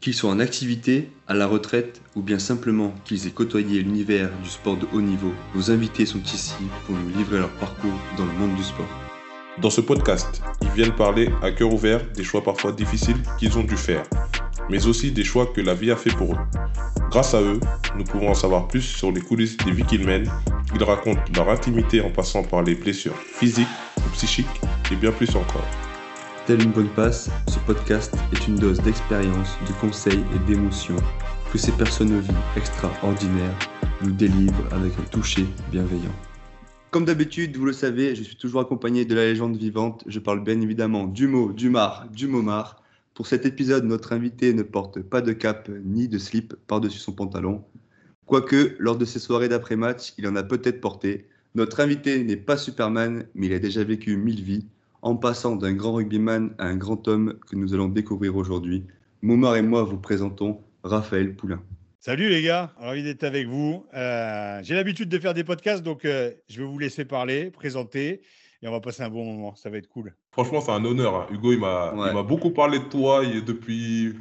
[0.00, 4.48] Qu'ils soient en activité, à la retraite ou bien simplement qu'ils aient côtoyé l'univers du
[4.48, 6.54] sport de haut niveau, nos invités sont ici
[6.86, 8.86] pour nous livrer leur parcours dans le monde du sport.
[9.60, 13.64] Dans ce podcast, ils viennent parler à cœur ouvert des choix parfois difficiles qu'ils ont
[13.64, 14.04] dû faire,
[14.70, 16.38] mais aussi des choix que la vie a fait pour eux.
[17.10, 17.58] Grâce à eux,
[17.96, 20.30] nous pouvons en savoir plus sur les coulisses des vies qu'ils mènent.
[20.76, 24.46] Ils racontent leur intimité en passant par les blessures physiques ou psychiques
[24.92, 25.66] et bien plus encore.
[26.48, 30.96] Telle une bonne passe, ce podcast est une dose d'expérience, de conseils et d'émotions
[31.52, 33.58] que ces personnes de vie extraordinaires
[34.02, 36.14] nous délivrent avec un toucher bienveillant.
[36.90, 40.04] Comme d'habitude, vous le savez, je suis toujours accompagné de la légende vivante.
[40.06, 42.82] Je parle bien évidemment du mot, du mar, du momar.
[43.12, 47.12] Pour cet épisode, notre invité ne porte pas de cape ni de slip par-dessus son
[47.12, 47.62] pantalon.
[48.24, 51.26] Quoique, lors de ses soirées d'après-match, il en a peut-être porté.
[51.54, 54.64] Notre invité n'est pas Superman, mais il a déjà vécu mille vies
[55.02, 58.84] en passant d'un grand rugbyman à un grand homme que nous allons découvrir aujourd'hui.
[59.22, 61.62] Moumar et moi vous présentons Raphaël Poulain.
[62.00, 63.84] Salut les gars, ravi d'être avec vous.
[63.94, 68.22] Euh, j'ai l'habitude de faire des podcasts, donc euh, je vais vous laisser parler, présenter,
[68.62, 69.54] et on va passer un bon moment.
[69.56, 70.14] Ça va être cool.
[70.32, 71.14] Franchement, c'est un honneur.
[71.16, 71.26] hein.
[71.32, 74.14] Hugo, il m'a beaucoup parlé de toi il- depuis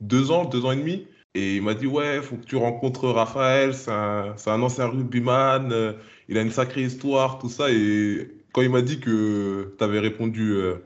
[0.00, 1.06] deux ans, deux ans et demi.
[1.34, 5.72] Et il m'a dit, ouais, faut que tu rencontres Raphaël, c'est un, un ancien rugbyman,
[5.72, 5.94] euh,
[6.28, 7.70] il a une sacrée histoire, tout ça.
[7.70, 10.76] Et quand il m'a dit que tu avais répondu euh,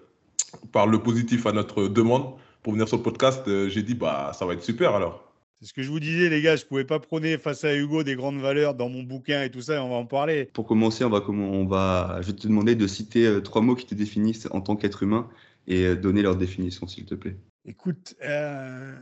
[0.73, 4.33] par le positif à notre demande pour venir sur le podcast, euh, j'ai dit, bah,
[4.39, 5.23] ça va être super alors.
[5.61, 8.03] C'est ce que je vous disais les gars, je pouvais pas prôner face à Hugo
[8.03, 10.51] des grandes valeurs dans mon bouquin et tout ça, et on va en parler.
[10.53, 13.63] Pour commencer, on va, comment- on va, je vais te demander de citer euh, trois
[13.63, 15.29] mots qui te définissent en tant qu'être humain
[15.67, 17.37] et donner leur définition, s'il te plaît.
[17.65, 18.95] Écoute, euh,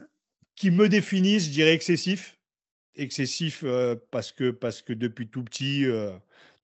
[0.56, 2.38] qui me définissent, je dirais excessif.
[2.96, 6.12] Excessif euh, parce, que, parce que depuis tout petit, euh,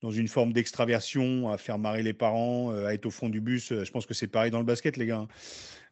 [0.03, 3.41] dans une forme d'extraversion, à faire marrer les parents, euh, à être au fond du
[3.41, 5.19] bus, euh, je pense que c'est pareil dans le basket, les gars.
[5.19, 5.29] hein.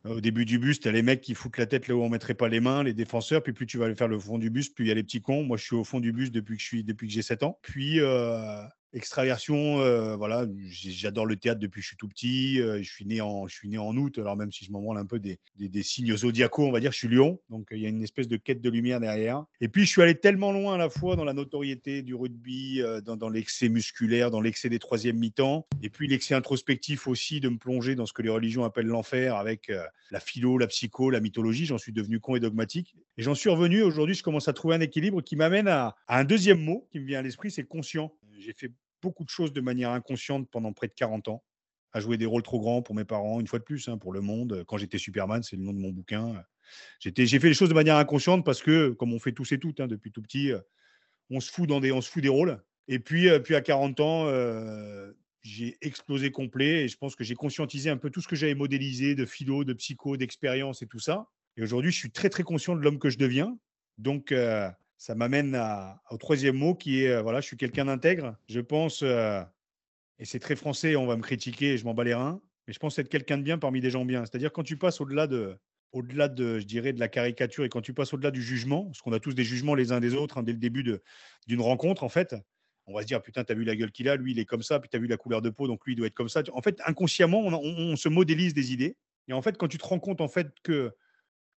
[0.04, 2.08] Au début du bus, tu as les mecs qui foutent la tête là où on
[2.08, 4.68] mettrait pas les mains, les défenseurs, puis plus tu vas faire le fond du bus,
[4.68, 5.42] plus il y a les petits cons.
[5.42, 7.58] Moi, je suis au fond du bus depuis que depuis que j'ai 7 ans.
[7.62, 12.60] Puis euh, extraversion, euh, voilà, j'adore le théâtre depuis que je suis tout petit.
[12.60, 14.80] euh, je suis né en je suis né en août, alors même si je m'en
[14.80, 17.76] branle un peu des, des, signes zodiacaux, on va dire, je suis lion, donc euh,
[17.76, 19.44] il y a une espèce de quête de lumière derrière.
[19.60, 22.82] Et puis je suis allé tellement loin à la fois dans la notoriété du rugby,
[23.04, 27.48] dans, dans l'excès musculaire, dans l'excès des troisièmes mi-temps, et puis l'excès introspectif aussi de
[27.48, 29.70] me plonger dans ce que les religions appellent l'enfer avec
[30.10, 31.66] la philo, la psycho, la mythologie.
[31.66, 32.94] J'en suis devenu con et dogmatique.
[33.18, 36.22] Et j'en suis revenu aujourd'hui, je commence à trouver un équilibre qui m'amène à, un
[36.22, 38.14] deuxième mot qui me vient à l'esprit, c'est conscient.
[38.38, 41.42] J'ai fait beaucoup de choses de manière inconsciente pendant près de 40 ans,
[41.92, 44.12] à jouer des rôles trop grands pour mes parents, une fois de plus, hein, pour
[44.12, 44.62] le monde.
[44.68, 46.44] Quand j'étais Superman, c'est le nom de mon bouquin.
[47.00, 49.80] J'ai fait les choses de manière inconsciente parce que, comme on fait tous et toutes
[49.80, 50.60] hein, depuis tout petit, euh,
[51.28, 52.62] on se fout des, on se fout des rôles.
[52.86, 55.12] Et puis, euh, puis à 40 ans, euh,
[55.42, 58.54] j'ai explosé complet et je pense que j'ai conscientisé un peu tout ce que j'avais
[58.54, 61.26] modélisé de philo, de psycho, d'expérience et tout ça.
[61.58, 63.58] Et aujourd'hui, je suis très très conscient de l'homme que je deviens.
[63.98, 65.60] Donc, euh, ça m'amène
[66.08, 68.36] au troisième mot qui est, euh, voilà, je suis quelqu'un d'intègre.
[68.48, 69.42] Je pense, euh,
[70.20, 72.78] et c'est très français, on va me critiquer, je m'en bats les reins, mais je
[72.78, 74.24] pense être quelqu'un de bien parmi des gens bien.
[74.24, 75.56] C'est-à-dire quand tu passes au-delà de,
[75.90, 79.00] au-delà de, je dirais, de la caricature et quand tu passes au-delà du jugement, parce
[79.02, 80.84] qu'on a tous des jugements les uns des autres hein, dès le début
[81.48, 82.36] d'une rencontre, en fait,
[82.86, 84.62] on va se dire, putain, t'as vu la gueule qu'il a, lui, il est comme
[84.62, 86.42] ça, puis t'as vu la couleur de peau, donc lui, il doit être comme ça.
[86.52, 88.96] En fait, inconsciemment, on, on- on se modélise des idées.
[89.26, 90.92] Et en fait, quand tu te rends compte, en fait, que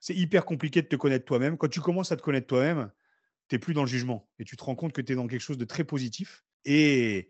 [0.02, 2.92] c'est hyper compliqué de te connaître toi-même, quand tu commences à te connaître toi-même,
[3.48, 5.28] tu n'es plus dans le jugement et tu te rends compte que tu es dans
[5.28, 6.44] quelque chose de très positif.
[6.66, 7.30] Et,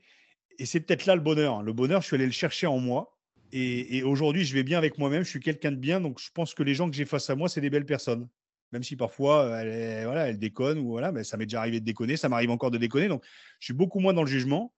[0.57, 1.59] et c'est peut-être là le bonheur.
[1.59, 1.63] hein.
[1.63, 3.17] Le bonheur, je suis allé le chercher en moi.
[3.51, 5.23] Et, et aujourd'hui, je vais bien avec moi-même.
[5.23, 5.99] Je suis quelqu'un de bien.
[5.99, 8.29] Donc, je pense que les gens que j'ai face à moi, c'est des belles personnes.
[8.71, 11.85] Même si parfois, est- voilà, elles déconnent ou voilà, mais ça m'est déjà arrivé de
[11.85, 12.15] déconner.
[12.15, 13.09] Ça m'arrive encore de déconner.
[13.09, 13.23] Donc,
[13.59, 14.73] je suis beaucoup moins dans le jugement.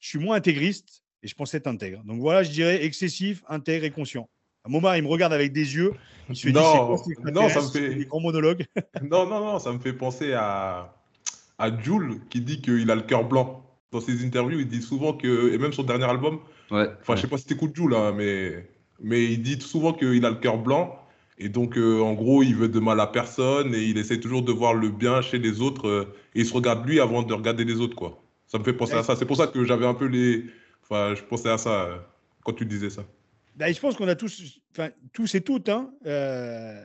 [0.00, 2.02] Je suis moins intégriste et je pense être intègre.
[2.04, 4.28] Donc, voilà, je dirais excessif, intègre et conscient.
[4.68, 5.92] Momar, il me regarde avec des yeux.
[6.28, 8.64] Il se dit, Non, c'est quoi non, ça me fait- C'est Des grands monologues.
[9.02, 10.94] Non, non, non, ça me fait penser à,
[11.58, 13.66] à Jules qui dit qu'il a le cœur blanc.
[13.90, 16.38] Dans ses interviews, il dit souvent que, et même son dernier album,
[16.70, 16.86] Ouais.
[17.00, 18.68] enfin, je sais pas si t'écoutes Jules, hein, mais,
[19.02, 20.96] mais il dit souvent qu'il a le cœur blanc.
[21.38, 24.42] Et donc, euh, en gros, il veut de mal à personne et il essaie toujours
[24.42, 25.88] de voir le bien chez les autres.
[25.88, 28.22] euh, et il se regarde lui avant de regarder les autres, quoi.
[28.46, 29.16] Ça me fait penser à ça.
[29.16, 30.44] C'est pour ça que j'avais un peu les.
[30.84, 31.96] Enfin, je pensais à ça euh,
[32.44, 33.02] quand tu disais ça.
[33.56, 36.84] Bah, je pense qu'on a tous, enfin, tous et toutes, hein, euh,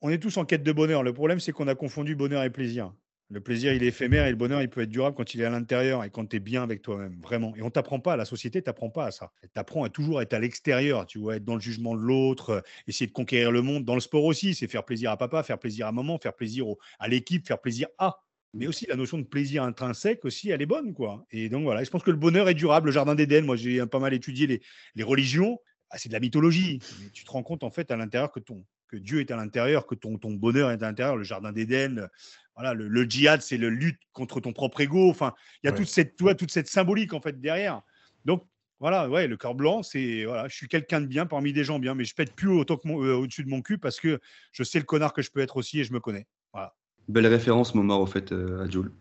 [0.00, 1.02] on est tous en quête de bonheur.
[1.02, 2.92] Le problème, c'est qu'on a confondu bonheur et plaisir.
[3.30, 5.46] Le plaisir, il est éphémère et le bonheur, il peut être durable quand il est
[5.46, 7.56] à l'intérieur et quand tu es bien avec toi-même, vraiment.
[7.56, 9.32] Et on t'apprend pas, la société t'apprend pas à ça.
[9.54, 12.60] T'apprend à toujours être à l'extérieur, tu vois, être dans le jugement de l'autre, euh,
[12.86, 13.86] essayer de conquérir le monde.
[13.86, 16.66] Dans le sport aussi, c'est faire plaisir à papa, faire plaisir à maman, faire plaisir
[16.98, 18.18] à l'équipe, faire plaisir à.
[18.52, 21.24] Mais aussi la notion de plaisir intrinsèque aussi, elle est bonne, quoi.
[21.30, 22.88] Et donc voilà, je pense que le bonheur est durable.
[22.88, 24.60] Le jardin d'Éden, moi j'ai pas mal étudié
[24.94, 25.58] les religions.
[25.92, 26.80] Ah, c'est de la mythologie.
[27.00, 29.36] Mais tu te rends compte en fait à l'intérieur que ton, que Dieu est à
[29.36, 32.08] l'intérieur, que ton, ton bonheur est à l'intérieur, le jardin d'Éden.
[32.56, 35.10] Voilà, le, djihad, c'est le lutte contre ton propre ego.
[35.10, 37.82] Enfin, il y a toute cette, toi, toute cette symbolique en fait derrière.
[38.24, 38.46] Donc
[38.80, 41.78] voilà, ouais, le cœur blanc, c'est voilà, je suis quelqu'un de bien parmi des gens
[41.78, 44.18] bien, mais je pète plus autant que euh, au-dessus de mon cul parce que
[44.50, 46.26] je sais le connard que je peux être aussi et je me connais.
[46.52, 46.74] Voilà.
[47.08, 48.92] Belle référence, Momar, au fait, euh, à Jules.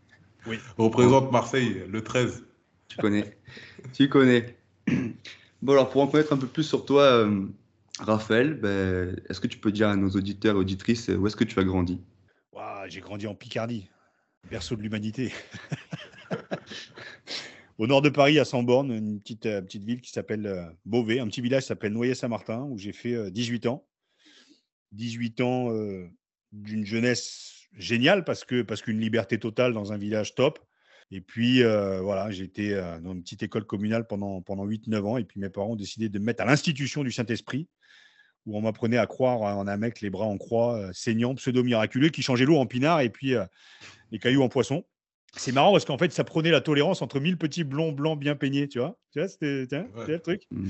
[0.46, 0.58] Oui.
[0.78, 2.46] Représente Marseille, le 13.
[2.88, 3.38] Tu connais.
[3.94, 4.58] tu connais.
[5.62, 7.46] Bon, alors pour en connaître un peu plus sur toi, euh,
[8.00, 11.44] Raphaël, ben, est-ce que tu peux dire à nos auditeurs et auditrices où est-ce que
[11.44, 12.02] tu as grandi?
[12.88, 13.90] J'ai grandi en Picardie,
[14.50, 15.32] berceau de l'humanité.
[17.78, 21.28] au nord de Paris, à Samborne, une petite, euh, ville qui s'appelle euh, Beauvais, un
[21.28, 23.88] petit village qui s'appelle Noyer-Saint-Martin, où j'ai fait 18 euh, ans.
[24.94, 25.70] 18 ans
[26.52, 30.60] d'une jeunesse géniale parce que parce qu'une liberté totale dans un village top.
[31.12, 35.18] Et puis voilà, j'ai été dans une petite école communale pendant, pendant 8-9 ans.
[35.18, 37.68] Et puis mes parents ont décidé de me mettre à l'institution du Saint-Esprit,
[38.46, 42.22] où on m'apprenait à croire en un mec, les bras en croix, saignant, pseudo-miraculeux, qui
[42.22, 43.34] changeait l'eau en pinard et puis
[44.12, 44.86] les cailloux en poisson
[45.38, 48.36] c'est marrant parce qu'en fait, ça prenait la tolérance entre mille petits blonds blancs bien
[48.36, 49.00] peignés, tu vois.
[49.14, 49.66] Tu vois, c'était
[50.08, 50.44] le truc.
[50.52, 50.70] Mmh.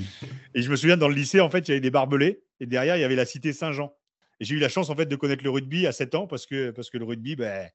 [0.54, 2.66] Et je me souviens, dans le lycée, en fait, il y avait des barbelés et
[2.66, 3.92] derrière, il y avait la cité Saint-Jean.
[4.38, 6.46] Et j'ai eu la chance, en fait, de connaître le rugby à 7 ans parce
[6.46, 7.68] que, parce que le rugby, ben,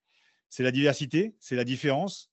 [0.50, 2.32] c'est la diversité, c'est la différence.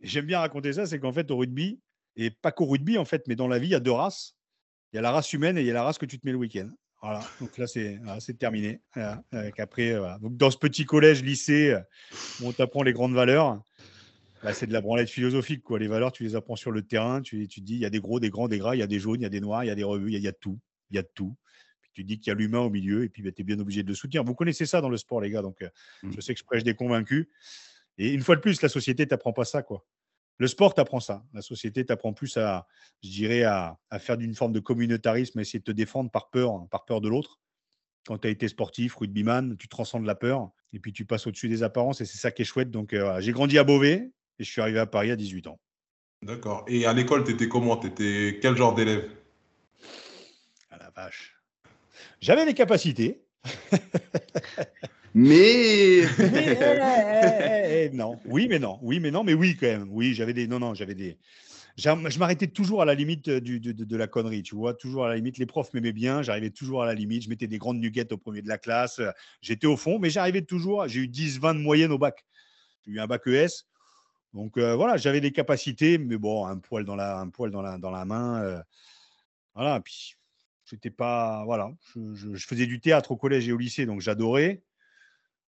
[0.00, 1.80] J'aime bien raconter ça, c'est qu'en fait, au rugby,
[2.16, 4.36] et pas qu'au rugby, en fait, mais dans la vie, il y a deux races.
[4.92, 6.26] Il y a la race humaine et il y a la race que tu te
[6.26, 6.68] mets le week-end.
[7.02, 8.80] Voilà, donc là, c'est terminé.
[9.58, 11.76] après, Donc, dans ce petit collège, lycée,
[12.40, 13.60] où on t'apprend les grandes valeurs,
[14.44, 15.62] bah, c'est de la branlette philosophique.
[15.62, 15.78] Quoi.
[15.78, 17.22] Les valeurs, tu les apprends sur le terrain.
[17.22, 18.86] Tu, tu dis, il y a des gros, des grands, des gras, il y a
[18.86, 20.32] des jaunes, il y a des noirs, il y a des revues, il y, a
[20.32, 20.58] de tout.
[20.90, 21.34] Il y a de tout.
[21.80, 23.58] Puis tu dis qu'il y a l'humain au milieu et puis bah, tu es bien
[23.58, 24.22] obligé de le soutenir.
[24.22, 25.40] Vous connaissez ça dans le sport, les gars.
[25.40, 25.68] Donc, euh,
[26.02, 26.12] mmh.
[26.14, 27.26] je sais que je prêche des convaincus.
[27.98, 29.62] Et une fois de plus, la société t'apprend pas ça.
[29.62, 29.84] quoi.
[30.38, 31.24] Le sport t'apprend ça.
[31.32, 32.66] La société t'apprend plus à,
[33.02, 36.66] je dirais, à, faire d'une forme de communautarisme, à essayer de te défendre par peur,
[36.70, 37.40] par peur de l'autre.
[38.06, 41.48] Quand tu as été sportif, rugbyman, tu transcendes la peur et puis tu passes au-dessus
[41.48, 42.70] des apparences et c'est ça qui est chouette.
[42.70, 45.60] Donc, euh, j'ai grandi à Beauvais, et je suis arrivé à Paris à 18 ans.
[46.22, 46.64] D'accord.
[46.66, 47.76] Et à l'école, tu étais comment?
[47.76, 49.08] Tu étais quel genre d'élève?
[50.70, 51.40] À la vache.
[52.20, 53.24] J'avais des capacités.
[55.14, 56.02] mais...
[57.92, 58.18] non.
[58.26, 58.78] Oui, mais non.
[58.82, 59.24] Oui, mais non.
[59.24, 59.88] Mais oui, quand même.
[59.90, 60.46] Oui, j'avais des.
[60.46, 61.16] Non, non, j'avais des.
[61.76, 65.08] Je m'arrêtais toujours à la limite du, de, de, la connerie, tu vois, toujours à
[65.08, 65.38] la limite.
[65.38, 67.24] Les profs m'aimaient bien, j'arrivais toujours à la limite.
[67.24, 69.00] Je mettais des grandes nuggets au premier de la classe.
[69.40, 70.86] J'étais au fond, mais j'arrivais toujours.
[70.86, 72.24] J'ai eu 10, 20 de moyenne au bac.
[72.86, 73.64] J'ai eu un bac ES.
[74.34, 77.62] Donc euh, voilà, j'avais des capacités, mais bon, un poil dans la, un poil dans
[77.62, 78.42] la, dans la main.
[78.42, 78.60] Euh,
[79.54, 80.16] voilà, puis
[80.64, 81.44] j'étais pas.
[81.44, 84.62] Voilà, je, faisais du théâtre au collège et au lycée, donc j'adorais.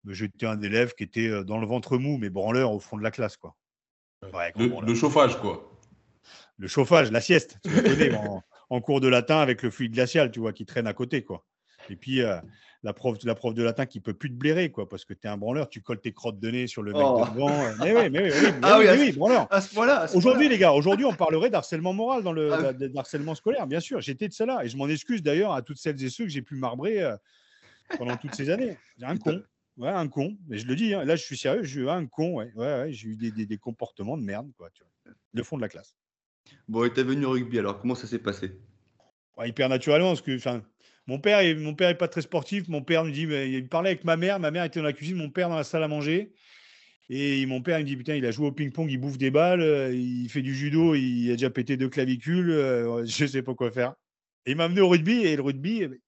[0.07, 3.11] J'étais un élève qui était dans le ventre mou, mais branleur au fond de la
[3.11, 3.55] classe, quoi.
[4.23, 5.71] le, chauffage, quoi.
[6.59, 8.13] Le chauffage, la sieste, tu connais,
[8.71, 11.45] en, cours de latin avec le fluide glacial, tu vois, qui traîne à côté, quoi.
[11.91, 12.23] Et puis,
[12.83, 15.27] la prof, la prof de latin qui peut plus te blairer, quoi, parce que tu
[15.27, 17.25] es un branleur, tu colles tes crottes de nez sur le mec oh.
[17.35, 17.51] devant.
[17.51, 19.47] Euh, mais oui, mais oui, oui, ah oui, oui, branleur.
[19.51, 20.07] À ce point-là.
[20.15, 24.01] Aujourd'hui, les gars, aujourd'hui, on parlerait d'harcèlement moral dans le ah harcèlement scolaire, bien sûr.
[24.01, 24.65] J'étais de cela.
[24.65, 27.17] Et je m'en excuse d'ailleurs à toutes celles et ceux que j'ai pu marbrer euh,
[27.99, 28.79] pendant toutes ces années.
[28.99, 29.43] J'ai un con.
[29.77, 30.37] Ouais, un con.
[30.49, 32.35] Mais je le dis, hein, là, je suis sérieux, j'ai eu un con.
[32.35, 35.63] Ouais, ouais, j'ai eu des, des, comportements de merde, quoi, tu vois, de fond de
[35.63, 35.97] la classe.
[36.69, 38.53] Bon, et t'es venu au rugby, alors comment ça s'est passé?
[39.39, 40.39] Hyper naturellement, parce que
[41.07, 42.69] mon père, mon père est pas très sportif.
[42.69, 44.39] Mon père me dit, mais il parlait avec ma mère.
[44.39, 46.33] Ma mère était dans la cuisine, mon père dans la salle à manger.
[47.13, 49.33] Et mon père il me dit putain, il a joué au ping-pong, il bouffe des
[49.33, 53.43] balles, euh, il fait du judo, il a déjà pété deux clavicules, euh, je sais
[53.43, 53.95] pas quoi faire.
[54.47, 55.99] Et il m'a amené au rugby et le rugby, eh ben,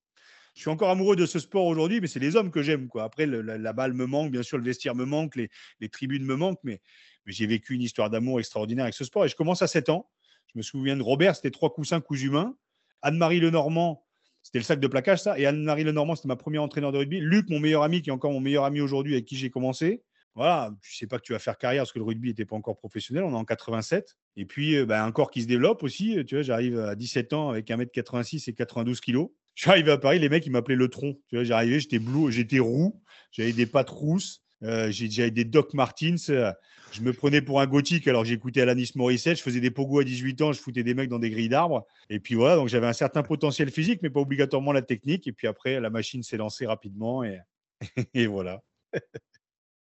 [0.54, 2.88] je suis encore amoureux de ce sport aujourd'hui, mais c'est les hommes que j'aime.
[3.00, 6.61] Après la, balle me manque, bien sûr le vestiaire me manque, les, tribunes me manquent,
[6.62, 6.80] mais,
[7.26, 10.11] j'ai vécu une histoire d'amour extraordinaire avec ce sport et je commence à 7 ans.
[10.52, 12.56] Je me souviens de Robert, c'était trois coussins coups humains.
[13.00, 14.04] Anne-Marie Lenormand,
[14.42, 15.38] c'était le sac de plaquage, ça.
[15.38, 17.21] Et Anne-Marie Lenormand, c'était ma première entraîneur de rugby.
[17.21, 20.02] Luc, mon meilleur ami, qui est encore mon meilleur ami aujourd'hui, avec qui j'ai commencé.
[20.35, 22.56] Voilà, tu sais pas que tu vas faire carrière parce que le rugby n'était pas
[22.56, 23.23] encore professionnel.
[23.23, 24.16] On est en 87.
[24.37, 26.18] Et puis, euh, bah, un corps qui se développe aussi.
[26.26, 29.28] Tu vois, j'arrive à 17 ans avec 1m86 et 92 kg.
[29.54, 31.18] Je suis arrivé à Paris, les mecs, ils m'appelaient le tronc.
[31.28, 35.75] Tu vois, j'arrivais, j'étais bleu, j'étais roux, j'avais des pattes rousses, euh, j'avais des Doc
[35.75, 36.16] Martins.
[36.30, 36.52] Euh,
[36.92, 40.04] je me prenais pour un gothique alors j'écoutais Alanis Morissette, je faisais des pogos à
[40.04, 41.87] 18 ans, je foutais des mecs dans des grilles d'arbres.
[42.11, 45.26] Et puis voilà, donc j'avais un certain potentiel physique, mais pas obligatoirement la technique.
[45.26, 47.40] Et puis après, la machine s'est lancée rapidement et,
[48.26, 48.62] voilà.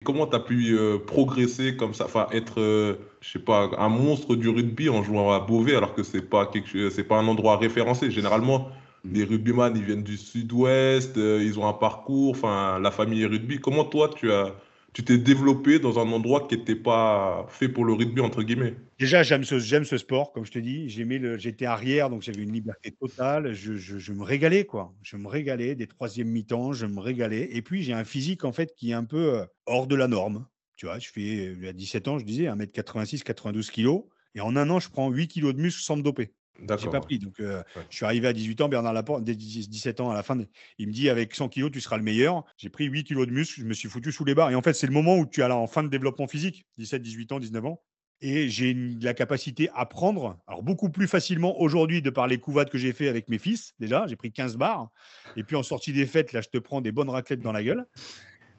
[0.04, 3.88] Comment tu as pu euh, progresser comme ça, enfin être, euh, je sais pas, un
[3.88, 8.10] monstre du rugby en jouant à Beauvais alors que c'est pas pas un endroit référencé.
[8.10, 8.70] Généralement.
[9.04, 13.58] Les rugbyman ils viennent du sud-ouest, euh, ils ont un parcours, enfin la famille rugby.
[13.58, 14.54] Comment toi tu as
[14.94, 18.74] tu t'es développé dans un endroit qui n'était pas fait pour le rugby, entre guillemets?
[18.98, 20.88] Déjà, j'aime ce, sport, comme je te dis.
[20.88, 23.52] j'étais arrière, donc j'avais une liberté totale.
[23.52, 24.94] Je, me régalais, quoi.
[25.02, 25.74] Je me régalais.
[25.74, 27.48] Des troisièmes mi-temps, je me régalais.
[27.52, 30.08] Et puis, j'ai un physique, en fait, qui est un peu euh, hors de la
[30.08, 30.46] norme.
[30.76, 34.00] Tu vois, je fais, à 17 ans, je disais, 1m86, 92 kg.
[34.34, 36.32] Et en un an, je prends 8 kg de muscle sans me doper.
[36.58, 37.18] J'ai pas pris.
[37.18, 40.22] Donc, euh, je suis arrivé à 18 ans, Bernard Laporte, dès 17 ans à la
[40.22, 40.38] fin,
[40.78, 42.44] il me dit avec 100 kilos, tu seras le meilleur.
[42.56, 44.50] J'ai pris 8 kilos de muscle, je me suis foutu sous les barres.
[44.50, 47.02] Et en fait, c'est le moment où tu es en fin de développement physique, 17,
[47.02, 47.82] 18 ans, 19 ans.
[48.20, 52.68] Et j'ai la capacité à prendre, alors beaucoup plus facilement aujourd'hui de par les couvades
[52.68, 54.90] que j'ai fait avec mes fils, déjà, j'ai pris 15 barres.
[55.36, 57.62] Et puis en sortie des fêtes, là, je te prends des bonnes raclettes dans la
[57.62, 57.86] gueule.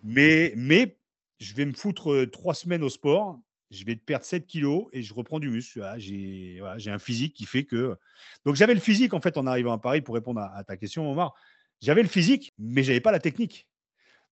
[0.02, 0.98] Mais, mais
[1.40, 3.38] je vais me foutre euh, trois semaines au sport
[3.72, 5.86] je vais perdre 7 kilos et je reprends du muscle.
[5.98, 7.96] j'ai un physique qui fait que.
[8.46, 11.10] Donc j'avais le physique en fait en arrivant à Paris pour répondre à, ta question,
[11.12, 11.34] Omar.
[11.82, 13.68] J'avais le physique, mais j'avais pas la technique.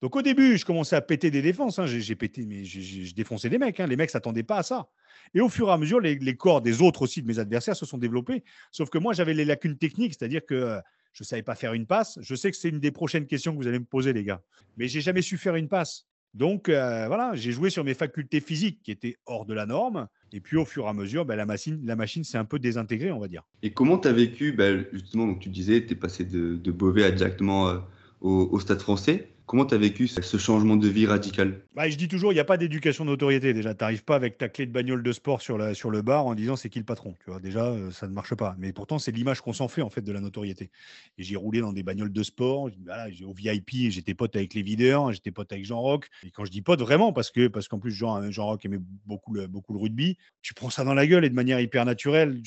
[0.02, 1.80] Donc au début, je commençais à péter des défenses.
[1.80, 1.86] Hein.
[1.86, 3.80] J'ai pété, mais je défonçais des mecs.
[3.80, 3.88] Hein.
[3.88, 4.90] Les mecs s'attendaient pas à ça.
[5.34, 7.86] Et au fur et à mesure, les, corps des autres aussi de mes adversaires se
[7.86, 8.44] sont développés.
[8.72, 10.80] Sauf que moi, j'avais les lacunes techniques, c'est-à-dire que
[11.14, 12.20] je ne savais pas faire une passe.
[12.22, 14.42] Je sais que c'est une des prochaines questions que vous allez me poser, les gars.
[14.78, 16.06] Mais j'ai jamais su faire une passe.
[16.38, 20.08] Donc euh, voilà, j'ai joué sur mes facultés physiques qui étaient hors de la norme.
[20.32, 22.60] Et puis au fur et à mesure, ben, la machine, la machine s'est un peu
[22.60, 23.42] désintégrée, on va dire.
[23.64, 27.06] Et comment tu as vécu, ben, justement, donc tu disais, tu es passé de, Beauvais
[27.06, 27.80] à directement euh,
[28.22, 29.32] au, Stade français.
[29.48, 31.62] Comment tu as vécu ce changement de vie radical?
[31.74, 33.54] Bah, Je dis toujours, il n'y a pas d'éducation d'autorité.
[33.54, 36.36] Déjà, tu n'arrives pas avec ta clé de bagnole de sport sur, le bar en
[36.36, 37.16] disant c'est qui le patron?
[37.24, 38.58] Tu vois, déjà, euh, ça ne marche pas.
[38.60, 40.70] Mais pourtant, c'est l'image qu'on s'en fait en fait de la notoriété.
[41.18, 42.70] Et j'ai roulé dans des bagnoles de sport.
[42.84, 46.10] Voilà, au VIP, j'étais pote avec les videurs, j'étais pote avec Jean Rock.
[46.26, 49.34] Et quand je dis pote, vraiment, parce que qu'en plus Jean, Jean Rock aimait beaucoup
[49.34, 52.42] le, beaucoup le rugby, tu prends ça dans la gueule et de manière hyper naturelle.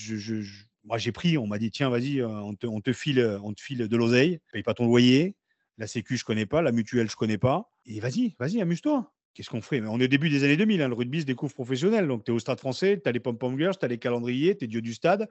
[0.85, 3.55] moi, j'ai pris, on m'a dit, tiens, vas-y, euh, on te, on te, file, on
[3.55, 5.35] te file de l'oseille, paye pas ton loyer,
[5.81, 6.61] la Sécu, je connais pas.
[6.61, 7.73] La mutuelle, je connais pas.
[7.87, 9.11] Et vas-y, vas-y, amuse-toi.
[9.33, 9.81] Qu'est-ce qu'on ferait?
[9.81, 10.83] On est au début des années 2000.
[10.83, 12.07] Hein, le rugby se découvre professionnel.
[12.07, 14.57] Donc, tu es au stade français, tu as les pom-pom girls, tu as les calendriers,
[14.59, 15.27] tu es dieu du stade.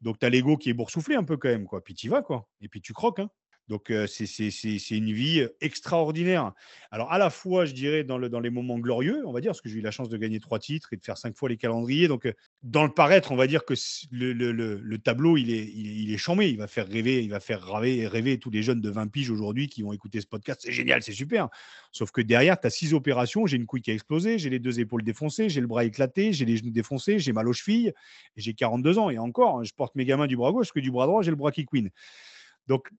[0.00, 1.66] Donc, tu as l'ego qui est boursouflé un peu quand même.
[1.66, 1.84] Quoi.
[1.84, 2.48] Puis tu vas, quoi.
[2.60, 3.20] Et puis tu croques.
[3.20, 3.30] Hein.
[3.68, 6.52] Donc, c'est une vie extraordinaire.
[6.90, 9.50] Alors, à la fois, je dirais, dans, le, dans les moments glorieux, on va dire,
[9.50, 11.48] parce que j'ai eu la chance de gagner trois titres et de faire cinq fois
[11.48, 12.06] les calendriers.
[12.06, 13.74] Donc, dans le paraître, on va dire que
[14.10, 16.50] le, le, le, tableau, il est, il, est chambé.
[16.50, 19.30] Il va faire rêver, il va faire rêver, rêver tous les jeunes de 20 piges
[19.30, 20.60] aujourd'hui qui vont écouter ce podcast.
[20.62, 21.48] C'est génial, c'est super.
[21.90, 23.46] Sauf que derrière, tu as six opérations.
[23.46, 26.32] J'ai une couille qui a explosé, j'ai les deux épaules défoncées, j'ai le bras éclaté,
[26.32, 27.92] j'ai les genoux défoncés, j'ai mal aux chevilles
[28.36, 29.10] j'ai 42 ans.
[29.10, 31.36] Et encore, je porte mes gamins du bras gauche, que du bras droit, j'ai le
[31.36, 31.90] bras qui queen.
[32.66, 32.90] Donc,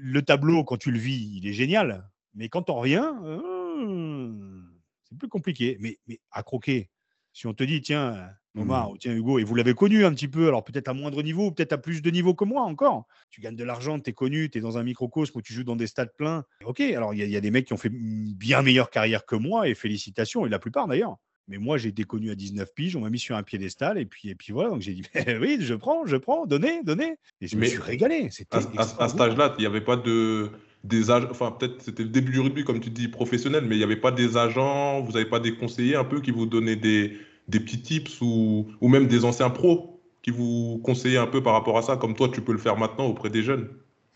[0.00, 2.08] le tableau, quand tu le vis, il est génial.
[2.34, 4.62] Mais quand on revient, euh,
[5.04, 5.76] c'est plus compliqué.
[5.80, 6.90] Mais, mais à croquer,
[7.32, 8.92] si on te dit, tiens, Omar, mmh.
[8.92, 11.52] ou tiens, Hugo, et vous l'avez connu un petit peu, alors peut-être à moindre niveau,
[11.52, 13.06] peut-être à plus de niveau que moi encore.
[13.30, 15.64] Tu gagnes de l'argent, tu es connu, tu es dans un microcosme où tu joues
[15.64, 16.44] dans des stades pleins.
[16.64, 19.68] Ok, alors il y, a des mecs qui ont fait bien meilleure carrière que moi,
[19.68, 21.16] et félicitations, et la plupart d'ailleurs.
[21.50, 24.06] Mais moi, j'ai été connu à 19 piges, on m'a mis sur un piédestal, et
[24.06, 25.02] puis, et puis voilà, donc j'ai dit,
[25.40, 27.16] oui, je prends, je prends, donnez, donnez.
[27.40, 28.28] Et je me suis régalé.
[28.52, 30.48] À, à, à cet âge-là, il n'y avait pas de.
[30.82, 33.84] Des enfin peut-être c'était le début du rugby comme tu dis professionnel, mais il n'y
[33.84, 37.18] avait pas des agents, vous n'avez pas des conseillers un peu qui vous donnaient des,
[37.48, 41.52] des petits tips ou, ou même des anciens pros qui vous conseillaient un peu par
[41.52, 43.68] rapport à ça, comme toi tu peux le faire maintenant auprès des jeunes.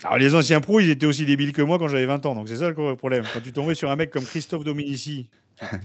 [0.04, 2.48] Alors les anciens pros, ils étaient aussi débiles que moi quand j'avais 20 ans, donc
[2.48, 3.24] c'est ça le problème.
[3.34, 5.28] Quand tu tombais sur un mec comme Christophe Dominici,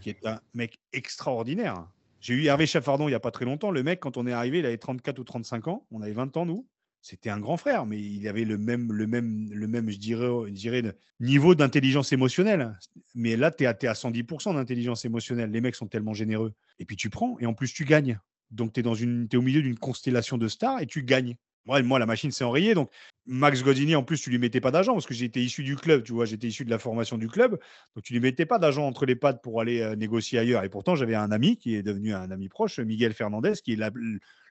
[0.02, 1.88] qui est un mec extraordinaire.
[2.22, 3.72] J'ai eu Hervé Chaffardon il n'y a pas très longtemps.
[3.72, 5.86] Le mec, quand on est arrivé, il avait 34 ou 35 ans.
[5.92, 6.68] On avait 20 ans, nous.
[7.02, 10.28] C'était un grand frère, mais il avait le même, le même, le même je, dirais,
[10.48, 10.84] je dirais,
[11.22, 12.78] niveau d'intelligence émotionnelle.
[13.16, 15.50] Mais là, tu es, es, à 110% d'intelligence émotionnelle.
[15.50, 16.54] Les mecs sont tellement généreux.
[16.78, 18.20] Et puis tu prends, et en plus, tu gagnes.
[18.52, 21.38] Donc, tu es, es au milieu d'une constellation de stars et tu gagnes.
[21.66, 22.74] Moi, la machine s'est enrayée.
[22.74, 22.90] Donc,
[23.26, 26.04] Max Godini, en plus, tu lui mettais pas d'argent parce que j'étais issu du club,
[26.04, 27.60] tu vois, j'étais issu de la formation du club.
[27.96, 30.64] Donc, tu lui mettais pas d'argent entre les pattes pour aller euh, négocier ailleurs.
[30.64, 33.80] Et pourtant, j'avais un ami qui est devenu un ami proche, Miguel Fernandez, qui est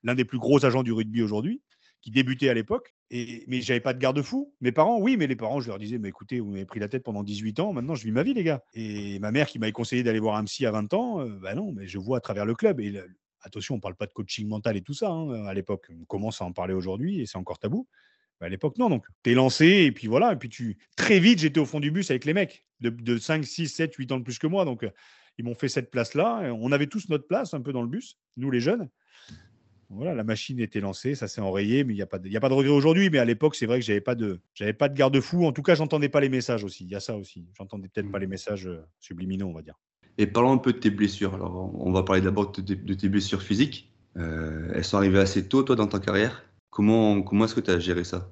[0.04, 1.60] l'un des plus gros agents du rugby aujourd'hui,
[2.02, 2.94] qui débutait à l'époque.
[3.10, 4.54] Et, mais j'avais pas de garde-fou.
[4.60, 6.88] Mes parents, oui, mais les parents, je leur disais, mais écoutez, vous m'avez pris la
[6.88, 8.62] tête pendant 18 ans, maintenant je vis ma vie, les gars.
[8.74, 11.54] Et ma mère qui m'avait conseillé d'aller voir un psy à 20 ans, euh, bah
[11.54, 12.80] non, mais je vois à travers le club.
[12.80, 12.92] Et
[13.42, 15.90] Attention, on ne parle pas de coaching mental et tout ça hein, à l'époque.
[15.90, 17.86] On commence à en parler aujourd'hui et c'est encore tabou.
[18.40, 18.88] à l'époque, non.
[18.88, 20.32] Donc, tu es lancé et puis voilà.
[20.32, 23.44] Et puis, tu très vite, j'étais au fond du bus avec les mecs de, 5,
[23.44, 24.64] 6, 7, 8 ans de plus que moi.
[24.64, 24.86] Donc,
[25.38, 26.52] ils m'ont fait cette place-là.
[26.54, 28.88] On avait tous notre place un peu dans le bus, nous les jeunes.
[29.90, 32.40] Voilà, la machine était lancée, ça s'est enrayé, mais il n'y a, pas de, a
[32.40, 33.08] pas de regret aujourd'hui.
[33.08, 35.46] Mais à l'époque, c'est vrai que j'avais pas de, j'avais pas de garde-fou.
[35.46, 36.84] En tout cas, j'entendais pas les messages aussi.
[36.84, 37.48] Il y a ça aussi.
[37.56, 38.30] J'entendais peut-être pas les mmh.
[38.30, 39.80] messages euh, subliminaux, on va dire.
[40.18, 41.34] Et parlons un peu de tes blessures.
[41.34, 43.90] Alors, on va parler d'abord de, tes blessures physiques.
[44.16, 46.44] Euh, elles sont arrivées assez tôt, toi, dans ta carrière.
[46.70, 48.28] Comment, comment est-ce que tu as géré ça?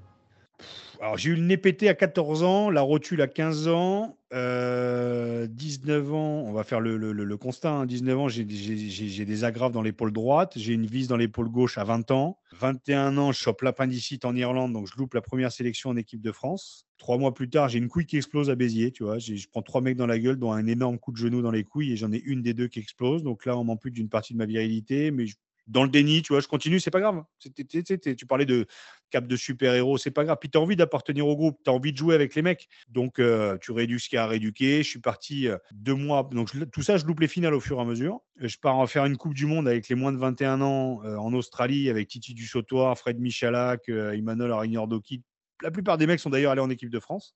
[1.01, 4.35] Alors j'ai eu le nez pété à 14 ans, la rotule à 15 ans, 19
[4.35, 10.13] euh, ans, on va faire le, constat, 19 hein, ans, j'ai des agrafes dans l'épaule
[10.13, 14.25] droite, j'ai une vis dans l'épaule gauche à 20 ans, 21 ans, je chope l'appendicite
[14.25, 16.87] en Irlande, donc je loupe la première sélection en équipe de France.
[16.99, 19.63] Trois mois plus tard, j'ai une couille qui explose à Béziers, tu vois, je prends
[19.63, 21.97] trois mecs dans la gueule, dont un énorme coup de genou dans les couilles, et
[21.97, 24.47] j'en ai une des deux qui explose, donc là on m'ampute d'une partie de ma
[24.47, 27.23] virilité, mais je dans le déni, tu vois, je continue, c'est pas grave.
[27.41, 28.67] tu parlais de
[29.11, 30.39] cap de super-héros, c'est pas grave.
[30.41, 32.69] Puis tu as envie d'appartenir au groupe, tu as envie de jouer avec les mecs.
[32.89, 34.83] Donc, euh, tu réduis ce qu'il y a à rééduquer.
[34.83, 36.29] Je suis parti euh, deux mois.
[36.33, 38.21] Donc, tout ça, je loupe les finales au fur et à mesure.
[38.37, 41.17] Je pars en faire une Coupe du Monde avec les moins de 21 ans euh,
[41.17, 45.23] en Australie, avec Titi Dussautoir, Fred Michalak, Emmanuel Arignordoki.
[45.63, 47.35] La plupart des mecs sont d'ailleurs allés en équipe de France.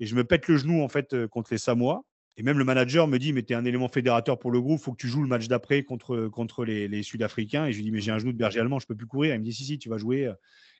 [0.00, 2.02] Et je me pète le genou, en fait, contre les Samoa.
[2.40, 4.80] Et même le manager me dit, mais tu es un élément fédérateur pour le groupe,
[4.80, 7.66] il faut que tu joues le match d'après contre, contre les, Sud-Africains.
[7.66, 9.34] Et je lui dis, mais j'ai un genou de berger allemand, je peux plus courir.
[9.34, 10.32] Il me dit, si, si, tu vas jouer.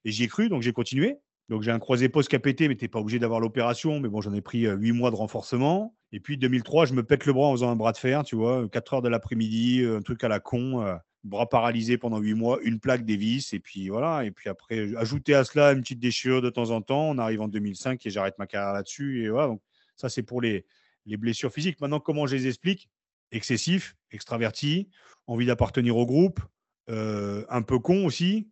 [0.06, 1.18] Et j'y ai cru, donc j'ai continué.
[1.50, 4.00] Donc j'ai un croisé poste qui a pété, mais tu n'es pas obligé d'avoir l'opération.
[4.00, 5.94] Mais bon, j'en ai pris euh, huit mois de renforcement.
[6.12, 8.36] Et puis 2003, je me pète le bras en faisant un bras de fer, tu
[8.36, 12.20] vois, 4 heures de l'après-midi, euh, un truc à la con, euh, bras paralysé pendant
[12.20, 13.52] huit mois, une plaque des vis.
[13.52, 14.24] Et puis voilà.
[14.24, 17.10] Et puis après, ajouter à cela une petite déchirure de temps en temps.
[17.10, 19.24] On arrive en 2005 et j'arrête ma carrière là-dessus.
[19.24, 19.48] Et voilà.
[19.48, 19.60] Donc
[19.96, 20.64] ça, c'est pour les,
[21.06, 21.80] les blessures physiques.
[21.80, 22.88] Maintenant, comment je les explique?
[23.32, 24.88] Excessif, extraverti,
[25.26, 26.40] envie d'appartenir au groupe,
[26.88, 28.48] euh, un peu con aussi,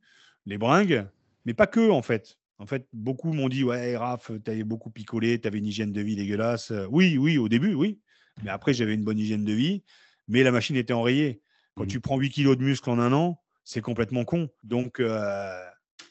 [0.46, 1.06] les bringues,
[1.44, 2.38] mais pas que en fait.
[2.58, 6.00] En fait, beaucoup m'ont dit Ouais, Raph, avais beaucoup picolé, tu avais une hygiène de
[6.00, 6.72] vie dégueulasse.
[6.90, 8.00] Oui, oui, au début, oui.
[8.42, 9.82] Mais après, j'avais une bonne hygiène de vie,
[10.26, 11.40] mais la machine était enrayée.
[11.74, 11.88] Quand mmh.
[11.88, 14.48] tu prends 8 kilos de muscle en un an, c'est complètement con.
[14.62, 15.60] Donc, euh,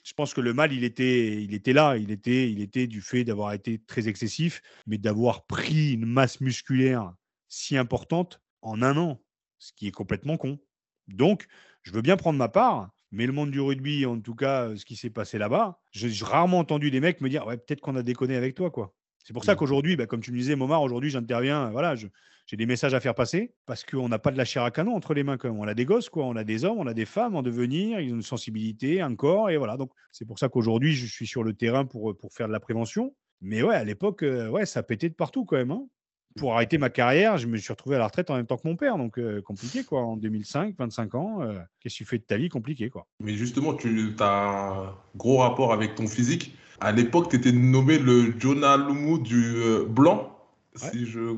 [0.04, 1.98] je pense que le mal, il était, il était là.
[1.98, 6.42] Il était, il était du fait d'avoir été très excessif, mais d'avoir pris une masse
[6.42, 7.14] musculaire
[7.50, 9.22] si importante en un an,
[9.60, 10.60] ce qui est complètement con.
[11.08, 11.48] Donc,
[11.84, 14.86] je veux bien prendre ma part, mais le monde du rugby, en tout cas, ce
[14.86, 18.04] qui s'est passé là-bas, j'ai rarement entendu des mecs me dire ouais, peut-être qu'on a
[18.04, 18.94] déconné avec toi, quoi.
[19.24, 19.58] C'est pour ça mmh.
[19.58, 21.70] qu'aujourd'hui, bah, comme tu me disais, Momar, aujourd'hui, j'interviens.
[21.72, 21.96] Voilà,
[22.48, 24.96] j'ai des messages à faire passer parce qu'on n'a pas de la chair à canon
[24.96, 25.38] entre les mains.
[25.38, 26.26] Quand On a des gosses, quoi.
[26.26, 28.00] On a des hommes, on a des femmes en devenir.
[28.00, 29.76] Ils ont une sensibilité, un corps, et voilà.
[29.76, 32.62] Donc, c'est pour ça qu'aujourd'hui, je suis sur le terrain pour, pour faire de la
[32.62, 33.14] prévention.
[33.42, 35.72] Mais ouais, à l'époque, euh, ouais, ça pétait de partout quand même.
[35.72, 35.86] Hein.
[36.38, 38.68] Pour arrêter ma carrière, je me suis retrouvé à la retraite en même temps que
[38.68, 38.98] mon père.
[38.98, 40.02] Donc, euh, compliqué, quoi.
[40.02, 43.08] En 2005, 25 ans, euh, qu'est-ce que tu fais de ta vie Compliqué, quoi?
[43.20, 46.56] Mais justement, tu as un gros rapport avec ton physique.
[46.80, 50.38] À l'époque, tu étais nommé le Jonah Lumu du euh, blanc,
[50.76, 51.36] si, je,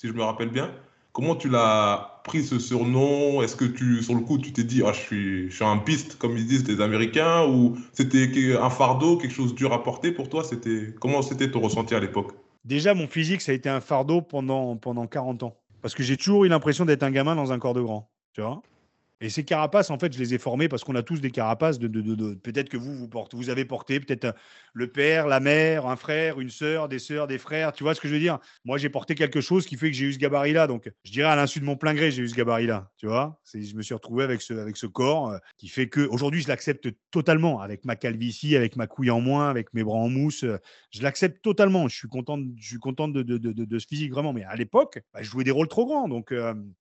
[0.00, 0.70] si je me rappelle bien.
[1.12, 3.42] Comment tu l'as pris ce surnom?
[3.42, 5.76] Est-ce que tu, sur le coup, tu t'es dit, ah, je, suis, je suis un
[5.76, 10.12] piste, comme ils disent les Américains, ou c'était un fardeau, quelque chose dur à porter
[10.12, 10.42] pour toi?
[10.42, 12.32] C'était Comment c'était ton ressenti à l'époque?
[12.64, 15.56] Déjà, mon physique, ça a été un fardeau pendant, pendant 40 ans.
[15.82, 18.10] Parce que j'ai toujours eu l'impression d'être un gamin dans un corps de grand.
[18.32, 18.62] Tu vois?
[19.22, 21.78] Et ces carapaces, en fait, je les ai formées parce qu'on a tous des carapaces.
[21.78, 21.88] De,
[22.34, 24.32] peut-être que vous, vous, portez, vous avez porté peut-être euh,
[24.72, 27.72] le père, la mère, un frère, une sœur, des sœurs, des frères.
[27.72, 28.38] Tu vois ce que je veux dire?
[28.64, 30.66] Moi, j'ai porté quelque chose qui fait que j'ai eu ce gabarit-là.
[30.66, 32.90] Donc, je dirais à l'insu de mon plein gré, j'ai eu ce gabarit-là.
[32.96, 33.38] Tu vois?
[33.52, 36.48] Je me suis retrouvé avec ce, avec ce corps euh, qui fait que aujourd'hui, je
[36.48, 37.60] l'accepte totalement.
[37.60, 40.44] Avec ma calvitie, avec ma couille en moins, avec mes bras en mousse.
[40.44, 40.56] Euh,
[40.92, 41.88] je l'accepte totalement.
[41.88, 44.32] Je suis content, je suis content de, ce physique, vraiment.
[44.32, 46.08] Mais à l'époque, bah, je jouais des rôles trop grands.
[46.08, 46.32] Donc,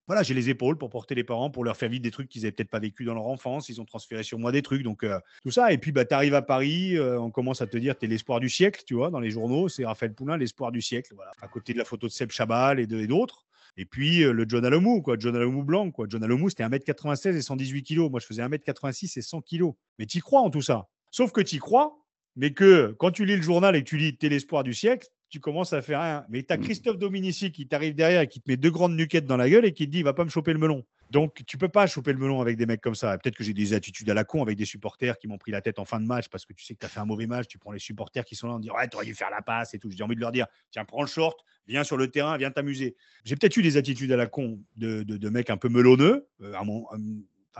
[0.07, 2.51] voilà, j'ai les épaules pour porter les parents, pour leur faire vivre des qu'ils n'avaient
[2.51, 3.69] peut-être pas vécu dans leur enfance.
[3.69, 4.83] Ils ont transféré sur moi des trucs.
[4.83, 5.73] Donc, euh, tout ça.
[5.73, 8.07] Et puis, bah, tu arrives à Paris, euh, on commence à te dire, tu es
[8.07, 9.67] l'espoir du siècle, tu vois, dans les journaux.
[9.67, 11.13] C'est Raphaël Poulain, l'espoir du siècle.
[11.41, 13.45] À côté de la photo de Seb Chabal et d'autres.
[13.77, 15.15] Et puis, euh, le John Alomou, quoi.
[15.17, 16.07] John Alomou blanc, quoi.
[16.09, 18.09] John Alomou, c'était 1m96 et 118 kg.
[18.09, 19.71] Moi, je faisais 1m86 et 100 kg.
[19.97, 20.87] Mais tu crois en tout ça.
[21.11, 21.97] Sauf que tu crois,
[22.35, 25.07] mais que quand tu lis le journal et que tu lis T'es l'espoir du siècle,
[25.29, 26.25] tu commences à faire rien.
[26.29, 26.61] Mais tu as mmh.
[26.61, 29.65] Christophe Dominici qui t'arrive derrière et qui te met deux grandes nuquettes dans la gueule
[29.65, 30.83] et qui te dit va pas me choper le melon.
[31.11, 33.17] Donc, tu peux pas choper le melon avec des mecs comme ça.
[33.17, 35.61] Peut-être que j'ai des attitudes à la con avec des supporters qui m'ont pris la
[35.61, 37.25] tête en fin de match parce que tu sais que tu as fait un mauvais
[37.25, 37.47] match.
[37.47, 39.41] Tu prends les supporters qui sont là en disant Ouais, tu aurais dû faire la
[39.41, 39.89] passe et tout.
[39.91, 42.95] J'ai envie de leur dire Tiens, prends le short, viens sur le terrain, viens t'amuser.
[43.23, 46.53] J'ai peut-être eu des attitudes à la con de, de, mecs un peu melonneux, euh,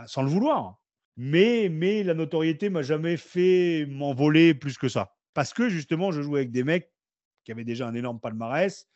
[0.06, 0.80] sans le vouloir.
[1.16, 5.14] Mais, mais la notoriété m'a jamais fait m'envoler plus que ça.
[5.34, 6.90] Parce que justement, je jouais avec des mecs
[7.44, 8.88] qui avaient déjà un énorme palmarès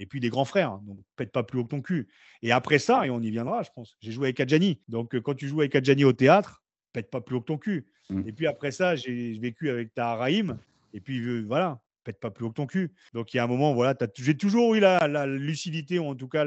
[0.00, 0.78] et puis des grands frères.
[0.78, 2.08] Donc, pète pas plus haut que ton cul.
[2.42, 4.80] Et après ça, et on y viendra, je pense, j'ai joué avec Adjani.
[4.88, 7.58] Donc, euh, quand tu joues avec Adjani au théâtre, pète pas plus haut que ton
[7.58, 7.86] cul.
[8.08, 8.22] Mmh.
[8.26, 10.58] Et puis après ça, j'ai vécu avec Taharaïm.
[10.94, 12.92] Et puis euh, voilà, pète pas plus haut que ton cul.
[13.12, 16.28] Donc, il y a un moment, voilà, j'ai toujours eu la, lucidité, ou en tout
[16.28, 16.46] cas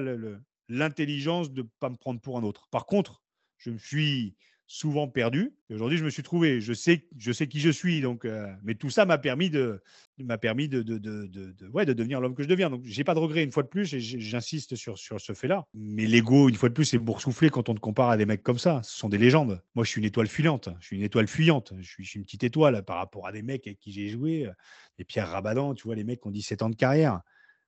[0.67, 2.67] l'intelligence de ne pas me prendre pour un autre.
[2.71, 3.21] Par contre,
[3.57, 4.35] je me suis
[4.67, 5.53] souvent perdu.
[5.69, 6.61] Aujourd'hui, je me suis trouvé.
[6.61, 8.01] Je sais, je sais qui je suis.
[8.01, 9.81] Donc, euh, mais tout ça m'a permis de,
[10.19, 12.69] m'a permis de, de, de, ouais, de devenir l'homme que je deviens.
[12.69, 13.85] Donc, j'ai pas de regret une fois de plus.
[13.97, 15.65] J'insiste sur, sur ce fait-là.
[15.73, 18.43] Mais l'ego, une fois de plus, c'est boursouflé quand on te compare à des mecs
[18.43, 18.81] comme ça.
[18.83, 19.61] Ce sont des légendes.
[19.75, 20.69] Moi, je suis une étoile filante.
[20.79, 21.73] Je suis une étoile fuyante.
[21.79, 24.49] Je suis, une petite étoile par rapport à des mecs avec qui j'ai joué.
[24.97, 27.21] Les Pierre Rabadan, tu vois, les mecs qui ont 17 ans de carrière.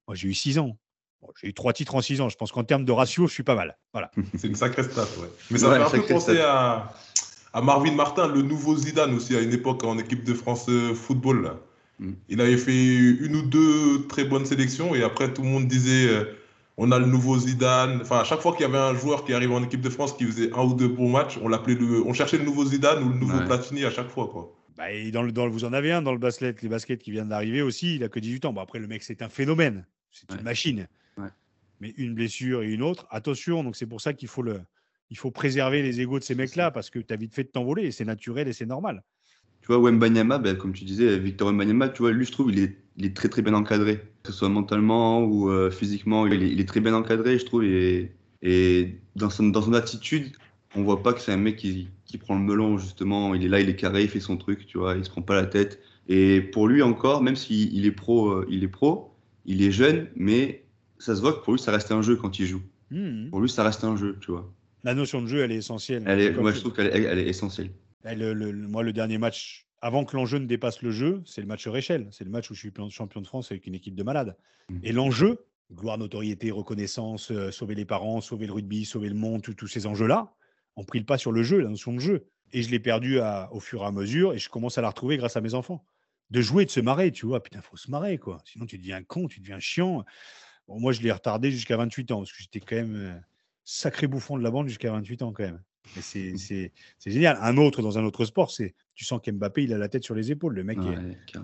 [0.08, 0.78] Moi, j'ai eu 6 ans.
[1.42, 2.30] J'ai eu trois titres en 6 ans.
[2.30, 3.78] Je pense qu'en termes de ratio, je suis pas mal.
[3.94, 4.12] Voilà.
[4.38, 5.28] C'est une sacrée stat, ouais.
[5.52, 6.94] Mais ça ouais, fait un peu penser à,
[7.54, 10.94] à, Marvin Martin, le nouveau Zidane aussi, à une époque en équipe de France euh,
[10.94, 11.54] football.
[12.00, 12.12] Mm.
[12.30, 16.08] Il avait fait une ou deux très bonnes sélections et après, tout le monde disait
[16.08, 16.26] euh,
[16.78, 18.02] on a le nouveau Zidane.
[18.02, 20.14] Enfin, à chaque fois qu'il y avait un joueur qui arrivait en équipe de France
[20.14, 23.04] qui faisait un ou deux bons matchs, on l'appelait le, on cherchait le nouveau Zidane
[23.04, 24.54] ou le nouveau Platini à chaque fois, quoi.
[24.78, 27.30] Bah, dans le, dans vous en avez un dans le basket, les baskets qui viennent
[27.30, 27.96] d'arriver aussi.
[27.96, 28.54] Il a que 18 ans.
[28.54, 29.86] Bon, après, le mec, c'est un phénomène.
[30.12, 30.88] C'est une machine.
[31.80, 33.64] Mais une blessure et une autre, attention.
[33.64, 34.62] Donc, c'est pour ça qu'il faut, le,
[35.10, 37.50] il faut préserver les égaux de ces mecs-là parce que tu as vite fait de
[37.50, 39.04] t'envoler et c'est naturel et c'est normal.
[39.62, 42.60] Tu vois, Wembanyama, ben, comme tu disais, Victor Wembanyama, tu vois, lui, je trouve, il
[42.60, 43.98] est, il est très, très bien encadré.
[44.22, 47.46] Que ce soit mentalement ou euh, physiquement, il est, il est, très bien encadré, je
[47.46, 47.64] trouve.
[47.64, 48.12] Et,
[48.44, 50.34] et dans, son, dans son attitude,
[50.76, 53.34] on voit pas que c'est un mec qui, qui, prend le melon, justement.
[53.34, 55.24] Il est là, il est carré, il fait son truc, tu vois, il se prend
[55.24, 55.80] pas la tête.
[56.08, 60.10] Et pour lui encore, même s'il est pro, euh, il est pro, il est jeune,
[60.16, 60.64] mais
[61.00, 62.62] ça se voit que pour lui, ça reste un jeu quand il joue.
[62.92, 63.30] Mmh.
[63.30, 64.52] Pour lui, ça reste un jeu, tu vois.
[64.84, 66.04] La notion de jeu, elle est essentielle.
[66.06, 67.72] Elle est, moi, je trouve qu'elle elle est essentielle.
[68.04, 71.68] Le, moi, le dernier match, avant que l'enjeu ne dépasse le jeu, c'est le match
[71.68, 72.08] Réchelle.
[72.12, 74.38] C'est le match où je suis champion de France avec une équipe de malades.
[74.70, 74.80] Mmh.
[74.84, 75.40] Et l'enjeu,
[75.74, 79.88] gloire, notoriété, reconnaissance, euh, sauver les parents, sauver le rugby, sauver le monde, tous ces
[79.88, 80.34] enjeux-là,
[80.76, 82.28] ont pris le pas sur le jeu, la notion de jeu.
[82.54, 83.20] Et je l'ai perdu
[83.52, 85.84] au fur et à mesure et je commence à la retrouver grâce à mes enfants.
[86.30, 87.42] De jouer, de se marrer, tu vois.
[87.42, 88.40] Putain, faut se marrer, quoi.
[88.46, 90.06] Sinon, tu deviens con, tu deviens chiant.
[90.67, 93.13] Bon, moi, je l'ai retardé jusqu'à 28 ans parce que j'étais quand même euh,
[93.63, 95.62] sacré bouffon de la bande jusqu'à 28 ans, quand même.
[96.01, 96.71] C'est
[97.06, 97.38] génial.
[97.41, 100.15] Un autre dans un autre sport, c'est tu sens qu'Mbappé, il a la tête sur
[100.15, 100.56] les épaules.
[100.56, 101.39] Le mec est...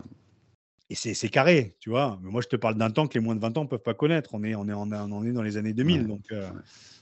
[0.89, 2.19] Et c'est carré, tu vois.
[2.21, 3.79] Mais moi, je te parle d'un temps que les moins de 20 ans ne peuvent
[3.79, 4.31] pas connaître.
[4.34, 6.51] On est, on est, on est dans les années 2000, donc euh,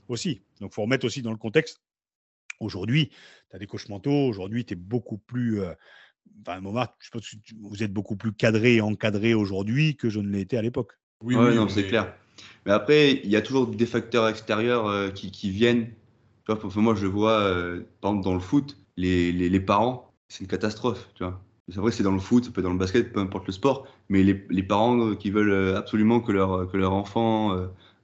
[0.08, 0.44] aussi.
[0.60, 1.82] Donc, il faut remettre aussi dans le contexte
[2.60, 3.10] Aujourd'hui,
[3.50, 4.28] tu as des coachs mentaux.
[4.28, 5.62] Aujourd'hui, tu es beaucoup plus.
[5.62, 5.74] Euh,
[6.42, 10.20] enfin, Momar, je pense que vous êtes beaucoup plus cadré et encadré aujourd'hui que je
[10.20, 10.99] ne l'ai été à l'époque.
[11.24, 12.14] Oui, oui non, c'est clair.
[12.66, 15.88] Mais après, il y a toujours des facteurs extérieurs euh, qui, qui, viennent.
[16.46, 20.12] Tu vois, moi, je vois, euh, par exemple, dans le foot, les, les, les parents,
[20.28, 21.10] c'est une catastrophe.
[21.16, 21.42] Tu vois.
[21.70, 23.54] C'est vrai, c'est dans le foot, ça peut être dans le basket, peu importe le
[23.54, 27.56] sport, mais les, les parents qui veulent absolument que leur, que leur enfant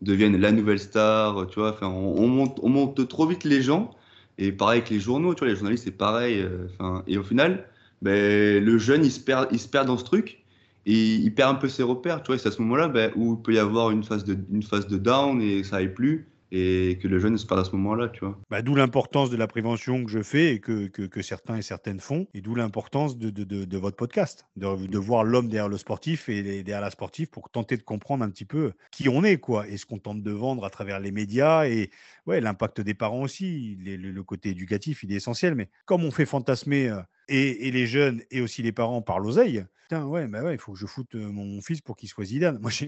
[0.04, 3.64] devienne la nouvelle star, tu vois, enfin, on, on, monte, on monte trop vite les
[3.64, 3.92] gens
[4.38, 6.42] et pareil avec les journaux, tu vois, les journalistes, c'est pareil.
[6.42, 7.68] Euh, enfin, et au final,
[8.02, 10.44] ben, le jeune, il se, perd, il se perd dans ce truc
[10.86, 12.22] et il perd un peu ses repères.
[12.22, 14.38] Tu vois, c'est à ce moment-là ben, où il peut y avoir une phase, de,
[14.52, 17.64] une phase de down et ça aille plus et que le jeune se perd à
[17.64, 18.40] ce moment-là, tu vois.
[18.50, 22.00] Bah, d'où l'importance de la prévention que je fais et que, que, certains et certaines
[22.00, 26.30] font, et d'où l'importance de, de, de, votre podcast, de, voir l'homme derrière le sportif
[26.30, 29.68] et derrière la sportive pour tenter de comprendre un petit peu qui on est, quoi,
[29.68, 31.90] et ce qu'on tente de vendre à travers les médias et
[32.26, 36.12] ouais, l'impact des parents aussi, le, le, côté éducatif, il est essentiel, mais comme on
[36.12, 40.42] fait fantasmer euh, et, les jeunes et aussi les parents par l'oseille, Putain, ouais, bah
[40.42, 42.58] ouais, il faut que je foute mon fils pour qu'il soit Zidane.
[42.58, 42.86] Moi, ce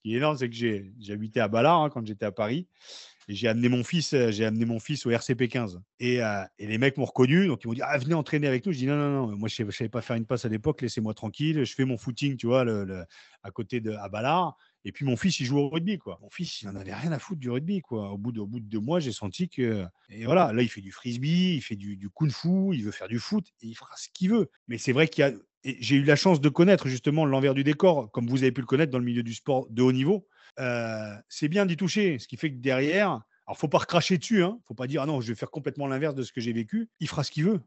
[0.00, 2.68] qui est énorme, c'est que habité à Ballard hein, quand j'étais à Paris.
[3.26, 5.80] J'ai amené mon fils, amené mon fils au RCP 15.
[5.98, 6.18] Et,
[6.58, 8.72] et les mecs m'ont reconnu, donc ils m'ont dit ah venez entraîner avec nous.
[8.72, 10.80] Je dis non non non, moi je ne savais pas faire une passe à l'époque,
[10.82, 11.64] laissez-moi tranquille.
[11.64, 13.04] Je fais mon footing, tu vois, le,
[13.42, 14.56] à côté de à Ballard.
[14.88, 16.18] Et puis mon fils, il joue au rugby, quoi.
[16.22, 18.10] Mon fils, il n'en avait rien à foutre du rugby, quoi.
[18.10, 19.84] Au bout de, au bout de deux mois, j'ai senti que.
[20.08, 23.08] Et voilà, là, il fait du frisbee, il fait du, du kung-fu, il veut faire
[23.08, 24.50] du foot, et il fera ce qu'il veut.
[24.66, 25.32] Mais c'est vrai qu'il y a
[25.64, 28.66] j'ai eu la chance de connaître justement l'envers du décor, comme vous avez pu le
[28.66, 30.26] connaître dans le milieu du sport de haut niveau.
[30.58, 34.42] Euh, c'est bien d'y toucher, ce qui fait que derrière, alors faut pas recracher dessus,
[34.42, 36.52] hein, faut pas dire ah non, je vais faire complètement l'inverse de ce que j'ai
[36.52, 36.88] vécu.
[37.00, 37.60] Il fera ce qu'il veut.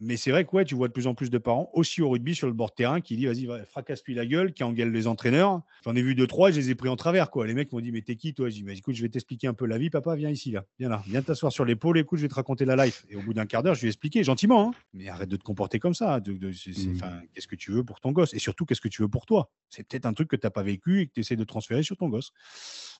[0.00, 2.10] Mais c'est vrai que ouais, tu vois de plus en plus de parents, aussi au
[2.10, 5.06] rugby sur le bord de terrain, qui disent vas-y, fracasse-lui la gueule, qui engueule les
[5.06, 5.62] entraîneurs.
[5.84, 7.30] J'en ai vu deux, trois, je les ai pris en travers.
[7.30, 7.46] Quoi.
[7.46, 8.48] Les mecs m'ont dit Mais t'es qui toi?
[8.48, 10.64] Je dis Écoute, je vais t'expliquer un peu la vie, papa, viens ici, là.
[10.78, 13.06] Viens là, viens t'asseoir sur l'épaule, écoute, je vais te raconter la life.
[13.08, 14.74] Et au bout d'un quart d'heure, je lui ai expliqué gentiment, hein.
[14.92, 16.18] mais arrête de te comporter comme ça.
[16.20, 17.22] De, mmh.
[17.32, 18.34] Qu'est-ce que tu veux pour ton gosse?
[18.34, 19.50] Et surtout, qu'est-ce que tu veux pour toi?
[19.70, 21.82] C'est peut-être un truc que tu n'as pas vécu et que tu essaies de transférer
[21.82, 22.32] sur ton gosse.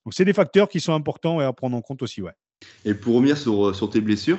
[0.04, 2.32] Donc, c'est des facteurs qui sont importants à prendre en compte aussi, ouais.
[2.84, 4.38] Et pour revenir sur, sur tes blessures,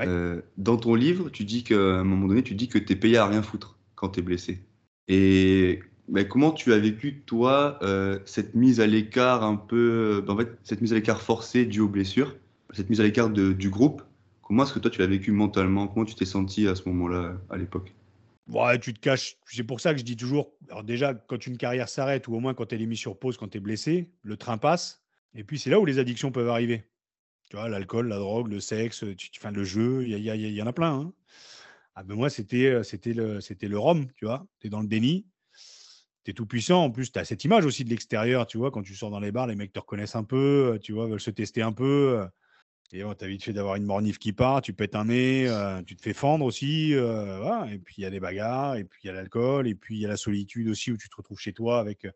[0.00, 2.96] euh, dans ton livre, tu dis qu'à un moment donné, tu dis que tu es
[2.96, 4.60] payé à rien foutre quand tu es blessé.
[5.08, 10.34] Et bah, comment tu as vécu, toi, euh, cette mise à l'écart un peu, bah,
[10.34, 12.36] en fait, cette mise à l'écart forcée due aux blessures,
[12.72, 14.02] cette mise à l'écart du groupe?
[14.42, 15.88] Comment est-ce que toi, tu l'as vécu mentalement?
[15.88, 17.92] Comment tu t'es senti à ce moment-là, à l'époque?
[18.48, 19.36] Ouais, tu te caches.
[19.46, 20.52] C'est pour ça que je dis toujours.
[20.70, 23.36] Alors, déjà, quand une carrière s'arrête, ou au moins quand elle est mise sur pause,
[23.36, 25.02] quand tu es blessé, le train passe.
[25.34, 26.84] Et puis, c'est là où les addictions peuvent arriver.
[27.50, 30.66] Tu vois, l'alcool, la drogue, le sexe, tu, enfin, le jeu, il y, y, en
[30.66, 31.00] a plein.
[31.00, 31.12] Hein.
[31.94, 32.70] Ah moi, c'était,
[33.14, 34.46] le, le rhum, tu vois.
[34.60, 35.26] Tu es dans le déni,
[36.24, 36.84] tu es tout puissant.
[36.84, 38.70] En plus, tu as cette image aussi de l'extérieur, tu vois.
[38.70, 41.20] Quand tu sors dans les bars, les mecs te reconnaissent un peu, tu vois, veulent
[41.20, 42.26] se tester un peu.
[42.92, 45.48] Et tu as vite fait d'avoir une mornif qui part, tu pètes un nez,
[45.86, 46.92] tu te fais fendre aussi.
[46.92, 49.96] Et puis il y a des bagarres, et puis il y a l'alcool, et puis
[49.96, 52.06] il y a la solitude aussi où tu te retrouves chez toi avec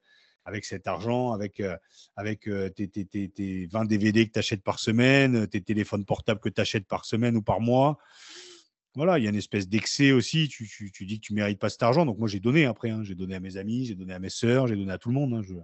[0.45, 1.77] avec cet argent, avec, euh,
[2.19, 6.49] euh, tes, tes, tes, 20 DVD que tu achètes par semaine, tes téléphones portables que
[6.49, 7.99] tu achètes par semaine ou par mois.
[8.97, 10.49] Voilà, il y a une espèce d'excès aussi.
[10.49, 10.65] Tu,
[11.07, 12.05] dis que tu ne mérites pas cet argent.
[12.05, 12.91] Donc, moi, j'ai donné après.
[12.91, 13.03] Hein.
[13.05, 15.15] J'ai donné à mes amis, j'ai donné à mes sœurs, j'ai donné à tout le
[15.15, 15.33] monde.
[15.33, 15.63] Hein.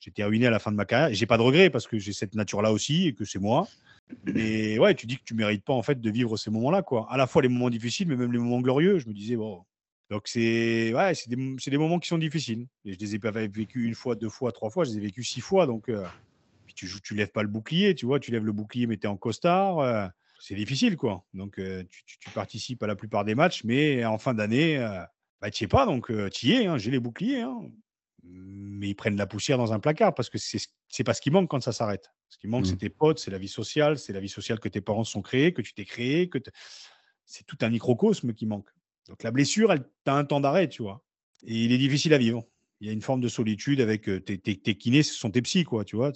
[0.00, 1.10] J'étais ruiné à la fin de ma carrière.
[1.10, 3.68] Et j'ai pas de regrets parce que j'ai cette nature-là aussi et que c'est moi.
[4.24, 6.82] Mais ouais, tu dis que tu ne mérites pas en fait de vivre ces moments-là.
[7.08, 8.98] À la fois les moments difficiles, mais même les moments glorieux.
[8.98, 9.64] Je me disais, bon,
[10.10, 12.66] donc, c'est ouais, c'est des, des, moments qui sont difficiles.
[12.84, 15.00] Et je les ai pas vécu une fois, deux fois, trois fois, je les ai
[15.00, 15.66] vécus six fois.
[15.66, 16.04] Donc, euh,
[16.66, 19.06] puis tu, tu lèves pas le bouclier, tu vois, tu lèves le bouclier, mais tu
[19.06, 19.78] es en costard.
[19.78, 20.06] Euh,
[20.40, 21.24] c'est difficile, quoi.
[21.32, 24.78] Donc, euh, tu, tu, participes à la plupart des matchs, mais en fin d'année,
[25.40, 25.86] bah, tu sais pas.
[25.86, 27.40] Donc, tu y es, hein, j'ai les boucliers.
[27.40, 27.62] Hein.
[28.22, 31.48] mais ils prennent la poussière dans un placard parce que c'est pas ce qui manque
[31.48, 32.10] quand ça s'arrête.
[32.28, 32.68] Ce qui manque, mmh.
[32.68, 35.22] c'est tes potes, c'est la vie sociale, c'est la vie sociale que tes parents sont
[35.22, 36.38] créés, que tu t'es créé, que
[37.24, 38.68] c'est tout un microcosme qui manque.
[39.08, 41.04] Donc la blessure, elle as un temps d'arrêt, tu vois.
[41.46, 42.44] Et il est difficile à vivre.
[42.80, 45.64] Il y a une forme de solitude avec tes, tes, kinés, ce sont tes psys,
[45.64, 46.12] quoi, tu vois.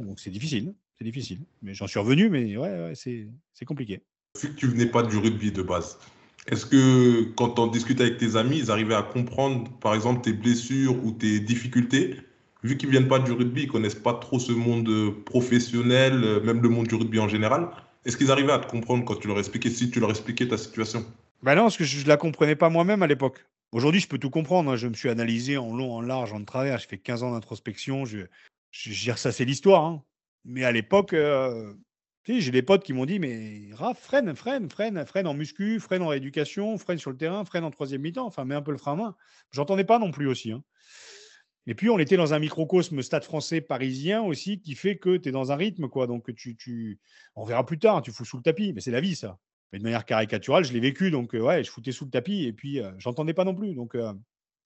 [0.00, 1.40] donc c'est difficile, c'est difficile.
[1.62, 4.02] Mais j'en suis revenu, mais ouais, c'est compliqué.
[4.40, 5.98] Vu que tu venais pas du rugby de base,
[6.46, 10.32] est-ce que quand on discute avec tes amis, ils arrivaient à comprendre, par exemple, tes
[10.32, 12.16] blessures ou tes difficultés?
[12.62, 16.68] Vu qu'ils viennent pas du rugby, ils connaissent pas trop ce monde professionnel, même le
[16.68, 17.70] monde du rugby en général.
[18.04, 20.58] Est-ce qu'ils arrivaient à te comprendre quand tu leur expliquais, si tu leur expliquais ta
[20.58, 21.04] situation?
[21.44, 23.46] Ben non, parce que je ne la comprenais pas moi-même à l'époque.
[23.70, 24.70] Aujourd'hui, je peux tout comprendre.
[24.70, 24.76] Hein.
[24.76, 26.78] Je me suis analysé en long, en large, en travers.
[26.78, 28.06] J'ai fait 15 ans d'introspection.
[28.06, 28.20] Je,
[28.70, 29.84] je, ça, c'est l'histoire.
[29.84, 30.02] Hein.
[30.46, 31.74] Mais à l'époque, euh,
[32.26, 36.00] j'ai des potes qui m'ont dit Mais Raph, freine, freine, freine, freine en muscu, freine
[36.00, 38.24] en rééducation, freine sur le terrain, freine en troisième mi-temps.
[38.24, 39.16] Enfin, mets un peu le frein à main.
[39.50, 40.50] J'entendais pas non plus aussi.
[40.50, 40.64] Hein.
[41.66, 45.28] Et puis, on était dans un microcosme stade français parisien aussi qui fait que tu
[45.28, 45.90] es dans un rythme.
[45.90, 46.06] quoi.
[46.06, 46.98] Donc, tu,
[47.34, 48.72] on verra plus tard, tu fous sous le tapis.
[48.72, 49.38] Mais c'est la vie, ça
[49.72, 51.10] de manière caricaturale, je l'ai vécu.
[51.10, 53.74] Donc, ouais, je foutais sous le tapis et puis euh, j'entendais pas non plus.
[53.74, 53.96] Donc,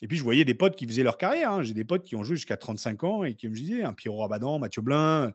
[0.01, 1.53] et puis, je voyais des potes qui faisaient leur carrière.
[1.53, 1.63] Hein.
[1.63, 4.59] J'ai des potes qui ont joué jusqu'à 35 ans et qui me disaient, Pierrot Rabadan,
[4.59, 5.33] Mathieu Blin,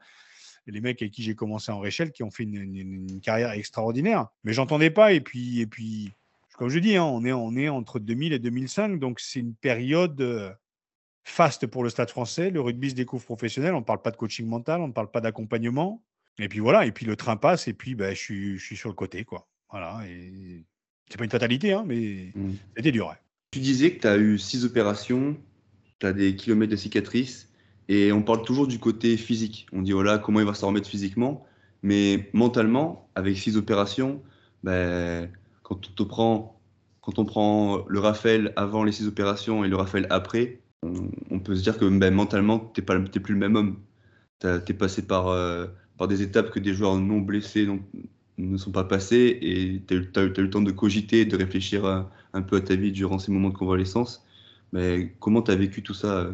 [0.67, 4.27] les mecs avec qui j'ai commencé en Réchelle qui ont fait une, carrière extraordinaire.
[4.43, 5.11] Mais j'entendais pas.
[5.11, 6.13] Et puis, et puis
[6.57, 8.99] comme je dis, hein, on, est, on est entre 2000 et 2005.
[8.99, 10.55] Donc, c'est une période
[11.25, 12.49] faste pour le stade français.
[12.49, 13.73] Le rugby se découvre professionnel.
[13.73, 16.01] On ne parle pas de coaching mental, on ne parle pas d'accompagnement.
[16.39, 18.77] Et puis voilà, et puis le train passe, et puis ben, je, suis, je suis
[18.77, 19.23] sur le côté.
[19.23, 19.47] quoi.
[19.73, 20.63] Voilà, et
[21.09, 22.51] c'est pas une fatalité, hein, mais mmh.
[22.77, 23.11] c'était dur.
[23.49, 25.35] Tu disais que tu as eu six opérations,
[25.99, 27.49] tu as des kilomètres de cicatrices,
[27.89, 29.65] et on parle toujours du côté physique.
[29.73, 31.43] On dit, voilà, comment il va s'en remettre physiquement,
[31.81, 34.21] mais mentalement, avec six opérations,
[34.61, 35.27] ben,
[35.63, 36.61] quand, on prend,
[37.01, 41.55] quand on prend le Raphaël avant les six opérations et le Raphaël après, on, peut
[41.55, 43.79] se dire que ben, mentalement, tu n'es plus le même homme.
[44.39, 45.65] Tu es passé par, euh,
[45.97, 47.79] par des étapes que des joueurs non blessés, non,
[48.37, 52.41] ne sont pas passés et tu as, eu le temps de cogiter, de réfléchir un
[52.41, 54.25] peu à ta vie durant ces moments de convalescence.
[54.71, 56.31] Mais comment tu as vécu tout ça,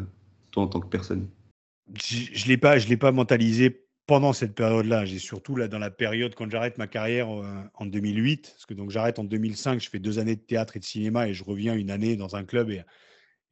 [0.50, 1.28] toi, en tant que personne?
[1.94, 5.04] Je ne l'ai pas, pas mentalisé pendant cette période-là.
[5.04, 8.74] J'ai surtout là, dans la période quand j'arrête ma carrière euh, en 2008, parce que
[8.74, 11.44] donc j'arrête en 2005, je fais deux années de théâtre et de cinéma et je
[11.44, 12.82] reviens une année dans un club et,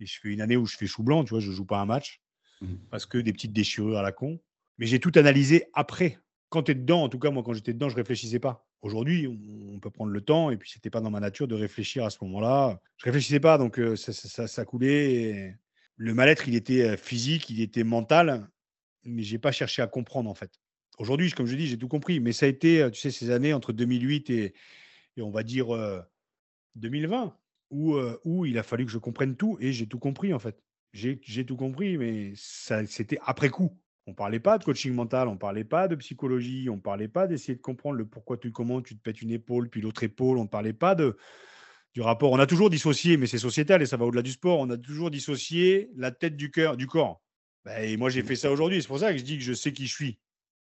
[0.01, 1.87] je fais une année où je fais chou blanc, tu vois, je joue pas un
[1.87, 2.21] match
[2.61, 2.75] mmh.
[2.91, 4.41] parce que des petites déchirures à la con.
[4.79, 7.73] Mais j'ai tout analysé après quand tu es dedans, en tout cas, moi, quand j'étais
[7.73, 8.67] dedans, je réfléchissais pas.
[8.83, 12.05] Aujourd'hui, on peut prendre le temps, et puis c'était pas dans ma nature de réfléchir
[12.05, 12.81] à ce moment-là.
[12.97, 15.57] Je réfléchissais pas, donc ça, ça, coulait.
[15.97, 18.49] Le mal-être, il était physique, il était mental,
[19.05, 20.53] mais j'ai pas cherché à comprendre en fait.
[20.99, 23.53] Aujourd'hui, comme je dis, j'ai tout compris, mais ça a été, tu sais, ces années
[23.53, 24.55] entre 2008 et,
[25.19, 25.69] on va dire
[26.77, 27.37] 2020,
[27.71, 30.63] où, où il a fallu que je comprenne tout, et j'ai tout compris en fait.
[30.93, 33.77] J'ai tout compris, mais c'était après coup.
[34.09, 37.55] On parlait pas de coaching mental, on parlait pas de psychologie, on parlait pas d'essayer
[37.55, 40.47] de comprendre le pourquoi tu comment tu te pètes une épaule puis l'autre épaule, on
[40.47, 41.19] parlait pas de
[41.93, 42.33] du rapport.
[42.33, 44.61] On a toujours dissocié, mais c'est sociétal et ça va au-delà du sport.
[44.61, 47.21] On a toujours dissocié la tête du cœur, du corps.
[47.67, 48.81] Ben, et moi, j'ai fait ça aujourd'hui.
[48.81, 50.19] C'est pour ça que je dis que je sais qui je suis.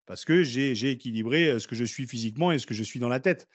[0.07, 2.99] Parce que j'ai équilibré euh, ce que je suis physiquement et ce que je suis
[2.99, 3.47] dans la tête.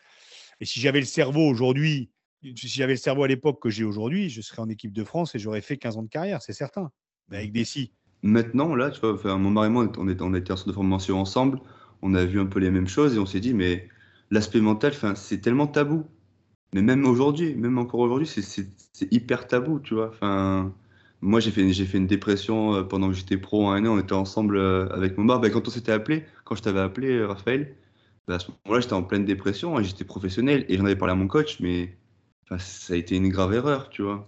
[0.62, 4.30] Et si j'avais le cerveau aujourd'hui, si j'avais le cerveau à l'époque que j'ai aujourd'hui,
[4.30, 6.92] je serais en équipe de France et j'aurais fait 15 ans de carrière, c'est certain.
[7.28, 7.94] Mais avec des si.
[8.24, 10.72] Maintenant, là, tu vois, enfin, mon mari et moi, on était, on était en de
[10.72, 11.60] formation ensemble,
[12.02, 13.90] on a vu un peu les mêmes choses et on s'est dit, mais
[14.32, 16.06] l'aspect mental, c'est tellement tabou.
[16.74, 20.10] Mais même aujourd'hui, même encore aujourd'hui, c'est hyper tabou, tu vois.
[20.10, 20.74] Enfin,
[21.22, 24.14] moi, j'ai fait, fait une dépression euh, pendant que j'étais pro en année, on était
[24.14, 25.40] ensemble euh, avec mon bar.
[25.40, 27.76] Ben, quand on s'était appelé, quand je t'avais appelé, euh, Raphaël,
[28.28, 31.16] bah, à ce moment-là, j'étais en pleine dépression, j'étais professionnel et j'en avais parlé à
[31.16, 31.98] mon coach, mais
[32.60, 34.28] ça a été une grave erreur, tu vois.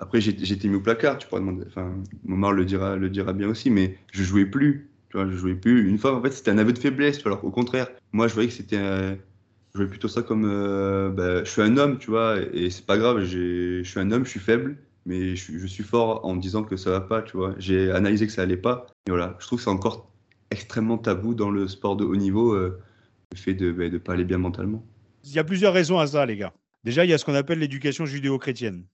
[0.00, 1.64] Après, j'étais mis au placard, tu pourrais demander.
[1.66, 4.90] Enfin, Momar le dira, le dira bien aussi, mais je jouais plus.
[5.10, 5.88] Tu vois, je jouais plus.
[5.88, 7.24] Une fois, en fait, c'était un aveu de faiblesse.
[7.24, 8.76] Alors au contraire, moi, je voyais que c'était.
[8.76, 9.16] je
[9.74, 10.44] voyais plutôt ça comme.
[10.44, 13.24] Euh, bah, je suis un homme, tu vois, et, c'est pas grave.
[13.24, 14.76] Je suis un homme, je suis faible,
[15.06, 17.54] mais je, suis fort en disant que ça va pas, tu vois.
[17.58, 18.86] J'ai analysé que ça allait pas.
[19.06, 20.10] Et voilà, je trouve que c'est encore
[20.50, 22.80] extrêmement tabou dans le sport de haut niveau, euh,
[23.32, 24.84] le fait de ne bah, pas aller bien mentalement.
[25.24, 26.52] Il y a plusieurs raisons à ça, les gars.
[26.84, 28.84] Déjà, il y a ce qu'on appelle l'éducation judéo-chrétienne.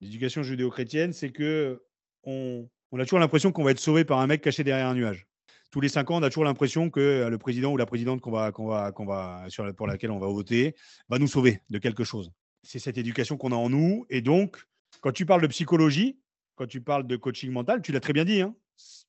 [0.00, 1.82] L'éducation judéo-chrétienne, c'est que
[2.24, 5.26] on, a toujours l'impression qu'on va être sauvé par un mec caché derrière un nuage.
[5.70, 8.20] Tous les cinq ans, on a toujours l'impression que euh, le président ou la présidente
[8.20, 10.74] qu'on va, pour laquelle on va voter
[11.08, 12.32] va nous sauver de quelque chose.
[12.62, 14.06] C'est cette éducation qu'on a en nous.
[14.10, 14.58] Et donc,
[15.00, 16.18] quand tu parles de psychologie,
[16.56, 18.54] quand tu parles de coaching mental, tu l'as très bien dit, hein,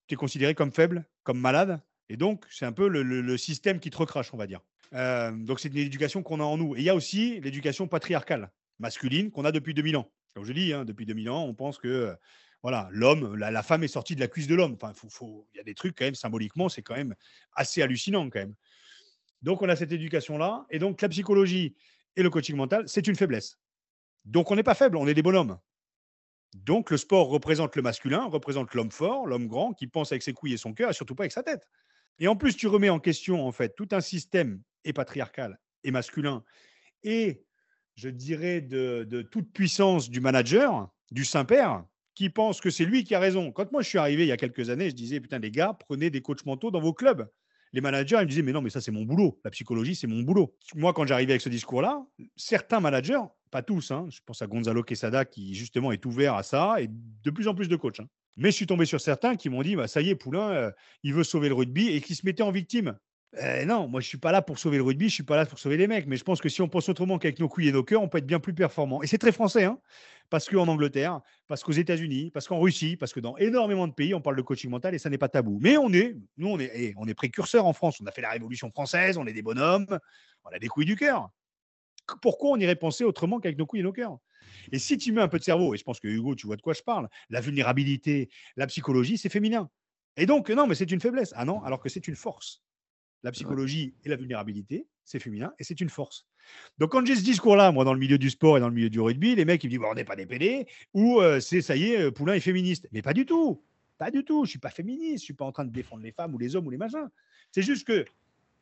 [0.08, 1.82] tu es considéré comme faible, comme malade.
[2.10, 4.62] Et donc, c'est un peu le, système qui te recrache, on va dire.
[4.94, 6.76] Euh, donc, c'est une éducation qu'on a en nous.
[6.76, 10.10] Et il y a aussi l'éducation patriarcale, masculine, qu'on a depuis 2000 ans.
[10.34, 12.16] Comme je dis, hein, depuis 2000 ans, on pense que
[12.64, 14.78] voilà, l'homme, la, femme est sortie de la cuisse de l'homme.
[14.82, 14.94] Enfin,
[15.54, 17.16] il y a des trucs quand même symboliquement, c'est quand même
[17.54, 18.56] assez hallucinant quand même.
[19.42, 20.66] Donc, on a cette éducation-là.
[20.70, 21.76] Et donc, la psychologie
[22.16, 23.58] et le coaching mental, c'est une faiblesse.
[24.26, 25.60] Donc, on n'est pas faible, on est des bonhommes.
[26.56, 30.34] Donc, le sport représente le masculin, représente l'homme fort, l'homme grand, qui pense avec ses
[30.34, 31.68] couilles et son cœur, et surtout pas avec sa tête.
[32.20, 35.92] Et en plus, tu remets en question, en fait, tout un système et patriarcal et
[35.92, 36.44] masculin,
[37.98, 41.84] je dirais de, toute puissance du manager, du Saint-Père,
[42.14, 43.52] qui pense que c'est lui qui a raison.
[43.52, 45.78] Quand moi je suis arrivé il y a quelques années, je disais, putain, les gars,
[45.88, 47.28] prenez des coachs mentaux dans vos clubs.
[47.74, 49.40] Les managers, ils me disaient, mais non, mais ça, c'est mon boulot.
[49.44, 50.56] La psychologie, c'est mon boulot.
[50.76, 52.06] Moi, quand j'arrivais avec ce discours-là,
[52.36, 56.44] certains managers, pas tous, hein, je pense à Gonzalo Quesada, qui justement est ouvert à
[56.44, 58.00] ça, et de plus en plus de coachs.
[58.00, 58.08] Hein.
[58.38, 60.72] Mais je suis tombé sur certains qui m'ont dit bah, ça y est, Poulain, euh,
[61.04, 62.98] il veut sauver le rugby et qui se mettaient en victime.
[63.40, 65.46] Eh non, moi je suis pas là pour sauver le rugby, je suis pas là
[65.46, 66.08] pour sauver les mecs.
[66.08, 68.08] Mais je pense que si on pense autrement qu'avec nos couilles et nos cœurs, on
[68.08, 69.04] peut être bien plus performant.
[69.04, 69.80] Et c'est très français, hein
[70.30, 74.14] parce qu'en Angleterre, parce qu'aux États-Unis, parce qu'en Russie, parce que dans énormément de pays,
[74.14, 75.60] on parle de coaching mental et ça n'est pas tabou.
[75.62, 78.02] Mais on est, nous, on est, eh, on est précurseurs en France.
[78.02, 80.00] On a fait la Révolution française, on est des bonhommes,
[80.44, 81.30] on a des couilles du cœur.
[82.22, 84.18] Pourquoi on irait penser autrement qu'avec nos couilles et nos cœurs?
[84.72, 86.56] Et si tu mets un peu de cerveau, et je pense que Hugo, tu vois
[86.56, 89.70] de quoi je parle, la vulnérabilité, la psychologie, c'est féminin.
[90.16, 91.34] Et donc, non, mais c'est une faiblesse.
[91.36, 92.64] Ah non, alors que c'est une force.
[93.24, 96.28] La psychologie et la vulnérabilité, c'est féminin et c'est une force.
[96.78, 98.90] Donc, quand j'ai ce discours-là, moi, dans le milieu du sport et dans le milieu
[98.90, 101.40] du rugby, les mecs, ils me disent, bon, on n'est pas des PD, ou euh,
[101.40, 102.88] c'est, ça y est, euh, Poulain est féministe.
[102.92, 103.64] Mais pas du tout.
[103.98, 104.46] Pas du tout.
[104.46, 105.10] Je ne suis pas féministe.
[105.10, 106.78] Je ne suis pas en train de défendre les femmes ou les hommes ou les
[106.78, 107.10] machins.
[107.52, 108.06] C'est juste que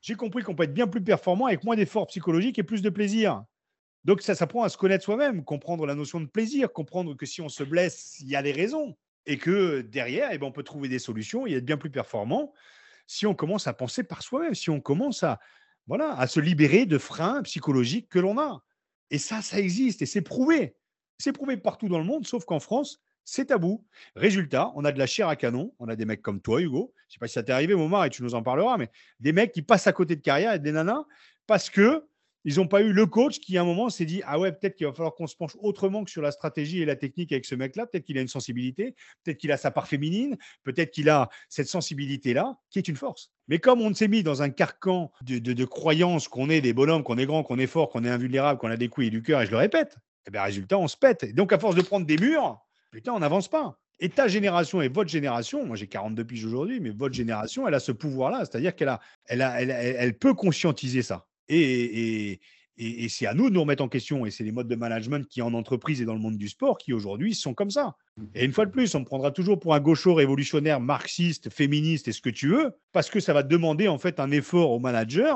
[0.02, 2.90] j'ai compris qu'on peut être bien plus performant avec moins d'efforts psychologiques et plus de
[2.90, 3.44] plaisir.
[4.06, 7.42] Donc, ça s'apprend à se connaître soi-même, comprendre la notion de plaisir, comprendre que si
[7.42, 8.96] on se blesse, il y a des raisons.
[9.28, 12.54] Et que derrière, eh ben, on peut trouver des solutions et être bien plus performant
[13.08, 15.40] si on commence à penser par soi-même, si on commence à,
[15.88, 18.64] voilà, à se libérer de freins psychologiques que l'on a.
[19.12, 20.76] Et ça, ça existe et c'est prouvé.
[21.18, 23.86] C'est prouvé partout dans le monde, sauf qu'en France, c'est tabou.
[24.16, 25.74] Résultat, on a de la chair à canon.
[25.80, 26.94] On a des mecs comme toi, Hugo.
[26.96, 28.90] Je ne sais pas si ça t'est arrivé, Momar, et tu nous en parleras, mais
[29.20, 31.06] des mecs qui passent à côté de carrière et des nanas
[31.48, 32.06] parce que
[32.46, 34.76] ils n'ont pas eu le coach qui, à un moment, s'est dit Ah ouais, peut-être
[34.76, 37.44] qu'il va falloir qu'on se penche autrement que sur la stratégie et la technique avec
[37.44, 37.88] ce mec-là.
[37.88, 41.68] Peut-être qu'il a une sensibilité, peut-être qu'il a sa part féminine, peut-être qu'il a cette
[41.68, 43.32] sensibilité-là qui est une force.
[43.48, 47.04] Mais comme on s'est mis dans un carcan de, de, croyances qu'on est des bonhommes,
[47.04, 49.24] qu'on est grand, qu'on est fort, qu'on est invulnérable, qu'on a des couilles et du
[49.24, 51.24] cœur, et je le répète, eh bien, résultat, on se pète.
[51.24, 52.60] Et donc, à force de prendre des murs,
[52.92, 53.80] putain, on n'avance pas.
[54.00, 57.74] Et ta génération et votre génération, moi j'ai 42 piges aujourd'hui, mais votre génération, elle
[57.74, 61.26] a ce pouvoir-là, c'est-à-dire qu'elle a, elle, a, elle peut conscientiser ça.
[61.50, 62.40] Et,
[63.08, 64.26] c'est à nous de nous remettre en question.
[64.26, 66.78] Et c'est les modes de management qui, en entreprise et dans le monde du sport,
[66.78, 67.96] qui aujourd'hui sont comme ça.
[68.34, 72.08] Et une fois de plus, on me prendra toujours pour un gaucho révolutionnaire, marxiste, féministe
[72.08, 74.80] et ce que tu veux, parce que ça va demander en fait un effort aux
[74.80, 75.34] managers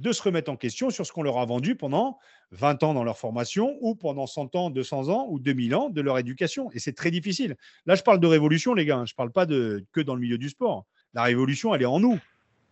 [0.00, 2.18] de se remettre en question sur ce qu'on leur a vendu pendant
[2.52, 6.00] 20 ans dans leur formation ou pendant 100 ans, 200 ans ou 2000 ans de
[6.00, 6.70] leur éducation.
[6.72, 7.56] Et c'est très difficile.
[7.84, 8.96] Là, je parle de révolution, les gars.
[8.96, 9.06] Hein.
[9.06, 10.86] Je ne parle pas de, que dans le milieu du sport.
[11.12, 12.18] La révolution, elle est en nous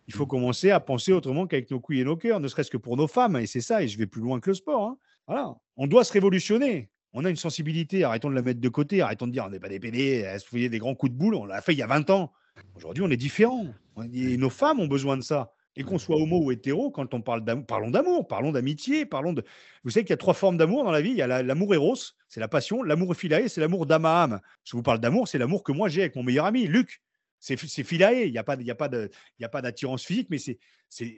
[0.09, 2.77] il faut commencer à penser autrement qu'avec nos couilles et nos cœurs, ne serait-ce que
[2.77, 3.35] pour nos femmes.
[3.37, 4.83] Et c'est ça, et je vais plus loin que le sport.
[4.83, 4.97] Hein.
[5.27, 5.55] Voilà.
[5.77, 6.89] On doit se révolutionner.
[7.13, 9.59] On a une sensibilité, arrêtons de la mettre de côté, arrêtons de dire on n'est
[9.59, 11.83] pas des PD, se fait des grands coups de boule, on l'a fait il y
[11.83, 12.31] a 20 ans.
[12.75, 13.67] Aujourd'hui, on est différent.
[13.97, 15.53] Nos femmes ont besoin de ça.
[15.75, 19.33] Et qu'on soit homo ou hétéro, quand on parle d'amour, parlons d'amour, parlons d'amitié, parlons
[19.33, 19.43] de.
[19.83, 21.11] Vous savez qu'il y a trois formes d'amour dans la vie.
[21.11, 21.95] Il y a l'amour éros,
[22.29, 22.81] c'est la passion.
[22.81, 24.39] L'amour philae, c'est l'amour d'âme à âme.
[24.63, 26.99] Je vous parle d'amour, c'est l'amour que moi j'ai avec mon meilleur ami, Luc.
[27.39, 30.59] C'est filaé, il n'y a pas, a pas d'attirance physique, mais c'est,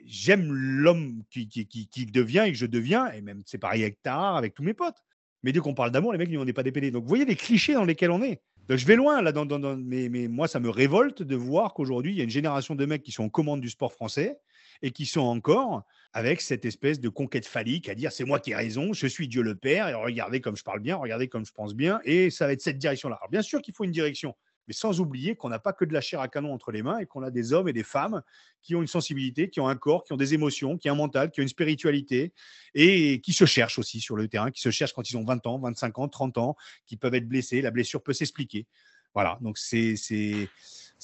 [0.06, 4.02] j'aime l'homme qui, qui, qui, devient et que je deviens, et même c'est pareil avec
[4.02, 5.02] Tahar, avec tous mes potes.
[5.42, 7.34] Mais dès qu'on parle d'amour, les mecs, on n'est pas des Donc vous voyez les
[7.34, 8.40] clichés dans lesquels on est.
[8.68, 9.32] Donc je vais loin là,
[9.76, 12.86] mais, mais moi ça me révolte de voir qu'aujourd'hui il y a une génération de
[12.86, 14.38] mecs qui sont en commande du sport français
[14.82, 18.52] et qui sont encore avec cette espèce de conquête phallique à dire c'est moi qui
[18.52, 21.44] ai raison, je suis Dieu le Père, et regardez comme je parle bien, regardez comme
[21.44, 23.16] je pense bien, et ça va être cette direction-là.
[23.16, 24.34] Alors bien sûr qu'il faut une direction,
[24.68, 26.98] mais sans oublier qu'on n'a pas que de la chair à canon entre les mains
[26.98, 28.22] et qu'on a des hommes et des femmes
[28.62, 30.96] qui ont une sensibilité, qui ont un corps, qui ont des émotions, qui ont un
[30.96, 32.32] mental, qui ont une spiritualité
[32.74, 35.46] et qui se cherchent aussi sur le terrain, qui se cherchent quand ils ont 20
[35.46, 36.56] ans, 25 ans, 30 ans,
[36.86, 37.60] qui peuvent être blessés.
[37.60, 38.66] La blessure peut s'expliquer.
[39.14, 39.94] Voilà, donc c'est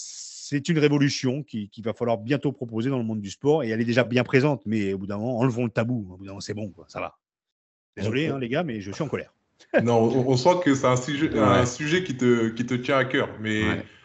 [0.00, 3.68] c'est une révolution qu'il qui va falloir bientôt proposer dans le monde du sport et
[3.68, 6.08] elle est déjà bien présente, mais au bout d'un moment, enlevons le tabou.
[6.12, 7.18] Au bout d'un moment, c'est bon, ça va.
[7.96, 9.34] Désolé, hein, les gars, mais je suis en colère.
[9.82, 13.04] Non, on, sent que c'est un sujet, un sujet qui, te, qui te tient à
[13.04, 13.62] cœur, mais,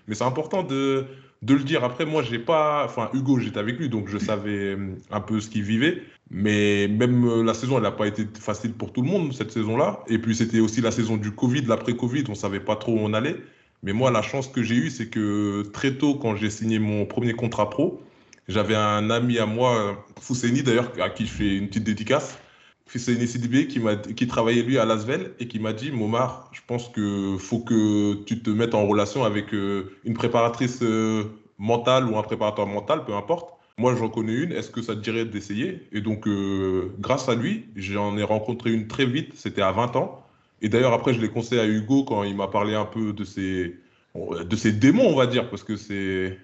[0.08, 1.06] mais c'est important de,
[1.42, 1.84] de le dire.
[1.84, 2.84] Après, moi, j'ai pas.
[2.86, 6.02] Enfin, Hugo, j'étais avec lui, donc je savais hum, un peu ce qu'il vivait.
[6.32, 9.52] Mais même euh, la saison, elle n'a pas été facile pour tout le monde, cette
[9.52, 10.04] saison-là.
[10.08, 13.14] Et puis, c'était aussi la saison du Covid, l'après-Covid, on savait pas trop où on
[13.14, 13.36] allait.
[13.84, 17.06] Mais moi, la chance que j'ai eue, c'est que très tôt, quand j'ai signé mon
[17.06, 18.02] premier contrat pro,
[18.48, 22.40] j'avais un ami à moi, Fousseini d'ailleurs, à qui je fais une petite dédicace,
[22.86, 23.82] Fousseini Sidibé, qui,
[24.16, 28.24] qui travaillait lui à Lasvel et qui m'a dit Momar, je pense qu'il faut que
[28.26, 31.24] tu te mettes en relation avec euh, une préparatrice euh,
[31.58, 33.54] mentale ou un préparateur mental, peu importe.
[33.78, 34.52] Moi, j'en connais une.
[34.52, 35.88] Est-ce que ça te dirait d'essayer?
[35.92, 39.32] Et donc, euh, grâce à lui, j'en ai rencontré une très vite.
[39.34, 40.24] C'était à 20 ans.
[40.62, 43.24] Et d'ailleurs, après, je l'ai conseillé à Hugo quand il m'a parlé un peu de
[43.24, 43.76] ses,
[44.16, 46.38] de ses démons, on va dire, parce que c'est,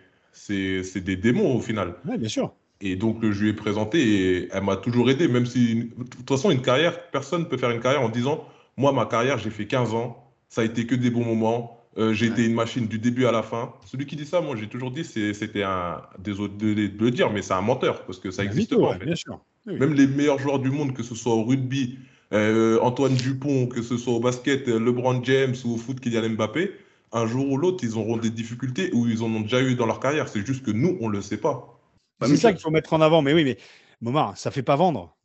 [0.49, 1.95] des démons au final.
[2.05, 2.53] Oui, bien sûr.
[2.81, 6.29] Et donc, je lui ai présenté et elle m'a toujours aidé, même si, de toute
[6.29, 9.49] façon, une carrière, personne ne peut faire une carrière en disant Moi, ma carrière, j'ai
[9.49, 12.87] fait 15 ans, ça a été que des bons moments, euh, j'ai été une machine
[12.87, 13.73] du début à la fin.
[13.85, 16.01] Celui qui dit ça, moi, j'ai toujours dit c'était un.
[16.19, 18.95] Désolé de, le dire, mais c'est un menteur, parce que ça n'existe pas.
[18.97, 19.39] Bien sûr.
[19.65, 21.99] Même les meilleurs joueurs du monde, que ce soit au rugby,
[22.31, 26.29] euh, Antoine Dupont, que ce soit au basket, euh, LeBron James ou au foot, Kylian
[26.29, 26.71] Mbappé,
[27.11, 29.85] un jour ou l'autre, ils auront des difficultés ou ils en ont déjà eu dans
[29.85, 30.27] leur carrière.
[30.29, 31.78] C'est juste que nous, on ne le sait pas.
[32.21, 33.21] C'est ça qu'il faut mettre en avant.
[33.21, 33.57] Mais oui, mais
[34.01, 35.17] Momar, ça fait pas vendre.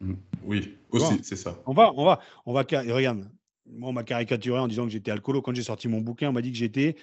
[0.00, 0.14] Mm.
[0.44, 1.56] Oui, aussi, c'est ça.
[1.66, 2.62] On va, on va, on va.
[2.62, 3.28] Regarde,
[3.66, 5.42] moi, on m'a caricaturé en disant que j'étais alcoolo.
[5.42, 6.96] Quand j'ai sorti mon bouquin, on m'a dit que j'étais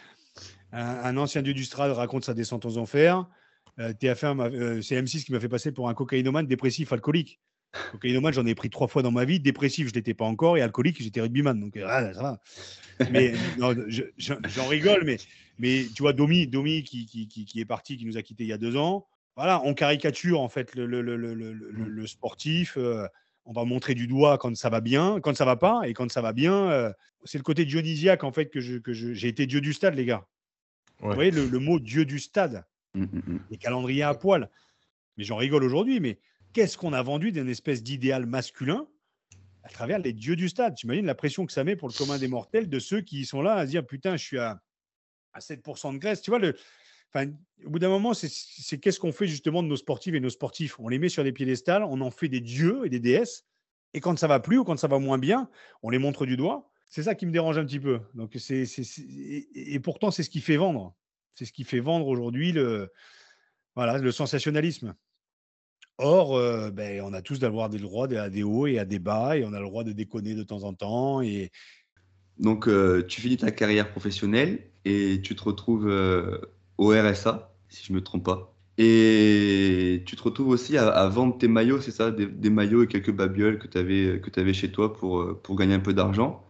[0.72, 3.26] un, ancien dieu du Strad raconte sa descente aux enfers.
[3.80, 7.40] Euh, TF1, euh, c'est M6 qui m'a fait passer pour un cocaïnomane dépressif alcoolique.
[7.92, 9.40] Cocaïnomane, j'en ai pris trois fois dans ma vie.
[9.40, 10.58] Dépressif, je ne l'étais pas encore.
[10.58, 11.60] Et alcoolique, j'étais rugbyman.
[11.60, 12.40] Donc, ah, ça va.
[13.12, 13.34] Mais
[14.18, 15.04] j'en rigole.
[15.06, 15.18] Mais,
[15.58, 18.50] mais tu vois, Domi, Domi qui, qui, qui, est parti, qui nous a quittés il
[18.50, 19.08] y a deux ans.
[19.36, 22.78] Voilà, on caricature en fait le, le, le, le sportif.
[22.78, 23.08] Euh,
[23.46, 25.82] on va montrer du doigt quand ça va bien, quand ça va pas.
[25.86, 26.92] Et quand ça va bien, euh,
[27.26, 30.06] c'est le côté dionysiaque en fait que j'ai que j'ai été dieu du stade, les
[30.06, 30.26] gars.
[31.00, 32.64] Vous voyez le, mot dieu du stade.
[32.94, 33.40] Mmh, mmh, mmh.
[33.50, 34.50] Les calendriers à poil.
[35.18, 36.00] Mais j'en rigole aujourd'hui.
[36.00, 36.20] Mais
[36.54, 38.88] qu'est-ce qu'on a vendu d'une espèce d'idéal masculin
[39.64, 40.76] à travers les dieux du stade?
[40.76, 43.26] Tu imagines la pression que ça met pour le commun des mortels de ceux qui
[43.26, 44.62] sont là à se dire putain, je suis à,
[45.34, 46.22] à 7% de graisse.
[46.22, 46.56] Tu vois, le,
[47.16, 50.80] au bout d'un moment, c'est qu'est-ce qu'on fait justement de nos sportifs et nos sportifs?
[50.80, 53.46] On les met sur des piédestals, on en fait des dieux et des déesses.
[53.94, 55.50] Et quand ça va plus ou quand ça va moins bien,
[55.84, 56.72] on les montre du doigt.
[56.90, 58.00] C'est ça qui me dérange un petit peu.
[58.14, 58.66] Donc c'est,
[59.56, 60.96] et, pourtant, c'est ce qui fait vendre.
[61.36, 62.92] C'est ce qui fait vendre aujourd'hui le,
[63.76, 64.96] voilà, le sensationnalisme.
[66.00, 69.00] Or, euh, ben, on a tous d'avoir des droits à des hauts et à des
[69.00, 71.22] bas, et on a le droit de déconner de temps en temps.
[71.22, 71.52] Et...
[72.38, 76.40] Donc, euh, tu finis ta carrière professionnelle et tu te retrouves euh,
[76.78, 78.54] au RSA, si je ne me trompe pas.
[78.78, 83.12] Et tu te retrouves aussi à, vendre tes maillots, c'est ça des, maillots et quelques
[83.12, 86.44] babioles que tu avais, que avais chez toi pour, pour gagner un peu d'argent.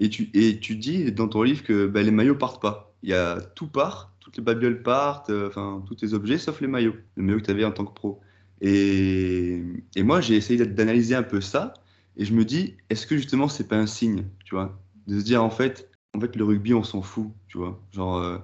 [0.00, 2.92] Et, tu, et tu dis dans ton livre que ben, les maillots partent pas.
[3.02, 6.66] Il y a tout part, toutes les babioles partent, enfin tous tes objets sauf les
[6.66, 8.20] maillots, le maillot que tu avais en tant que pro.
[8.60, 9.62] Et,
[9.94, 11.74] et moi, j'ai essayé d'analyser un peu ça,
[12.16, 15.24] et je me dis, est-ce que justement, c'est pas un signe, tu vois, de se
[15.24, 18.38] dire en fait, en fait, le rugby, on s'en fout, tu vois, genre, euh,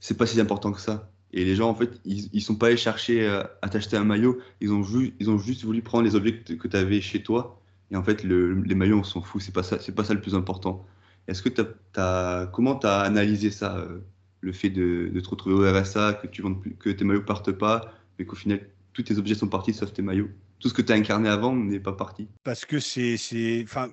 [0.00, 1.10] c'est pas si important que ça.
[1.32, 4.04] Et les gens, en fait, ils, ils sont pas allés chercher euh, à t'acheter un
[4.04, 7.22] maillot, ils ont, ju ils ont juste voulu prendre les objets que tu avais chez
[7.22, 7.60] toi.
[7.90, 10.14] Et en fait, le, les maillots, on s'en fout, c'est pas ça, c'est pas ça
[10.14, 10.84] le plus important.
[11.28, 11.60] Est-ce que tu
[11.96, 14.00] as, comment tu as analysé ça, euh,
[14.40, 17.52] le fait de, de, te retrouver au RSA, que, tu plus, que tes maillots partent
[17.52, 18.60] pas, mais qu'au final,
[18.92, 20.30] tous tes objets sont partis sauf tes maillots?
[20.58, 22.28] Tout ce que tu as incarné avant n'est pas parti.
[22.42, 23.62] Parce que c'est.
[23.62, 23.90] Enfin,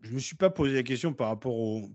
[0.00, 1.90] je me suis pas posé la question par rapport au,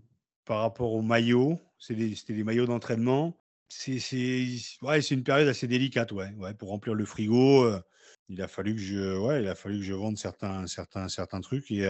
[0.45, 1.59] par rapport aux maillots.
[1.77, 3.35] C'était des, maillots d'entraînement.
[3.69, 6.31] C'est une période assez délicate, ouais.
[6.57, 7.69] pour remplir le frigo,
[8.29, 10.65] il a fallu que je, ouais, il a fallu que je vende certains,
[11.41, 11.89] trucs et,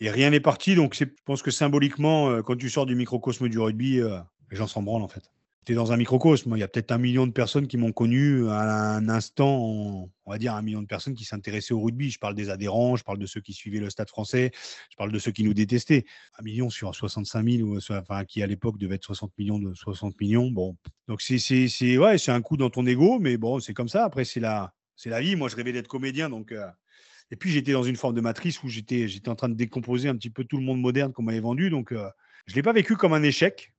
[0.00, 0.74] rien n'est parti.
[0.74, 4.00] Donc, je pense que symboliquement, quand tu sors du microcosme du rugby,
[4.50, 5.30] les gens s'en branlent en fait
[5.66, 6.54] tu es dans un microcosme.
[6.56, 9.58] Il y a peut-être un million de personnes qui m'ont connu à un instant,
[10.24, 12.10] on va dire un million de personnes qui s'intéressaient au rugby.
[12.10, 14.52] Je parle des adhérents, je parle de ceux qui suivaient le stade français,
[14.90, 16.04] je parle de ceux qui nous détestaient.
[16.38, 20.18] Un million sur 65 000, enfin, qui à l'époque devait être 60 millions de 60
[20.20, 20.50] millions.
[20.50, 20.76] Bon,
[21.08, 24.04] donc c'est ouais, un coup dans ton ego, mais bon, c'est comme ça.
[24.04, 24.72] Après, c'est la,
[25.04, 25.36] la vie.
[25.36, 26.30] Moi, je rêvais d'être comédien.
[26.30, 26.54] Donc,
[27.30, 30.16] Et puis, j'étais dans une forme de matrice où j'étais en train de décomposer un
[30.16, 31.68] petit peu tout le monde moderne qu'on m'avait vendu.
[31.68, 33.74] Donc, je ne l'ai pas vécu comme un échec.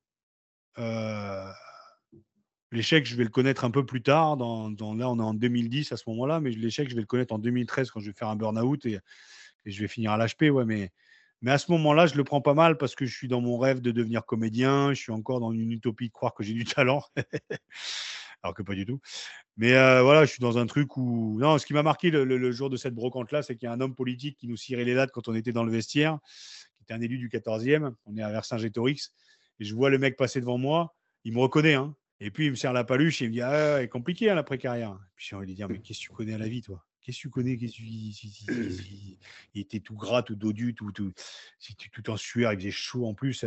[2.72, 4.38] L'échec, je vais le connaître un peu plus tard.
[4.38, 7.34] Dans, là, on est en 2010 à ce moment-là, mais l'échec, je vais le connaître
[7.34, 9.00] en 2013 quand je vais faire un burn-out et,
[9.66, 10.50] je vais finir à l'HP.
[10.52, 10.92] Ouais, mais,
[11.42, 13.58] mais à ce moment-là, je le prends pas mal parce que je suis dans mon
[13.58, 14.94] rêve de devenir comédien.
[14.94, 17.04] Je suis encore dans une utopie de croire que j'ai du talent,
[18.44, 19.02] alors que pas du tout.
[19.58, 21.38] Mais euh, voilà, je suis dans un truc où.
[21.40, 23.82] Non, ce qui m'a marqué le, jour de cette brocante-là, c'est qu'il y a un
[23.82, 26.20] homme politique qui nous cirait les dates quand on était dans le vestiaire,
[26.78, 27.94] qui était un élu du 14e.
[28.06, 29.12] On est à Vercingétorix.
[29.60, 30.96] Et je vois le mec passer devant moi.
[31.24, 31.96] Il me reconnaît, hein.
[32.24, 34.36] Et puis, il me serre la paluche et il me dit Ah, c'est compliqué hein,
[34.36, 34.98] l'après-carrière.
[35.16, 36.86] Puis j'ai envie de dire Mais qu'est-ce que tu connais à la vie, toi?
[37.02, 37.54] Qu'est-ce que tu connais?
[37.54, 39.18] Il
[39.56, 41.12] était tout gras, tout dodu, tout, tout,
[41.92, 43.44] tout en sueur, il faisait chaud en plus.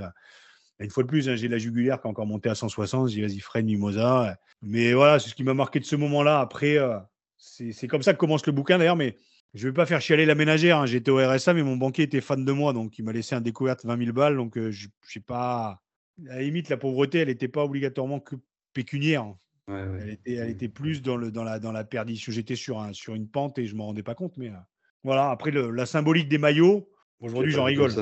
[0.81, 3.11] Une fois de plus, hein, j'ai la jugulaire qui a encore monté à 160.
[3.11, 4.37] J'ai Vas-y, freine Mimosa.
[4.61, 6.41] Mais voilà, c'est ce qui m'a marqué de ce moment-là.
[6.41, 6.99] Après, euh,
[7.37, 8.97] c'est comme ça que commence le bouquin d'ailleurs.
[8.97, 9.16] Mais
[9.55, 10.79] je ne vais pas faire chialer la ménagère.
[10.79, 10.87] Hein.
[10.87, 12.72] J'étais au RSA, mais mon banquier était fan de moi.
[12.72, 14.35] Donc, il m'a laissé un découverte 20 000 balles.
[14.35, 15.81] Donc, euh, je sais pas.
[16.29, 18.35] À la limite, la pauvreté, elle n'était pas obligatoirement que
[18.75, 19.35] pécuniaire.
[19.66, 22.31] Elle, était, elle, était, plus dans, le, dans, la, dans la perdition.
[22.31, 24.37] J'étais sur, un, sur une pente et je ne m'en rendais pas compte.
[24.37, 24.57] Mais euh,
[25.03, 26.87] voilà, après, le, la symbolique des maillots,
[27.20, 27.93] aujourd'hui, j'en rigole.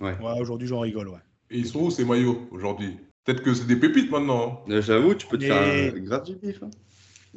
[0.00, 0.16] Ouais.
[0.40, 1.08] aujourd'hui, j'en rigole.
[1.08, 1.18] Ouais.
[1.50, 2.96] Et ils sont où ces maillots aujourd'hui?
[3.24, 4.64] Peut-être que c'est des pépites maintenant.
[4.68, 4.80] Hein.
[4.80, 6.62] J'avoue, tu peux te faire grave du bif.
[6.62, 6.70] Hein.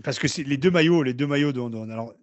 [0.04, 2.14] Parce que les deux maillots, les deux maillots, dont, alors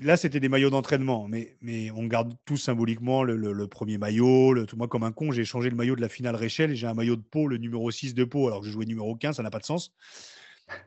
[0.00, 4.54] là, c'était des maillots d'entraînement, mais, on garde tous symboliquement le, premier maillot.
[4.76, 6.94] Moi, comme un con, j'ai changé le maillot de la finale Réchelle et j'ai un
[6.94, 9.42] maillot de Pau, le numéro 6 de Pau, alors que je jouais numéro 15, ça
[9.42, 9.92] n'a pas de sens.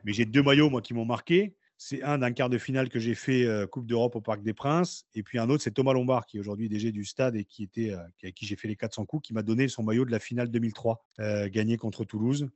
[0.04, 1.54] Mais j'ai deux maillots, moi, qui m'ont marqué.
[1.84, 4.54] C'est un d'un quart de finale que j'ai fait euh, Coupe d'Europe au Parc des
[4.54, 5.04] Princes.
[5.14, 7.64] Et puis un autre, c'est Thomas Lombard, qui est aujourd'hui DG du stade et qui
[7.64, 10.20] était, euh, qui j'ai fait les 400 coups, qui m'a donné son maillot de la
[10.20, 12.48] finale 2003, euh, gagné contre Toulouse.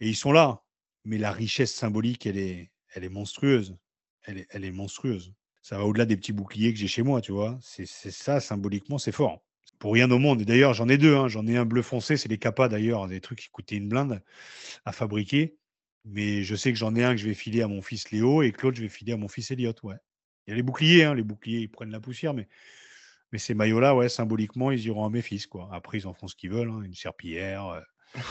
[0.00, 0.64] Et ils sont là.
[1.04, 2.68] Mais la richesse symbolique, elle est,
[3.08, 3.76] monstrueuse.
[4.24, 5.32] Elle est monstrueuse.
[5.68, 7.58] Ça va au-delà des petits boucliers que j'ai chez moi, tu vois.
[7.60, 9.44] C'est ça, symboliquement, c'est fort.
[9.78, 10.40] Pour rien au monde.
[10.40, 11.14] Et d'ailleurs, j'en ai deux.
[11.14, 11.28] Hein.
[11.28, 14.22] J'en ai un bleu foncé, c'est les capas d'ailleurs, des trucs qui coûtaient une blinde
[14.86, 15.58] à fabriquer.
[16.06, 18.40] Mais je sais que j'en ai un que je vais filer à mon fils Léo
[18.40, 19.74] et que l'autre, je vais filer à mon fils Elliot.
[19.82, 19.96] Ouais.
[20.46, 21.14] Il y a les boucliers, hein.
[21.14, 22.48] les boucliers, ils prennent la poussière, mais,
[23.32, 25.46] mais ces maillots-là, ouais, symboliquement, ils iront à mes fils.
[25.46, 25.68] Quoi.
[25.70, 26.80] Après, ils en font ce qu'ils veulent, hein.
[26.82, 27.66] une serpillière.
[27.66, 27.80] Euh.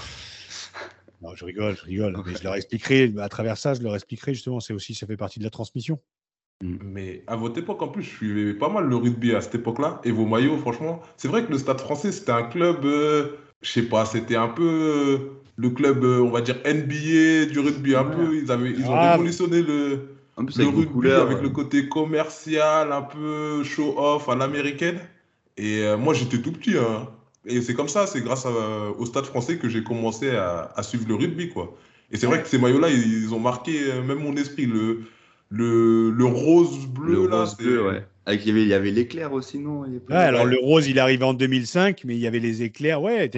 [1.20, 2.16] Non, je rigole, je rigole.
[2.28, 5.18] Mais je leur expliquerai, à travers ça, je leur expliquerai justement, c'est aussi, ça fait
[5.18, 6.00] partie de la transmission.
[6.62, 6.76] Mmh.
[6.84, 10.02] Mais à votre époque, en plus, je suivais pas mal le rugby à cette époque-là.
[10.04, 13.72] Et vos maillots, franchement, c'est vrai que le Stade français, c'était un club, euh, je
[13.72, 15.18] sais pas, c'était un peu euh,
[15.58, 17.96] le club, euh, on va dire, NBA du rugby.
[17.96, 22.92] Un peu, ils, avaient, ils ont ah, révolutionné le, le rugby avec le côté commercial,
[22.92, 25.00] un peu show-off à l'américaine.
[25.58, 26.78] Et euh, moi, j'étais tout petit.
[26.78, 27.10] Hein.
[27.46, 28.46] Et c'est comme ça, c'est grâce
[28.98, 31.50] au Stade français que j'ai commencé à, à, suivre le rugby.
[31.50, 31.76] quoi.
[32.12, 34.66] Et c'est vrai que ces maillots-là, ils, ont marqué euh, même mon esprit.
[34.66, 35.02] Le,
[35.50, 36.32] le, le là.
[36.32, 38.06] Rose bleu, ouais.
[38.26, 39.86] Avec, il y avait l'éclair aussi, non?
[40.10, 43.02] Alors le rose, il est arrivé en 2005, mais il y avait les éclairs.
[43.02, 43.32] Ouais,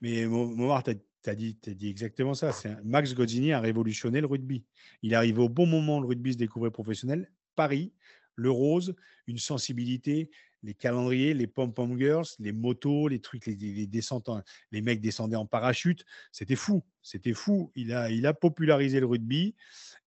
[0.00, 0.90] mais Momar, tu
[1.26, 2.52] as dit, dit exactement ça.
[2.84, 4.62] Max Godzini a révolutionné le rugby.
[5.02, 7.28] Il est arrivé au bon moment, le rugby se découvrait professionnel.
[7.56, 7.92] Paris,
[8.36, 8.94] le rose,
[9.26, 10.30] une sensibilité,
[10.62, 14.30] les calendriers, les pom-pom girls, les motos, les trucs, les, les, descentes,
[14.70, 16.04] les mecs descendaient en parachute.
[16.30, 16.84] C'était fou.
[17.02, 17.72] C'était fou.
[17.74, 19.54] Il a, il a popularisé le rugby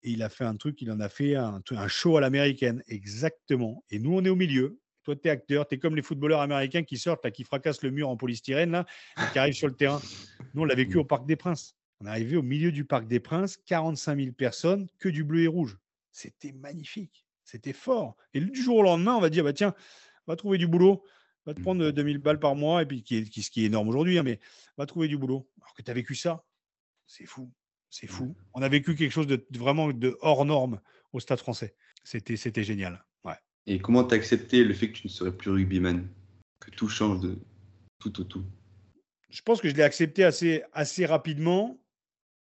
[0.07, 2.81] et il a fait un truc, il en a fait un, un show à l'américaine.
[2.87, 3.83] Exactement.
[3.89, 4.79] Et nous, on est au milieu.
[5.03, 7.81] Toi, tu es acteur, tu es comme les footballeurs américains qui sortent, là, qui fracassent
[7.81, 8.85] le mur en polystyrène, là,
[9.17, 10.01] et qui arrivent sur le terrain.
[10.53, 11.75] Nous, on l'a vécu au Parc des Princes.
[11.99, 15.43] On est arrivé au milieu du Parc des Princes, 45 000 personnes, que du bleu
[15.43, 15.77] et rouge.
[16.11, 17.25] C'était magnifique.
[17.43, 18.15] C'était fort.
[18.33, 19.75] Et du jour au lendemain, on va dire, bah, tiens,
[20.25, 21.03] va trouver du boulot,
[21.45, 23.89] va te prendre 2000 balles par mois, et puis qui est, ce qui est énorme
[23.89, 24.39] aujourd'hui, hein, mais
[24.77, 25.49] va trouver du boulot.
[25.61, 26.45] Alors que tu as vécu ça,
[27.07, 27.51] c'est fou.
[27.89, 28.35] C'est fou.
[28.53, 30.81] On a vécu quelque chose de vraiment de hors norme
[31.13, 31.75] au Stade français.
[32.03, 33.03] C'était, c'était génial.
[33.67, 36.07] Et comment t'as accepté le fait que tu ne serais plus rugbyman?
[36.59, 37.37] Que tout change de
[37.99, 38.45] tout au tout,
[39.29, 41.77] Je pense que je l'ai accepté assez, assez rapidement,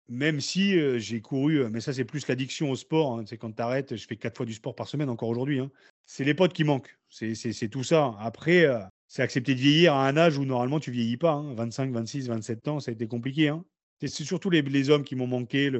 [0.09, 3.13] même si euh, j'ai couru, euh, mais ça c'est plus l'addiction au sport.
[3.13, 3.23] Hein.
[3.25, 5.59] C'est quand tu arrêtes, je fais quatre fois du sport par semaine encore aujourd'hui.
[5.59, 5.71] Hein.
[6.05, 6.97] C'est les potes qui manquent.
[7.09, 8.15] C'est tout ça.
[8.19, 11.41] Après, euh, c'est accepter de vieillir à un âge où normalement tu vieillis pas.
[11.55, 13.47] 25, 26, 27 ans, ça a été compliqué.
[13.47, 13.63] Hein.
[13.99, 15.71] C'est surtout les, hommes qui m'ont manqué,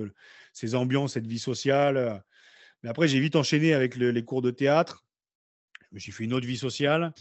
[0.53, 2.23] ces ambiances, cette vie sociale.
[2.83, 5.05] Mais après, j'ai vite enchaîné avec les cours de théâtre.
[5.91, 7.13] Je suis fait une autre vie sociale.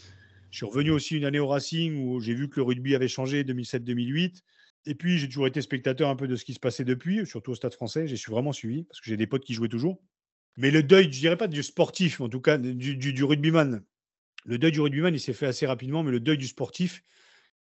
[0.50, 3.08] Je suis revenu aussi une année au Racing où j'ai vu que le rugby avait
[3.08, 4.42] changé 2007-2008.
[4.86, 7.52] Et puis, j'ai toujours été spectateur un peu de ce qui se passait depuis, surtout
[7.52, 8.06] au Stade français.
[8.06, 10.00] J'ai vraiment suivi parce que j'ai des potes qui jouaient toujours.
[10.56, 13.82] Mais le deuil, je dirais pas du sportif, en tout cas du, du, rugbyman.
[14.44, 17.02] Le deuil du rugbyman, il s'est fait assez rapidement, mais le deuil du sportif,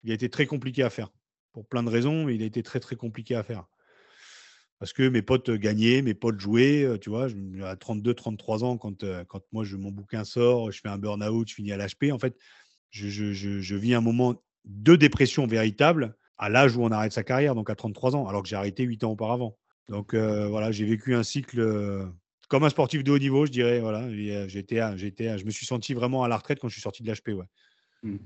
[0.03, 1.09] il a été très compliqué à faire.
[1.53, 3.65] Pour plein de raisons, mais il a été très, très compliqué à faire.
[4.79, 7.27] parce que mes potes gagnaient, mes potes jouaient, tu vois,
[7.63, 11.47] à 32, 33 ans, quand, quand moi, je, mon bouquin sort, je fais un burn-out,
[11.47, 12.35] je finis à l'HP, en fait,
[12.89, 17.55] je, je, vis un moment de dépression véritable à l'âge où on arrête sa carrière,
[17.55, 19.57] donc à 33 ans, alors que j'ai arrêté 8 ans auparavant.
[19.89, 22.11] Donc voilà, j'ai vécu un cycle
[22.53, 23.79] comme un sportif de haut niveau, je dirais.
[23.79, 24.07] Voilà,
[24.47, 27.11] j'étais, j'étais, je me suis senti vraiment à la retraite quand je suis sorti de
[27.11, 27.29] l'HP.
[27.29, 27.45] Ouais.
[28.03, 28.17] Mmh.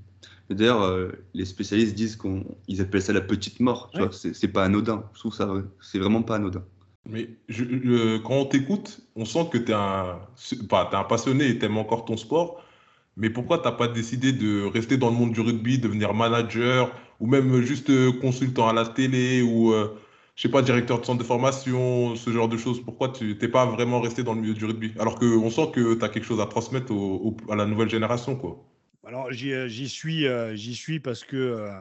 [0.50, 3.90] D'ailleurs, les spécialistes disent qu'ils appellent ça la petite mort.
[3.94, 5.04] Tu vois, c'est, pas anodin.
[5.14, 5.50] Je trouve ça,
[5.82, 6.64] c'est vraiment pas anodin.
[7.10, 7.30] Mais
[8.24, 10.20] quand on t'écoute, on sent que tu es un,
[10.70, 12.64] pas, un passionné et tu aimes encore ton sport.
[13.18, 16.92] Mais pourquoi tu n'as pas décidé de rester dans le monde du rugby, devenir manager
[17.20, 19.74] ou même juste consultant à la télé ou
[20.36, 22.80] je sais pas, directeur de centre de formation, ce genre de choses?
[22.80, 24.94] Pourquoi tu n'es pas vraiment resté dans le milieu du rugby?
[25.00, 26.94] Alors qu'on sent que tu as quelque chose à transmettre
[27.50, 28.64] à la nouvelle génération, quoi.
[29.08, 31.72] Alors, j'y euh, suis, euh, suis parce que, euh,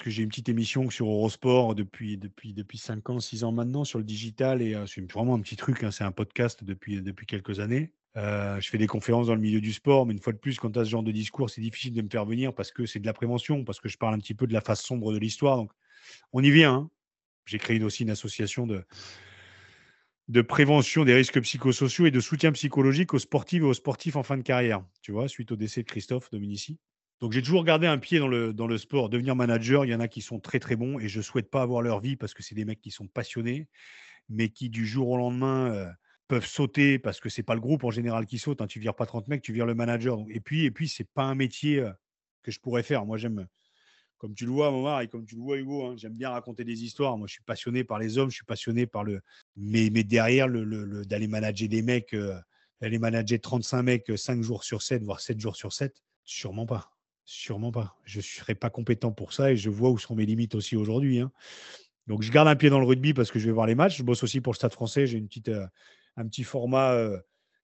[0.00, 3.82] que j'ai une petite émission sur Eurosport depuis, depuis, depuis 5 ans, 6 ans maintenant
[3.82, 4.62] sur le digital.
[4.62, 7.90] Et c'est vraiment un petit truc, hein, c'est un podcast depuis, depuis quelques années.
[8.14, 10.70] je fais des conférences dans le milieu du sport, mais une fois de plus, quand
[10.70, 13.00] tu as ce genre de discours, c'est difficile de me faire venir parce que c'est
[13.00, 15.18] de la prévention, parce que je parle un petit peu de la face sombre de
[15.18, 15.56] l'histoire.
[15.56, 15.72] Donc,
[16.32, 16.74] on y vient.
[16.74, 16.90] Hein
[17.48, 18.84] j'ai créé aussi une association de,
[20.28, 24.22] de prévention des risques psychosociaux et de soutien psychologique aux sportifs et aux sportifs en
[24.22, 26.78] fin de carrière, tu vois, suite au décès de Christophe Dominici.
[27.20, 29.94] Donc j'ai toujours gardé un pied dans le, dans le sport, devenir manager, il y
[29.94, 32.16] en a qui sont très très bons et je ne souhaite pas avoir leur vie
[32.16, 33.68] parce que c'est des mecs qui sont passionnés,
[34.28, 35.88] mais qui du jour au lendemain euh,
[36.28, 38.66] peuvent sauter parce que c'est pas le groupe en général qui saute, hein.
[38.66, 40.18] tu vires pas 30 mecs, tu vires le manager.
[40.30, 41.90] et puis, et puis c'est pas un métier euh,
[42.42, 43.06] que je pourrais faire.
[43.06, 43.48] Moi j'aime
[44.18, 46.64] comme tu le vois, Momar, et comme tu le vois, Hugo, hein, j'aime bien raconter
[46.64, 47.16] des histoires.
[47.16, 49.20] Moi, je suis passionné par les hommes, je suis passionné par le.
[49.56, 52.38] Mais, mais derrière, le, d'aller manager des mecs, euh,
[52.80, 56.66] d'aller manager 35 mecs 5 euh, jours sur 7, voire 7 jours sur 7, sûrement
[56.66, 56.90] pas.
[57.24, 57.96] Sûrement pas.
[58.04, 60.76] Je ne serais pas compétent pour ça et je vois où sont mes limites aussi
[60.76, 61.20] aujourd'hui.
[61.20, 61.30] Hein.
[62.06, 63.98] Donc, je garde un pied dans le rugby parce que je vais voir les matchs.
[63.98, 65.06] Je bosse aussi pour le Stade français.
[65.06, 65.66] J'ai une petite, euh,
[66.16, 66.96] un petit format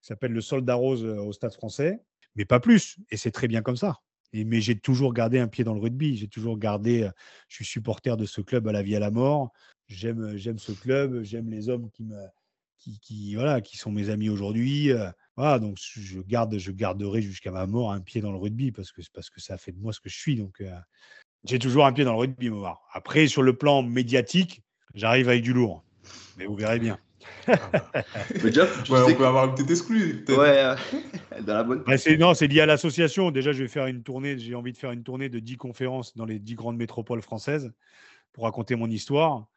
[0.01, 1.99] qui s'appelle le Soldat Rose au Stade français,
[2.35, 2.97] mais pas plus.
[3.09, 3.99] Et c'est très bien comme ça
[4.33, 6.17] mais j'ai toujours gardé un pied dans le rugby.
[6.17, 7.09] J'ai toujours gardé.
[7.47, 9.51] Je suis supporter de ce club à la vie à la mort.
[9.87, 11.23] J'aime, j'aime ce club.
[11.23, 12.05] J'aime les hommes qui
[13.01, 14.91] qui, voilà, qui sont mes amis aujourd'hui.
[15.37, 18.91] Voilà, donc je garde, je garderai jusqu'à ma mort un pied dans le rugby parce
[18.91, 20.35] que parce que ça fait de moi ce que je suis.
[20.35, 20.63] Donc
[21.45, 22.49] j'ai toujours un pied dans le rugby.
[22.93, 24.63] Après, sur le plan médiatique,
[24.93, 25.83] j'arrive avec du lourd.
[26.37, 26.97] Mais vous verrez bien.
[28.43, 30.25] Déjà, on peut avoir une petite exclue.
[30.29, 30.75] Ouais, euh,
[31.41, 31.83] dans la bonne.
[31.85, 33.31] Bah, c'est, non, c'est lié à l'association.
[33.31, 34.37] Déjà, je vais faire une tournée.
[34.37, 37.71] J'ai envie de faire une tournée de 10 conférences dans les 10 grandes métropoles françaises
[38.33, 39.47] pour raconter mon histoire.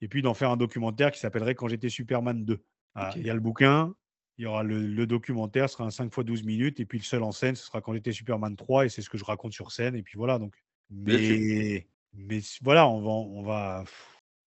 [0.00, 2.62] Et puis d'en faire un documentaire qui s'appellerait Quand j'étais Superman 2.
[2.94, 3.94] Ah, il y a le bouquin,
[4.38, 6.80] il y aura le, documentaire, ce sera un 5 x 12 minutes.
[6.80, 8.86] Et puis le seul en scène, ce sera Quand j'étais Superman 3.
[8.86, 9.96] Et c'est ce que je raconte sur scène.
[9.96, 10.38] Et puis voilà.
[10.38, 10.54] Donc,
[10.90, 13.10] mais, mais voilà, on va.
[13.10, 13.84] On va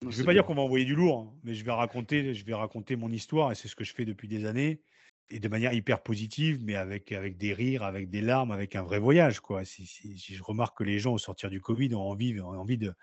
[0.01, 2.33] je ne vais pas dire qu'on va envoyer du lourd, hein, mais je vais raconter,
[2.33, 4.81] je vais raconter mon histoire et c'est ce que je fais depuis des années
[5.29, 8.83] et de manière hyper positive, mais avec, avec des rires, avec des larmes, avec un
[8.83, 9.39] vrai voyage.
[9.39, 9.63] Quoi.
[9.63, 9.85] Si,
[10.17, 12.93] je remarque que les gens au sortir du Covid ont envie, ont envie de,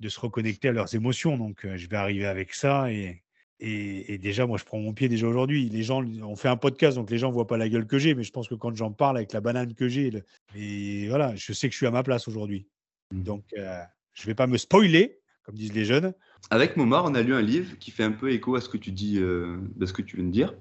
[0.00, 1.36] de se reconnecter à leurs émotions.
[1.36, 2.90] Donc, euh, je vais arriver avec ça.
[2.90, 3.22] Et,
[3.60, 5.68] et, déjà, moi, je prends mon pied déjà aujourd'hui.
[5.68, 7.98] Les gens, on fait un podcast, donc les gens ne voient pas la gueule que
[7.98, 10.12] j'ai, mais je pense que quand j'en parle avec la banane que j'ai,
[10.54, 12.66] et voilà, je sais que je suis à ma place aujourd'hui.
[13.12, 13.22] Mmh.
[13.22, 13.82] Donc, euh,
[14.14, 16.12] je ne vais pas me spoiler, comme disent les jeunes.
[16.50, 18.76] Avec Momar, on a lu un livre qui fait un peu écho à ce que
[18.76, 20.54] tu dis, euh, ce que tu viens de dire.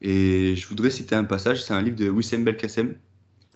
[0.00, 1.62] Et je voudrais citer un passage.
[1.62, 2.96] C'est un livre de Wissem Belkacem.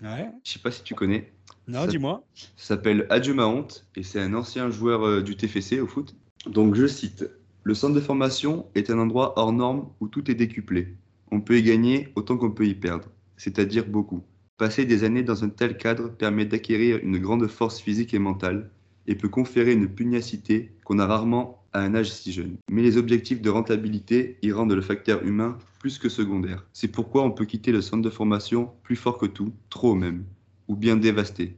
[0.03, 0.31] Ouais.
[0.45, 1.33] Je sais pas si tu connais.
[1.67, 2.25] Non, dis-moi.
[2.35, 6.15] Ça s'appelle Adieu ma honte et c'est un ancien joueur euh, du TFC au foot.
[6.47, 7.29] Donc je cite
[7.63, 10.95] Le centre de formation est un endroit hors norme où tout est décuplé.
[11.33, 14.23] On peut y gagner autant qu'on peut y perdre, c'est-à-dire beaucoup.
[14.59, 18.71] Passer des années dans un tel cadre permet d'acquérir une grande force physique et mentale,
[19.07, 22.57] et peut conférer une pugnacité qu'on a rarement à un âge si jeune.
[22.71, 26.67] Mais les objectifs de rentabilité y rendent le facteur humain plus que secondaire.
[26.73, 30.25] C'est pourquoi on peut quitter le centre de formation plus fort que tout, trop même,
[30.69, 31.57] ou bien dévasté,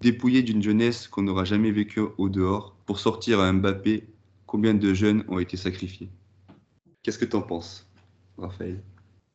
[0.00, 4.08] dépouillé d'une jeunesse qu'on n'aura jamais vécue au dehors, pour sortir à Mbappé,
[4.46, 6.08] combien de jeunes ont été sacrifiés
[7.02, 7.88] Qu'est-ce que tu en penses,
[8.38, 8.82] Raphaël?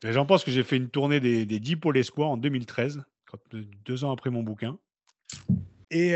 [0.04, 3.04] J'en pense que j'ai fait une tournée des, des 10 pôles espoirs en 2013,
[3.86, 4.78] deux ans après mon bouquin
[5.92, 6.16] et,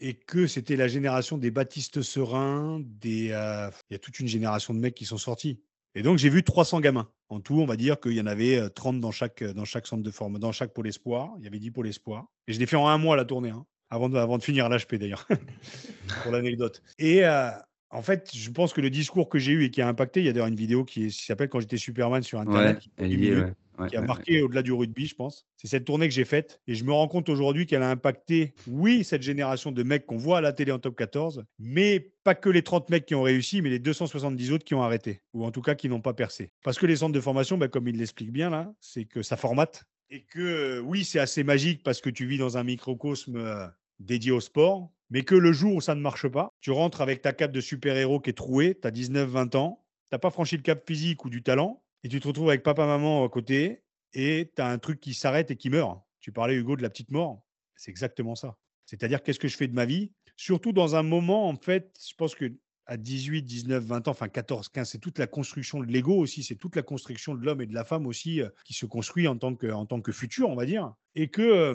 [0.00, 4.74] et que c'était la génération des Baptiste Serein, des, il y a toute une génération
[4.74, 5.60] de mecs qui sont sortis.
[5.94, 7.08] Et donc j'ai vu 300 gamins.
[7.28, 10.02] En tout, on va dire qu'il y en avait 30 dans chaque, dans chaque centre
[10.02, 11.32] de forme, dans chaque pôle espoir.
[11.38, 12.26] Il y avait 10 pôles espoir.
[12.46, 14.68] Et je l'ai fait en un mois la tournée, hein, avant, de, avant de finir
[14.68, 15.26] l'HP d'ailleurs,
[16.22, 16.82] pour l'anecdote.
[16.98, 17.24] Et
[17.90, 20.26] en fait, je pense que le discours que j'ai eu et qui a impacté, il
[20.26, 22.76] y a d'ailleurs une vidéo qui, s'appelle Quand j'étais Superman sur Internet.
[22.76, 23.42] Ouais, qui
[23.78, 25.46] a marqué au-delà du rugby, je pense.
[25.56, 26.60] C'est cette tournée que j'ai faite.
[26.66, 30.16] Et je me rends compte aujourd'hui qu'elle a impacté, oui, cette génération de mecs qu'on
[30.16, 33.22] voit à la télé en top 14, mais pas que les 30 mecs qui ont
[33.22, 36.14] réussi, mais les 270 autres qui ont arrêté, ou en tout cas qui n'ont pas
[36.14, 36.50] percé.
[36.62, 39.36] Parce que les centres de formation, ben, comme il l'explique bien là, c'est que ça
[39.36, 39.84] formate.
[40.10, 43.66] Et que euh, oui, c'est assez magique parce que tu vis dans un microcosme euh,
[43.98, 47.22] dédié au sport, mais que le jour où ça ne marche pas, tu rentres avec
[47.22, 50.56] ta cape de super-héros qui est trouée, tu as 19-20 ans, tu n'as pas franchi
[50.56, 53.82] le cap physique ou du talent, et tu te retrouves avec papa-maman à côté,
[54.12, 55.98] et tu as un truc qui s'arrête et qui meurt.
[56.20, 57.42] Tu parlais, Hugo, de la petite mort.
[57.74, 58.56] C'est exactement ça.
[58.84, 60.12] C'est-à-dire, qu'est-ce que je fais de ma vie?
[60.36, 62.52] Surtout dans un moment, en fait, je pense que
[62.86, 66.44] à 18, 19, 20 ans, enfin 14, 15, c'est toute la construction de l'ego aussi,
[66.44, 69.26] c'est toute la construction de l'homme et de la femme aussi euh, qui se construit
[69.26, 70.94] en tant, que, en tant que futur, on va dire.
[71.16, 71.74] Et que euh,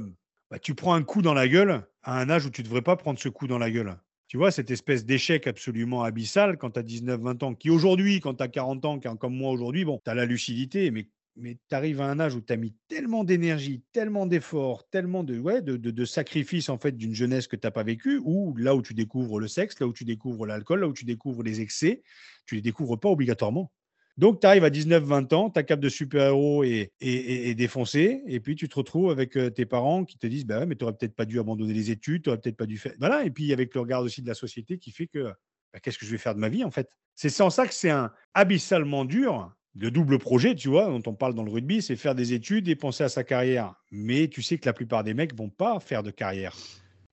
[0.49, 2.83] bah, tu prends un coup dans la gueule à un âge où tu ne devrais
[2.83, 3.97] pas prendre ce coup dans la gueule.
[4.31, 8.21] Tu vois, cette espèce d'échec absolument abyssal quand tu as 19, 20 ans, qui aujourd'hui,
[8.21, 11.57] quand tu as 40 ans, comme moi aujourd'hui, bon, tu as la lucidité, mais mais
[11.67, 15.37] tu arrives à un âge où tu as mis tellement d'énergie, tellement d'efforts, tellement de,
[15.37, 18.73] ouais, de, de, sacrifices en fait d'une jeunesse que tu n'as pas vécue, ou là
[18.73, 21.59] où tu découvres le sexe, là où tu découvres l'alcool, là où tu découvres les
[21.59, 22.01] excès,
[22.45, 23.69] tu les découvres pas obligatoirement.
[24.17, 28.55] Donc tu arrives à 19-20 ans, ta cape de super-héros est, est, défoncée, et puis
[28.55, 31.15] tu te retrouves avec euh, tes parents qui te disent bah mais tu n'aurais peut-être
[31.15, 32.93] pas dû abandonner les études, tu n'aurais peut-être pas dû faire.
[32.99, 35.31] Voilà, et puis avec le regard aussi de la société qui fait que
[35.73, 36.89] bah, qu'est-ce que je vais faire de ma vie en fait?
[37.15, 41.13] C'est sans ça que c'est un abyssalement dur le double projet, tu vois, dont on
[41.13, 43.73] parle dans le rugby, c'est faire des études et penser à sa carrière.
[43.91, 46.55] Mais tu sais que la plupart des mecs vont pas faire de carrière.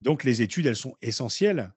[0.02, 1.72] Donc les études, elles sont essentielles.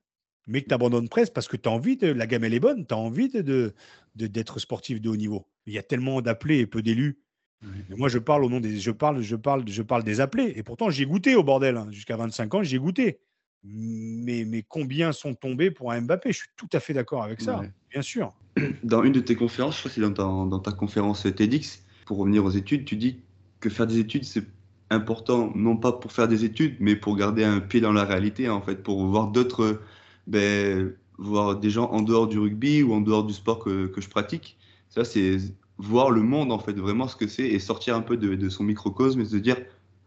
[0.47, 1.97] Mais que tu abandonnes presque parce que tu as envie.
[2.01, 2.86] La gamme, elle est bonne.
[2.88, 3.76] Tu as envie de,
[4.16, 5.47] d'être sportif de haut niveau.
[5.66, 7.20] Il y a tellement d'appelés et peu d'élus.
[7.89, 8.80] Moi, je parle au nom des.
[8.80, 10.53] Je parle, je parle, je parle des appelés.
[10.55, 11.78] Et pourtant, j'ai goûté au bordel.
[11.78, 11.88] Hein.
[11.91, 13.20] Jusqu'à 25 ans, j'ai goûté.
[13.64, 16.32] Mais, mais combien sont tombés pour un Mbappé?
[16.32, 18.34] Je suis tout à fait d'accord avec ça, bien sûr.
[18.84, 21.84] Dans une de tes conférences, je crois que c'est dans ta, dans ta conférence TEDx,
[22.05, 23.22] pour revenir aux études, tu dis
[23.59, 24.45] que faire des études, c'est
[24.89, 28.49] important, non pas pour faire des études, mais pour garder un pied dans la réalité,
[28.49, 29.82] en fait, pour voir d'autres,
[30.28, 34.01] ben, voir des gens en dehors du rugby ou en dehors du sport que, que
[34.01, 34.57] je pratique.
[34.89, 35.38] Ça, c'est
[35.78, 38.49] voir le monde, en fait, vraiment ce que c'est et sortir un peu de, de
[38.49, 39.57] son microcosme et se dire,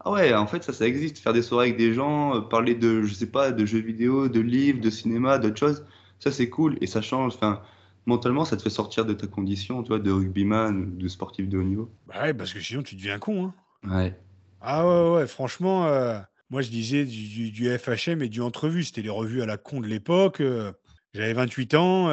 [0.01, 1.17] ah ouais, en fait, ça, ça existe.
[1.17, 4.27] Faire des soirées avec des gens, euh, parler de, je sais pas, de jeux vidéo,
[4.27, 5.85] de livres, de cinéma, d'autres choses,
[6.19, 6.77] ça, c'est cool.
[6.81, 7.33] Et ça change.
[7.35, 7.61] Enfin,
[8.05, 11.63] mentalement, ça te fait sortir de ta condition, toi, de rugbyman, de sportif de haut
[11.63, 11.89] niveau.
[12.07, 13.45] Bah ouais, parce que sinon, tu deviens con.
[13.83, 13.89] Hein.
[13.89, 14.19] Ouais.
[14.61, 18.83] Ah ouais, ouais, franchement, euh, moi, je disais du, du, FHM et du entrevue.
[18.83, 20.39] C'était les revues à la con de l'époque.
[20.41, 20.71] Euh,
[21.15, 22.09] j'avais 28 ans.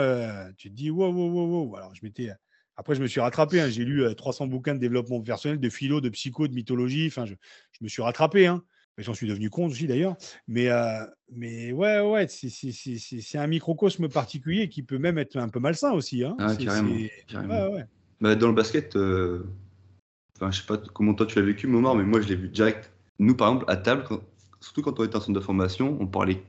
[0.56, 1.76] tu te dis, wow, wow, wow, wow.
[1.76, 2.30] Alors, je m'étais
[2.76, 3.60] après, je me suis rattrapé.
[3.60, 3.68] Hein.
[3.68, 7.06] J'ai lu 300 bouquins de développement personnel, de philo, de psycho, de mythologie.
[7.06, 7.34] Enfin, je,
[7.80, 8.46] me suis rattrapé.
[8.46, 8.62] Hein.
[8.98, 10.16] J'en suis devenu con aussi d'ailleurs.
[10.48, 10.68] Mais,
[11.30, 16.24] mais ouais, ouais, c'est un microcosme particulier qui peut même être un peu malsain aussi.
[16.24, 16.36] Hein.
[16.38, 16.96] Ah, carrément.
[18.20, 22.04] Bah, dans le basket, enfin, je sais pas comment toi tu l'as vécu, Momar, mais
[22.04, 22.92] moi je l'ai vu direct.
[23.18, 24.04] Nous, par exemple, à table,
[24.60, 26.42] surtout quand on était en centre de formation, on parlait,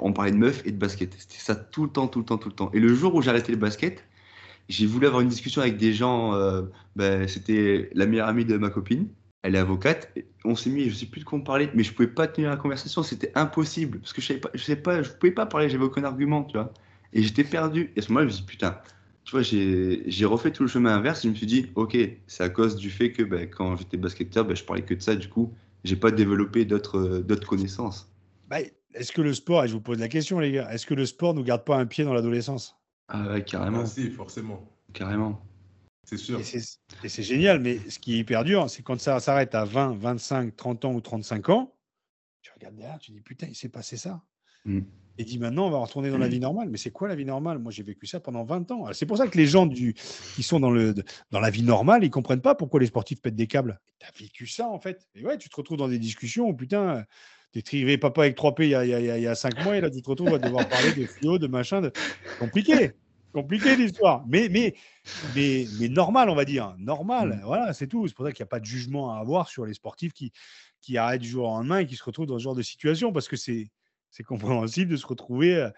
[0.00, 1.14] on parlait de meufs et de basket.
[1.18, 2.70] C'était ça tout le temps, tout le temps, tout le temps.
[2.72, 4.04] Et le jour où j'ai arrêté le basket,
[4.68, 6.34] j'ai voulu avoir une discussion avec des gens.
[6.34, 6.62] Euh,
[6.96, 9.08] ben, c'était la meilleure amie de ma copine.
[9.42, 10.12] Elle est avocate.
[10.44, 12.50] On s'est mis, je sais plus de quoi on parlait, mais je pouvais pas tenir
[12.50, 13.02] la conversation.
[13.02, 15.68] C'était impossible parce que je savais pas, je sais pas, je pouvais pas parler.
[15.70, 16.72] J'avais aucun argument, tu vois.
[17.12, 17.92] Et j'étais perdu.
[17.96, 18.80] Et à ce moment-là, je me suis dit putain.
[19.24, 21.20] Tu vois, j'ai refait tout le chemin inverse.
[21.24, 21.96] Et je me suis dit, ok,
[22.28, 25.02] c'est à cause du fait que ben, quand j'étais basketteur, ben, je parlais que de
[25.02, 25.16] ça.
[25.16, 25.52] Du coup,
[25.84, 28.08] j'ai pas développé d'autres connaissances.
[28.48, 28.58] Bah,
[28.94, 31.06] est-ce que le sport, et je vous pose la question, les gars, est-ce que le
[31.06, 32.76] sport nous garde pas un pied dans l'adolescence?
[33.08, 33.82] Ah ouais, carrément.
[33.82, 34.68] Ah, si, forcément.
[34.92, 35.42] Carrément.
[36.04, 36.40] C'est sûr.
[36.40, 39.96] Et c'est génial, mais ce qui est hyper dur, c'est quand ça s'arrête à 20,
[39.98, 41.74] 25, 30 ans ou 35 ans,
[42.42, 44.22] tu regardes derrière, tu dis putain, il s'est passé ça.
[44.64, 44.82] Mm.
[45.18, 46.68] Et dis maintenant, on va retourner dans la vie normale.
[46.68, 47.58] Mais c'est quoi la vie normale?
[47.58, 48.92] Moi, j'ai vécu ça pendant 20 ans.
[48.92, 50.94] C'est pour ça que les gens du, qui sont dans, le,
[51.30, 53.80] dans la vie normale, ils comprennent pas pourquoi les sportifs pètent des câbles.
[53.98, 55.08] Tu as vécu ça, en fait.
[55.14, 57.04] Et ouais, tu te retrouves dans des discussions où, putain,
[57.58, 59.76] écrivais papa avec 3P il y, a, il, y a, il y a 5 mois
[59.76, 61.80] et là tu te retrouves à devoir parler de fluo, de machin.
[61.80, 61.92] De...
[62.38, 62.92] Compliqué.
[63.32, 64.24] Compliqué l'histoire.
[64.26, 64.74] Mais, mais,
[65.34, 66.74] mais, mais normal, on va dire.
[66.78, 67.36] Normal.
[67.36, 67.40] Mm.
[67.44, 68.08] Voilà, c'est tout.
[68.08, 70.32] C'est pour ça qu'il n'y a pas de jugement à avoir sur les sportifs qui,
[70.80, 73.12] qui arrêtent du jour au lendemain et qui se retrouvent dans ce genre de situation
[73.12, 73.68] parce que c'est
[74.26, 75.70] compréhensible de se retrouver euh,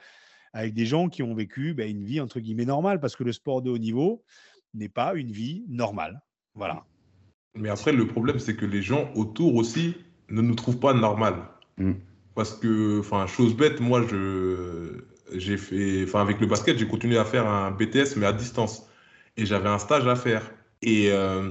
[0.53, 3.33] avec des gens qui ont vécu ben, une vie entre guillemets normale parce que le
[3.33, 4.23] sport de haut niveau
[4.75, 6.21] n'est pas une vie normale.
[6.55, 6.85] Voilà.
[7.55, 9.97] Mais après, le problème, c'est que les gens autour aussi
[10.29, 11.49] ne nous trouvent pas normal.
[11.79, 11.93] Mm.
[12.35, 15.01] Parce que, enfin, chose bête, moi, je,
[15.35, 18.87] j'ai fait, enfin, avec le basket, j'ai continué à faire un BTS, mais à distance.
[19.37, 20.43] Et j'avais un stage à faire.
[20.83, 21.51] Et euh,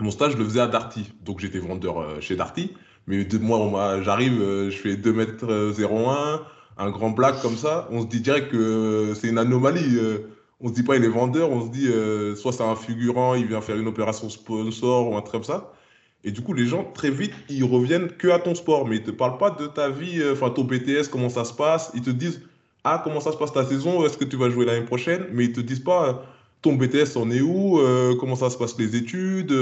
[0.00, 1.12] mon stage, je le faisais à Darty.
[1.22, 2.72] Donc, j'étais vendeur euh, chez Darty.
[3.06, 5.36] Mais de, moi, j'arrive, euh, je fais 2 m
[5.76, 6.42] 01,
[6.78, 7.88] un grand black comme ça.
[7.90, 9.98] On se dit direct que c'est une anomalie.
[10.60, 11.88] on se dit pas il est vendeur, on se dit
[12.40, 15.72] soit c'est un figurant, il vient faire une opération sponsor ou un truc comme ça.
[16.24, 19.02] Et du coup, les gens, très vite, ils reviennent que à ton sport, mais ils
[19.02, 21.90] te parlent pas de ta vie, euh, enfin ton BTS, comment ça se passe.
[21.94, 22.42] Ils te disent,
[22.84, 25.46] ah, comment ça se passe ta saison, est-ce que tu vas jouer l'année prochaine, mais
[25.46, 26.24] ils te disent pas,
[26.62, 29.52] ton BTS en est où, euh, comment ça se passe les études,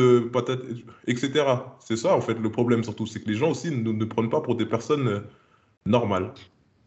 [1.07, 1.45] etc.
[1.81, 4.31] C'est ça, en fait, le problème surtout, c'est que les gens aussi ne, ne prennent
[4.31, 5.23] pas pour des personnes
[5.87, 6.33] normales.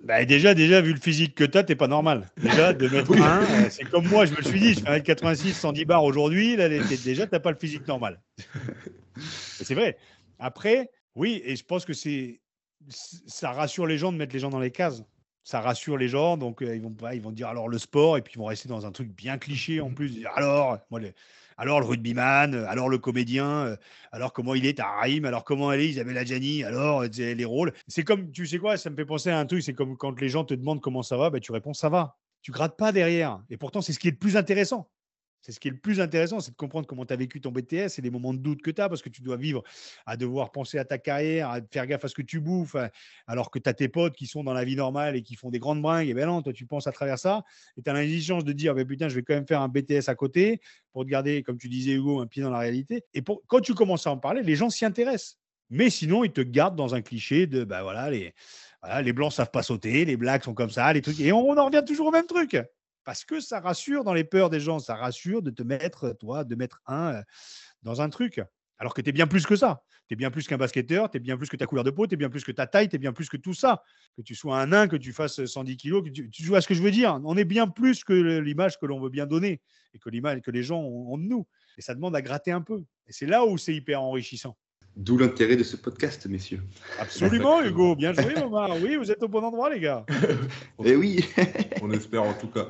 [0.04, 2.30] Bah déjà, déjà, vu le physique que tu as, t'es pas normal.
[2.38, 5.54] Déjà, de mettre un, euh, c'est comme moi, je me suis dit, je fais 86,
[5.54, 8.22] 110 bars aujourd'hui, là, déjà, t'as pas le physique normal.
[9.18, 9.98] c'est vrai.
[10.40, 12.42] Après, oui, et je pense que c'est
[12.90, 15.04] ça rassure les gens de mettre les gens dans les cases.
[15.44, 18.22] Ça rassure les gens, donc euh, ils vont ils vont dire alors le sport, et
[18.22, 20.26] puis ils vont rester dans un truc bien cliché en plus.
[20.36, 21.14] Alors, moi, les,
[21.58, 23.76] alors le rugbyman, euh, alors le comédien, euh,
[24.12, 27.74] alors comment il est Tarim, alors comment elle est Isabelle Adjani, alors les rôles.
[27.88, 30.20] C'est comme, tu sais quoi, ça me fait penser à un truc, c'est comme quand
[30.20, 32.18] les gens te demandent comment ça va, ben, tu réponds ça va.
[32.42, 33.42] Tu grattes pas derrière.
[33.50, 34.90] Et pourtant, c'est ce qui est le plus intéressant.
[35.44, 37.52] C'est ce qui est le plus intéressant, c'est de comprendre comment tu as vécu ton
[37.52, 39.62] BTS et les moments de doute que tu as, parce que tu dois vivre
[40.06, 42.78] à devoir penser à ta carrière, à faire gaffe à ce que tu bouffes,
[43.28, 45.50] alors que tu as tes potes qui sont dans la vie normale et qui font
[45.50, 46.08] des grandes bringues.
[46.08, 47.44] Et ben non, toi, tu penses à travers ça.
[47.76, 50.16] Et tu as l'intelligence de dire, putain, je vais quand même faire un BTS à
[50.16, 50.62] côté
[50.94, 53.04] pour te garder, comme tu disais, Hugo, un pied dans la réalité.
[53.14, 55.40] Et quand tu commences à en parler, les gens s'y intéressent.
[55.70, 58.34] Mais sinon, ils te gardent dans un cliché de, ben voilà, les,
[59.04, 61.20] les blancs savent pas sauter, les blacks sont comme ça, les trucs.
[61.20, 62.58] Et on en revient toujours au même truc
[63.04, 66.44] parce que ça rassure dans les peurs des gens, ça rassure de te mettre, toi,
[66.44, 67.22] de mettre un euh,
[67.84, 68.42] dans un truc.
[68.78, 69.84] Alors que tu es bien plus que ça.
[70.08, 72.08] Tu es bien plus qu'un basketteur, tu es bien plus que ta couleur de peau,
[72.08, 73.84] tu es bien plus que ta taille, tu es bien plus que tout ça.
[74.18, 76.68] Que tu sois un nain, que tu fasses 110 kilos, que tu, tu vois ce
[76.68, 77.20] que je veux dire?
[77.24, 79.62] On est bien plus que l'image que l'on veut bien donner
[79.94, 81.48] et que l'image que les gens ont de nous.
[81.78, 82.84] Et ça demande à gratter un peu.
[83.08, 84.58] Et c'est là où c'est hyper enrichissant.
[84.96, 86.62] D'où l'intérêt de ce podcast, messieurs.
[87.00, 87.96] Absolument, Hugo.
[87.96, 88.78] Bien joué, Omar.
[88.80, 90.06] Oui, vous êtes au bon endroit, les gars.
[90.86, 91.26] Eh oui.
[91.82, 92.68] On espère en tout cas.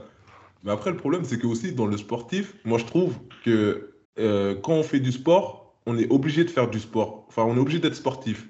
[0.63, 4.55] Mais après, le problème, c'est que aussi dans le sportif, moi je trouve que euh,
[4.61, 7.25] quand on fait du sport, on est obligé de faire du sport.
[7.27, 8.47] Enfin, on est obligé d'être sportif.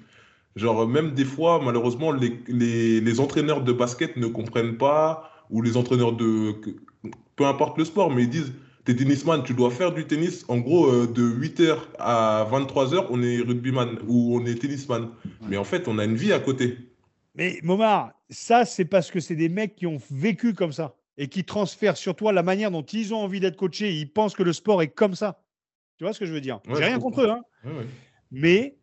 [0.56, 5.62] Genre, même des fois, malheureusement, les, les, les, entraîneurs de basket ne comprennent pas, ou
[5.62, 6.54] les entraîneurs de.
[7.34, 8.52] Peu importe le sport, mais ils disent
[8.84, 10.44] T'es tennisman, tu dois faire du tennis.
[10.48, 15.08] En gros, euh, de 8h à 23h, on est rugbyman ou on est tennisman.
[15.48, 16.76] Mais en fait, on a une vie à côté.
[17.34, 21.28] Mais Momar, ça, c'est parce que c'est des mecs qui ont vécu comme ça et
[21.28, 23.92] qui transfèrent sur toi la manière dont ils ont envie d'être coachés.
[23.92, 25.42] Ils pensent que le sport est comme ça.
[25.96, 26.60] Tu vois ce que je veux dire?
[26.68, 27.30] J'ai rien contre eux.
[27.30, 27.42] Hein.
[28.30, 28.76] Mais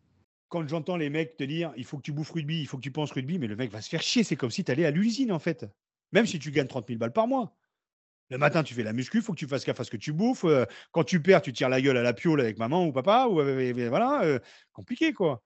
[0.48, 2.82] quand j'entends les mecs te dire il faut que tu bouffes rugby, il faut que
[2.82, 4.24] tu penses rugby, mais le mec va se faire chier.
[4.24, 5.66] C'est comme si tu allais à l'usine en fait.
[6.12, 7.54] Même si tu gagnes 30 000 balles par mois.
[8.30, 9.98] Le matin, tu fais la muscu, il faut que tu fasses gaffe à ce que
[9.98, 10.44] tu bouffes.
[10.44, 13.26] Euh, quand tu perds, tu tires la gueule à la piole avec maman ou papa.
[13.28, 14.38] Ou, voilà, euh,
[14.72, 15.42] compliqué quoi.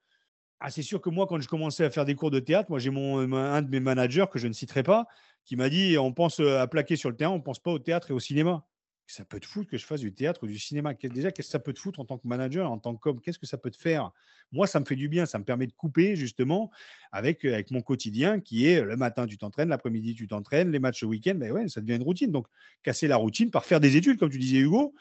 [0.61, 2.79] Ah, c'est sûr que moi, quand je commençais à faire des cours de théâtre, moi
[2.79, 5.07] j'ai mon un de mes managers que je ne citerai pas,
[5.47, 7.79] qui m'a dit on pense à plaquer sur le terrain, on ne pense pas au
[7.79, 8.67] théâtre et au cinéma.
[9.09, 10.93] Ça peut te foutre que je fasse du théâtre ou du cinéma.
[10.95, 13.21] Déjà, qu'est-ce que ça peut te foutre en tant que manager, en tant qu'homme?
[13.21, 14.11] Qu'est-ce que ça peut te faire?
[14.51, 15.27] Moi, ça me fait du bien.
[15.27, 16.73] Ça me permet de couper justement
[17.13, 21.03] avec, avec mon quotidien qui est le matin, tu t'entraînes, l'après-midi, tu t'entraînes, les matchs
[21.03, 22.33] le week-end, ben ouais, ça devient une routine.
[22.33, 22.49] Donc,
[22.83, 24.93] casser la routine par faire des études, comme tu disais, Hugo,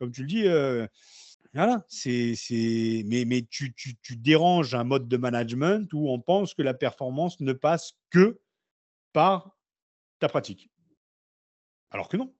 [0.00, 0.42] comme tu le dis.
[1.54, 1.86] voilà,
[3.06, 6.74] mais, mais tu, tu, tu déranges un mode de management où on pense que la
[6.74, 8.40] performance ne passe que
[9.12, 9.56] par
[10.22, 10.70] ta pratique.
[11.90, 12.32] Alors que non.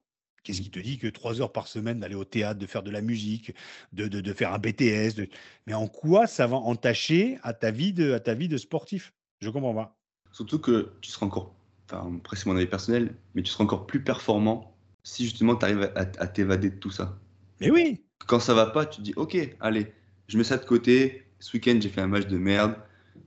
[0.44, 0.64] Qu'est-ce mmh.
[0.64, 3.00] qui te dit que trois heures par semaine d'aller au théâtre, de faire de la
[3.00, 3.54] musique,
[3.92, 5.28] de, de, faire un BTS de...
[5.66, 9.12] Mais en quoi ça va entacher à ta vie de, à ta vie de sportif?
[9.40, 9.96] Je comprends pas.
[10.30, 11.54] Surtout que tu seras encore,
[11.84, 15.64] enfin, après c'est mon avis personnel, mais tu seras encore plus performant si justement tu
[15.64, 17.18] arrives à, t'évader de tout ça.
[17.60, 19.92] Mais oui Quand ça va pas, tu te dis, ok, allez,
[20.28, 22.76] je mets ça de côté, ce week-end j'ai fait un match de merde,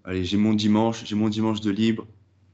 [0.06, 2.08] allez, j'ai mon dimanche, j'ai mon dimanche de libre,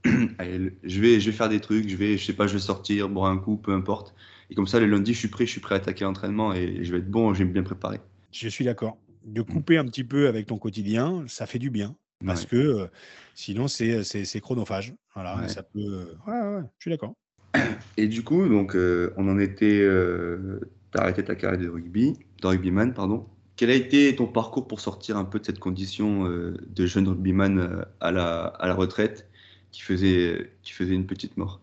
[0.05, 3.09] je vais, je vais faire des trucs, je vais, je sais pas, je vais sortir,
[3.09, 4.15] boire un coup, peu importe.
[4.49, 6.83] Et comme ça, le lundi, je suis prêt, je suis prêt à attaquer l'entraînement et
[6.83, 7.99] je vais être bon, je vais me bien préparer.
[8.31, 8.97] Je suis d'accord.
[9.25, 11.95] De couper un petit peu avec ton quotidien, ça fait du bien.
[12.25, 12.87] Parce que euh,
[13.35, 14.93] sinon, c'est, chronophage.
[15.15, 16.15] Voilà, ça peut.
[16.27, 17.13] Ouais, ouais, je suis d'accord.
[17.97, 19.81] Et du coup, donc, euh, on en était.
[19.81, 20.59] Euh,
[20.91, 23.25] tu as arrêté ta carrière de rugby, de rugbyman, pardon.
[23.55, 27.85] Quel a été ton parcours pour sortir un peu de cette condition de jeune rugbyman
[27.99, 29.29] à la, à la retraite?
[29.71, 30.49] Qui faisait,
[30.79, 31.61] une petite mort.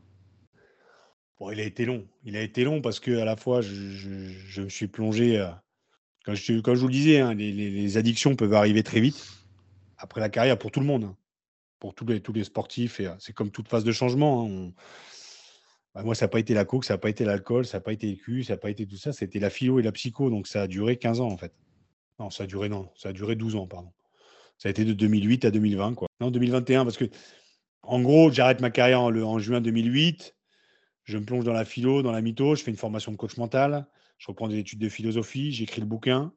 [1.39, 2.07] Bon, il a été long.
[2.25, 5.39] Il a été long parce que à la fois, je, me suis plongé.
[5.39, 5.49] Euh,
[6.25, 9.27] quand je, vous le disais, hein, les, addictions peuvent arriver très vite
[9.99, 11.17] après la carrière pour tout le monde, hein.
[11.79, 13.01] pour tous les, sportifs.
[13.01, 14.47] Euh, c'est comme toute phase de changement.
[14.47, 14.73] Hein,
[15.95, 17.83] bah, moi, ça n'a pas été la coke, ça n'a pas été l'alcool, ça n'a
[17.83, 19.13] pas été le ça n'a pas été tout ça.
[19.13, 20.31] C'était la philo et la psycho.
[20.31, 21.53] Donc ça a duré 15 ans en fait.
[22.19, 23.93] Non, ça a duré non, ça a duré 12 ans, pardon.
[24.59, 26.09] Ça a été de 2008 à 2020, quoi.
[26.21, 27.05] Non, 2021, parce que
[27.83, 30.37] en gros, j'arrête ma carrière en, juin 2008.
[31.05, 33.37] Je me plonge dans la philo, dans la mytho, je fais une formation de coach
[33.39, 33.87] mental,
[34.19, 36.33] je reprends des études de philosophie, j'écris le bouquin.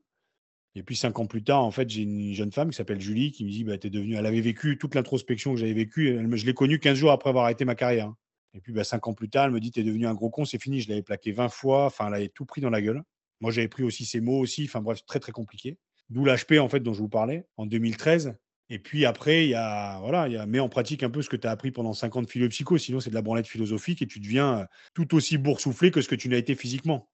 [0.75, 3.31] Et puis cinq ans plus tard, en fait, j'ai une jeune femme qui s'appelle Julie
[3.31, 4.15] qui me dit bah, devenue.
[4.15, 6.17] Elle avait vécu toute l'introspection que j'avais vécue.
[6.17, 8.13] Je l'ai connue 15 jours après avoir arrêté ma carrière.
[8.53, 10.45] Et puis bah, cinq ans plus tard, elle me dit es devenu un gros con,
[10.45, 10.79] c'est fini.
[10.79, 11.87] Je l'avais plaqué 20 fois.
[11.87, 13.03] Enfin, elle avait tout pris dans la gueule.
[13.41, 14.63] Moi, j'avais pris aussi ses mots aussi.
[14.63, 15.77] Enfin, bref, très, très compliqué.
[16.09, 18.35] D'où l'HP, en fait, dont je vous parlais, en 2013.
[18.73, 21.21] Et puis après, il y a, voilà, il y a, mets en pratique un peu
[21.21, 22.77] ce que tu as appris pendant 5 ans de philo psycho.
[22.77, 26.07] Sinon, c'est de la branlette philosophique et tu deviens euh, tout aussi boursouflé que ce
[26.07, 27.09] que tu n'as été physiquement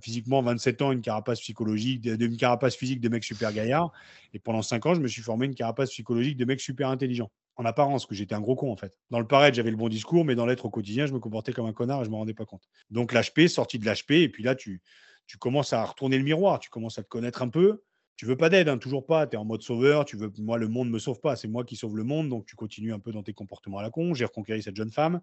[0.00, 3.92] physiquement, 27 ans, une carapace psychologique, une carapace physique de mec super gaillard.
[4.32, 7.30] Et pendant 5 ans, je me suis formé une carapace psychologique de mec super intelligent.
[7.56, 8.94] En apparence, que j'étais un gros con en fait.
[9.10, 11.52] Dans le paraître, j'avais le bon discours, mais dans l'être au quotidien, je me comportais
[11.52, 12.62] comme un connard et je ne me rendais pas compte.
[12.90, 14.82] Donc l'HP, sorti de l'HP, et puis là, tu,
[15.26, 17.82] tu commences à retourner le miroir, tu commences à te connaître un peu.
[18.16, 19.26] Tu veux pas d'aide, hein, toujours pas.
[19.26, 20.04] Tu es en mode sauveur.
[20.04, 21.36] Tu veux, moi, le monde me sauve pas.
[21.36, 22.28] C'est moi qui sauve le monde.
[22.28, 24.14] Donc, tu continues un peu dans tes comportements à la con.
[24.14, 25.20] J'ai reconquéri cette jeune femme.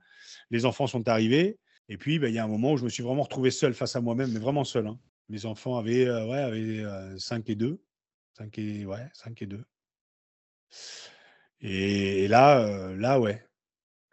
[0.51, 1.57] Les enfants sont arrivés.
[1.89, 3.73] Et puis, bah, il y a un moment où je me suis vraiment retrouvé seul
[3.73, 4.87] face à moi-même, mais vraiment seul.
[4.87, 4.99] Hein.
[5.29, 7.81] Mes enfants avaient, euh, ouais, avaient 5 et 2.
[8.37, 9.63] 5 et, ouais, 5 et 2.
[11.61, 13.43] Et, là, euh, là, ouais.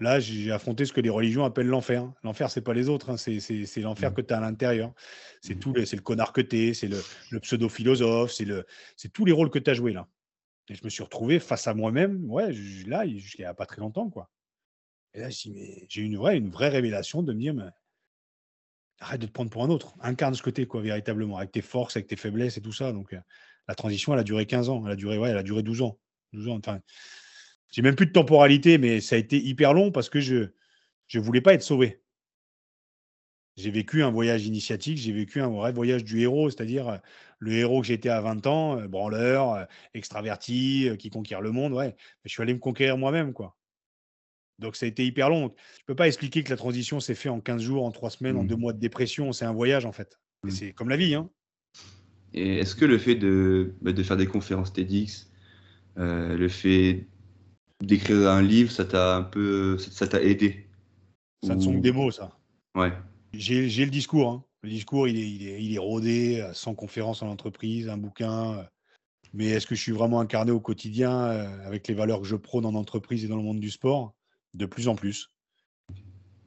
[0.00, 2.10] Là, j'ai affronté ce que les religions appellent l'enfer.
[2.22, 3.16] L'enfer, c'est pas les autres, hein.
[3.18, 4.14] c'est l'enfer mmh.
[4.14, 4.94] que tu as à l'intérieur.
[5.42, 5.58] C'est mmh.
[5.58, 9.50] tout, c'est le connard que tu es, c'est le, le pseudo-philosophe, c'est tous les rôles
[9.50, 10.08] que tu as joués là.
[10.68, 12.52] Et je me suis retrouvé face à moi-même, ouais,
[12.86, 14.30] là, il n'y a pas très longtemps, quoi.
[15.12, 17.64] Et là, j'ai une vraie, une vraie révélation de me dire, mais
[19.00, 19.94] arrête de te prendre pour un autre.
[20.00, 22.92] Incarne ce côté, quoi, véritablement, avec tes forces, avec tes faiblesses et tout ça.
[22.92, 23.20] Donc, euh,
[23.66, 24.82] la transition, elle a duré 15 ans.
[24.86, 25.98] Elle a duré, ouais, elle a duré 12 ans.
[26.32, 26.58] 12 ans.
[26.58, 26.80] Enfin,
[27.70, 30.48] j'ai même plus de temporalité, mais ça a été hyper long parce que je
[31.14, 32.02] ne voulais pas être sauvé.
[33.56, 36.96] J'ai vécu un voyage initiatique, j'ai vécu un vrai voyage du héros, c'est-à-dire euh,
[37.40, 41.88] le héros que j'étais à 20 ans, euh, branleur, extraverti, qui conquiert le monde, ouais.
[41.88, 43.56] Mais je suis allé me conquérir moi-même, quoi.
[44.60, 45.40] Donc ça a été hyper long.
[45.40, 48.10] Je ne peux pas expliquer que la transition s'est faite en 15 jours, en 3
[48.10, 48.58] semaines, en 2 mmh.
[48.60, 49.32] mois de dépression.
[49.32, 50.20] C'est un voyage en fait.
[50.44, 50.50] Mmh.
[50.50, 51.14] C'est comme la vie.
[51.14, 51.30] Hein.
[52.34, 55.30] Et est-ce que le fait de, bah, de, faire des conférences TEDx,
[55.98, 57.08] euh, le fait
[57.80, 60.66] d'écrire un livre, ça t'a un peu, ça t'a aidé
[61.44, 62.36] Ça ne sont que des mots, ça.
[62.74, 62.92] Ouais.
[63.32, 64.30] J'ai le discours.
[64.30, 64.44] Hein.
[64.62, 68.58] Le discours, il est, il est, il est rodé, sans conférence en entreprise, un bouquin.
[68.58, 68.62] Euh.
[69.32, 72.36] Mais est-ce que je suis vraiment incarné au quotidien euh, avec les valeurs que je
[72.36, 74.14] prône en entreprise et dans le monde du sport?
[74.54, 75.30] De plus en plus.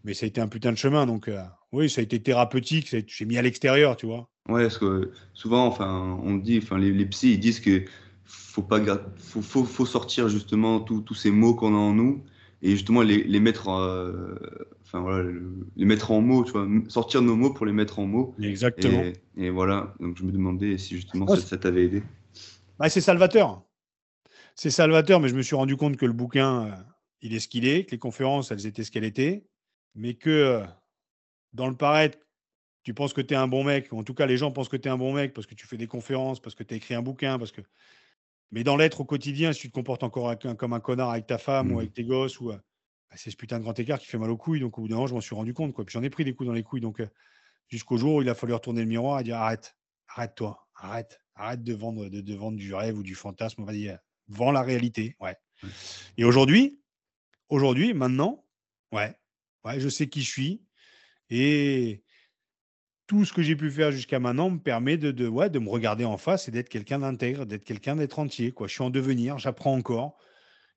[0.03, 2.93] Mais ça a été un putain de chemin, donc euh, oui, ça a été thérapeutique,
[3.07, 4.29] j'ai mis à l'extérieur, tu vois.
[4.49, 7.85] Ouais, parce que souvent, enfin, on dit, enfin, les, les psys, ils disent que
[8.25, 8.79] faut pas,
[9.17, 12.23] faut, faut, faut sortir justement tous ces mots qu'on a en nous
[12.61, 14.35] et justement les, les mettre, euh,
[14.83, 15.29] enfin voilà,
[15.75, 18.33] les mettre en mots, tu vois, sortir nos mots pour les mettre en mots.
[18.41, 19.03] Exactement.
[19.37, 22.03] Et, voilà, donc je me demandais si justement ça, ça t'avait aidé.
[22.79, 23.61] Bah, c'est salvateur.
[24.55, 26.71] C'est salvateur, mais je me suis rendu compte que le bouquin, euh,
[27.21, 29.45] il est ce qu'il est, que les conférences, elles étaient ce qu'elles étaient,
[29.95, 30.61] mais que
[31.53, 32.17] dans le paraître,
[32.83, 34.69] tu penses que tu es un bon mec, ou en tout cas les gens pensent
[34.69, 36.73] que tu es un bon mec parce que tu fais des conférences, parce que tu
[36.73, 37.61] as écrit un bouquin, parce que.
[38.51, 41.37] Mais dans l'être au quotidien, si tu te comportes encore comme un connard avec ta
[41.37, 41.79] femme ou mmh.
[41.79, 42.61] avec tes gosses, ou bah,
[43.15, 44.59] c'est ce putain de grand écart qui fait mal aux couilles.
[44.59, 45.73] Donc au bout d'un moment, je m'en suis rendu compte.
[45.73, 45.85] Quoi.
[45.85, 46.81] Puis j'en ai pris des coups dans les couilles.
[46.81, 47.01] Donc
[47.67, 49.75] jusqu'au jour où il a fallu retourner le miroir et dire arrête,
[50.07, 53.61] arrête-toi, arrête, arrête de vendre, de, vendre du rêve ou du fantasme.
[53.61, 55.15] On va dire, vends la réalité.
[55.19, 55.35] Ouais.
[56.17, 56.79] Et aujourd'hui,
[57.53, 58.43] Aujourd'hui, maintenant,
[58.91, 59.15] ouais,
[59.63, 60.63] ouais, je sais qui je suis.
[61.29, 62.03] Et
[63.13, 65.69] tout ce que j'ai pu faire jusqu'à maintenant me permet de, de, ouais, de me
[65.69, 68.51] regarder en face et d'être quelqu'un d'intègre, d'être quelqu'un d'être entier.
[68.51, 68.65] Quoi.
[68.65, 70.17] Je suis en devenir, j'apprends encore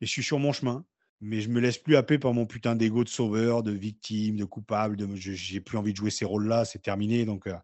[0.03, 0.85] et je suis sur mon chemin.
[1.23, 4.45] Mais je me laisse plus happer par mon putain d'ego de sauveur, de victime, de
[4.45, 4.99] coupable.
[4.99, 7.25] De, j'ai plus envie de jouer ces rôles-là, c'est terminé.
[7.25, 7.55] Donc, euh,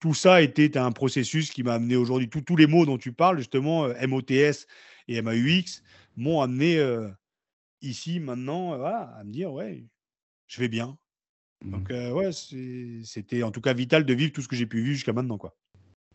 [0.00, 2.28] tout ça était un processus qui m'a amené aujourd'hui.
[2.28, 4.66] Tous les mots dont tu parles, justement, euh, MOTS
[5.06, 5.84] et MAUX,
[6.16, 7.08] m'ont amené euh,
[7.80, 9.86] ici, maintenant, à me dire, ouais,
[10.48, 10.98] je vais bien.
[11.64, 11.94] Donc, mmh.
[11.94, 12.30] euh, ouais,
[13.04, 15.38] c'était en tout cas vital de vivre tout ce que j'ai pu vivre jusqu'à maintenant,
[15.38, 15.56] quoi.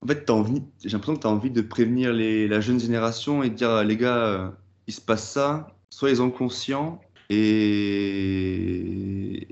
[0.04, 3.50] En fait, j'ai l'impression que tu as envie de prévenir les, la jeune génération et
[3.50, 4.50] de dire, les gars, euh,
[4.88, 8.48] il se passe ça, soyez-en conscients et...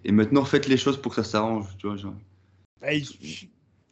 [0.03, 1.97] et maintenant faites les choses pour que ça s'arrange, tu vois.
[1.97, 2.15] Genre.
[2.81, 2.87] Bah,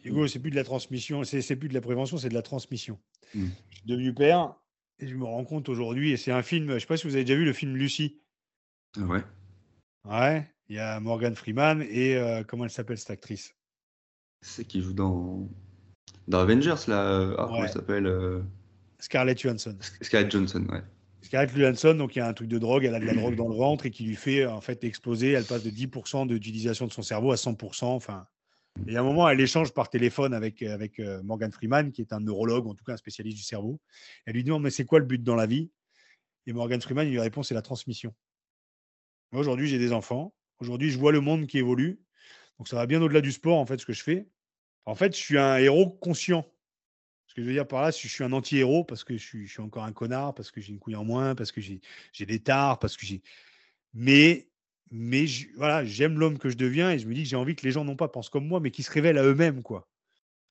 [0.04, 2.98] Hugo, c'est plus de la transmission, c'est plus de la prévention, c'est de la transmission.
[3.36, 3.46] Mmh.
[3.70, 4.56] Je suis devenu père,
[5.00, 7.06] et je me rends compte aujourd'hui, et c'est un film, je ne sais pas si
[7.06, 8.20] vous avez déjà vu le film Lucie.
[8.98, 9.24] Ah ouais.
[10.06, 13.56] Ouais, il y a Morgan Freeman et euh, comment elle s'appelle cette actrice?
[14.42, 15.48] C'est qui joue dans,
[16.28, 17.34] dans Avengers là.
[17.38, 18.42] Ah, comment elle s'appelle euh?
[19.00, 19.78] Scarlett Johansson.
[20.02, 20.84] Scarlett Johansson, ouais.
[21.22, 23.36] Scarlett Johansson, donc il y a un truc de drogue, elle a de la drogue
[23.36, 25.32] dans le ventre et qui lui fait en fait exploser.
[25.32, 27.86] Elle passe de 10% d'utilisation de son cerveau à 100%.
[27.86, 28.28] Enfin,
[28.86, 32.02] et à un moment, elle échange par téléphone avec, euh, avec euh, Morgan Freeman, qui
[32.02, 33.80] est un neurologue, en tout cas un spécialiste du cerveau.
[34.26, 35.72] Elle lui dit Mais c'est quoi le but dans la vie?
[36.46, 38.14] Et Morgan Freeman il lui répond C'est la transmission.
[39.32, 40.34] Moi, aujourd'hui, j'ai des enfants.
[40.60, 42.00] Aujourd'hui, je vois le monde qui évolue.
[42.58, 44.28] Donc ça va bien au-delà du sport, en fait, ce que je fais.
[44.86, 46.46] En fait, je suis un héros conscient.
[47.28, 49.60] Ce que je veux dire par là, je suis un anti-héros parce que je suis,
[49.60, 52.80] encore un connard, parce que j'ai une couille en moins, parce que j'ai des tares,
[52.80, 53.22] parce que j'ai.
[53.94, 54.48] Mais,
[54.90, 57.66] mais voilà, j'aime l'homme que je deviens et je me dis que j'ai envie que
[57.66, 59.88] les gens non pas pensent comme moi, mais qu'ils se révèlent à eux-mêmes, quoi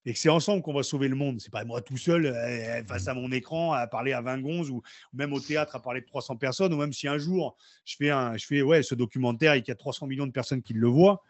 [0.06, 1.40] et que c'est ensemble qu'on va sauver le monde.
[1.40, 4.70] C'est pas moi tout seul euh, face à mon écran à parler à 20 gonzes
[4.70, 4.80] ou,
[5.12, 8.10] même au théâtre à parler de 300 personnes ou même si un jour je fais
[8.10, 10.74] un, je fais ouais ce documentaire et qu'il y a 300 millions de personnes qui
[10.74, 11.22] le voient.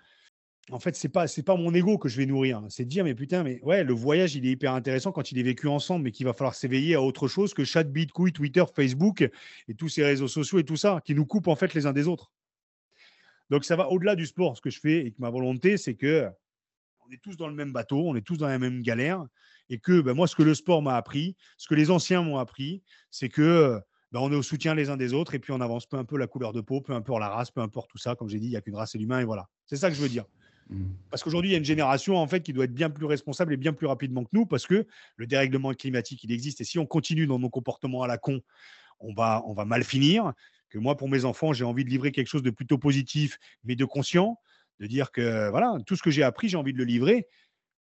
[0.72, 2.62] En fait, c'est pas c'est pas mon ego que je vais nourrir.
[2.68, 5.39] C'est de dire mais putain mais ouais le voyage il est hyper intéressant quand il
[5.39, 8.64] est vécu ensemble, mais qu'il va falloir s'éveiller à autre chose que chat, bitcoin, Twitter,
[8.74, 9.22] Facebook
[9.68, 11.93] et tous ces réseaux sociaux et tout ça qui nous coupent en fait les uns
[11.95, 12.31] des autres.
[13.49, 14.57] Donc ça va au-delà du sport.
[14.57, 16.29] Ce que je fais et que ma volonté c'est que
[17.09, 19.24] on est tous dans le même bateau, on est tous dans la même galère.
[19.68, 22.38] Et que ben, moi, ce que le sport m'a appris, ce que les anciens m'ont
[22.38, 23.80] appris, c'est que
[24.12, 26.16] ben, on est au soutien les uns des autres et puis on avance, peu peu
[26.16, 28.14] la couleur de peau, peu importe la race, peu importe tout ça.
[28.14, 29.48] Comme j'ai dit, il n'y a qu'une race, et l'humain, et voilà.
[29.66, 30.24] C'est ça que je veux dire.
[30.68, 30.84] Mmh.
[31.11, 33.52] Parce qu'aujourd'hui, il y a une génération en fait qui doit être bien plus responsable
[33.52, 34.86] et bien plus rapidement que nous, parce que
[35.16, 36.61] le dérèglement climatique, il existe.
[36.61, 38.40] Et si on continue dans nos comportements à la con,
[39.00, 40.32] on va, on va mal finir.
[40.68, 43.76] Que moi, pour mes enfants, j'ai envie de livrer quelque chose de plutôt positif, mais
[43.76, 44.38] de conscient
[44.81, 47.27] de dire que voilà, tout ce que j'ai appris, j'ai envie de le livrer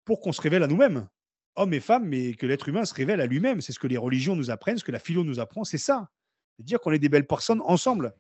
[0.05, 1.09] pour qu'on se révèle à nous-mêmes,
[1.57, 3.61] hommes et femmes, mais que l'être humain se révèle à lui-même.
[3.61, 6.11] C'est ce que les religions nous apprennent, ce que la philo nous apprend, c'est ça.
[6.57, 8.15] C'est dire qu'on est des belles personnes ensemble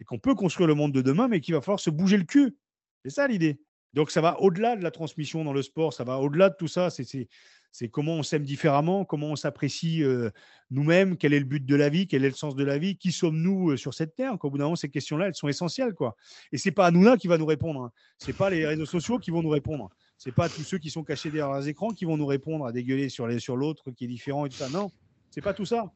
[0.00, 2.24] et qu'on peut construire le monde de demain, mais qu'il va falloir se bouger le
[2.24, 2.56] cul.
[3.04, 3.60] C'est ça l'idée.
[3.94, 6.68] Donc ça va au-delà de la transmission dans le sport, ça va au-delà de tout
[6.68, 6.90] ça.
[6.90, 7.28] C'est
[7.74, 10.30] c'est comment on s'aime différemment, comment on s'apprécie euh,
[10.70, 12.96] nous-mêmes, quel est le but de la vie, quel est le sens de la vie,
[12.96, 14.38] qui sommes-nous euh, sur cette terre.
[14.38, 15.92] Qu'au bout d'un moment, ces questions-là, elles sont essentielles.
[15.92, 16.14] Quoi.
[16.52, 17.82] Et ce n'est pas Hanouna qui va nous répondre.
[17.82, 17.90] Hein.
[18.18, 19.90] Ce n'est pas les réseaux sociaux qui vont nous répondre.
[20.18, 22.64] Ce n'est pas tous ceux qui sont cachés derrière les écrans qui vont nous répondre
[22.64, 24.68] à dégueuler sur, les, sur l'autre qui est différent et tout ça.
[24.68, 24.92] Non,
[25.30, 25.92] c'est pas tout ça.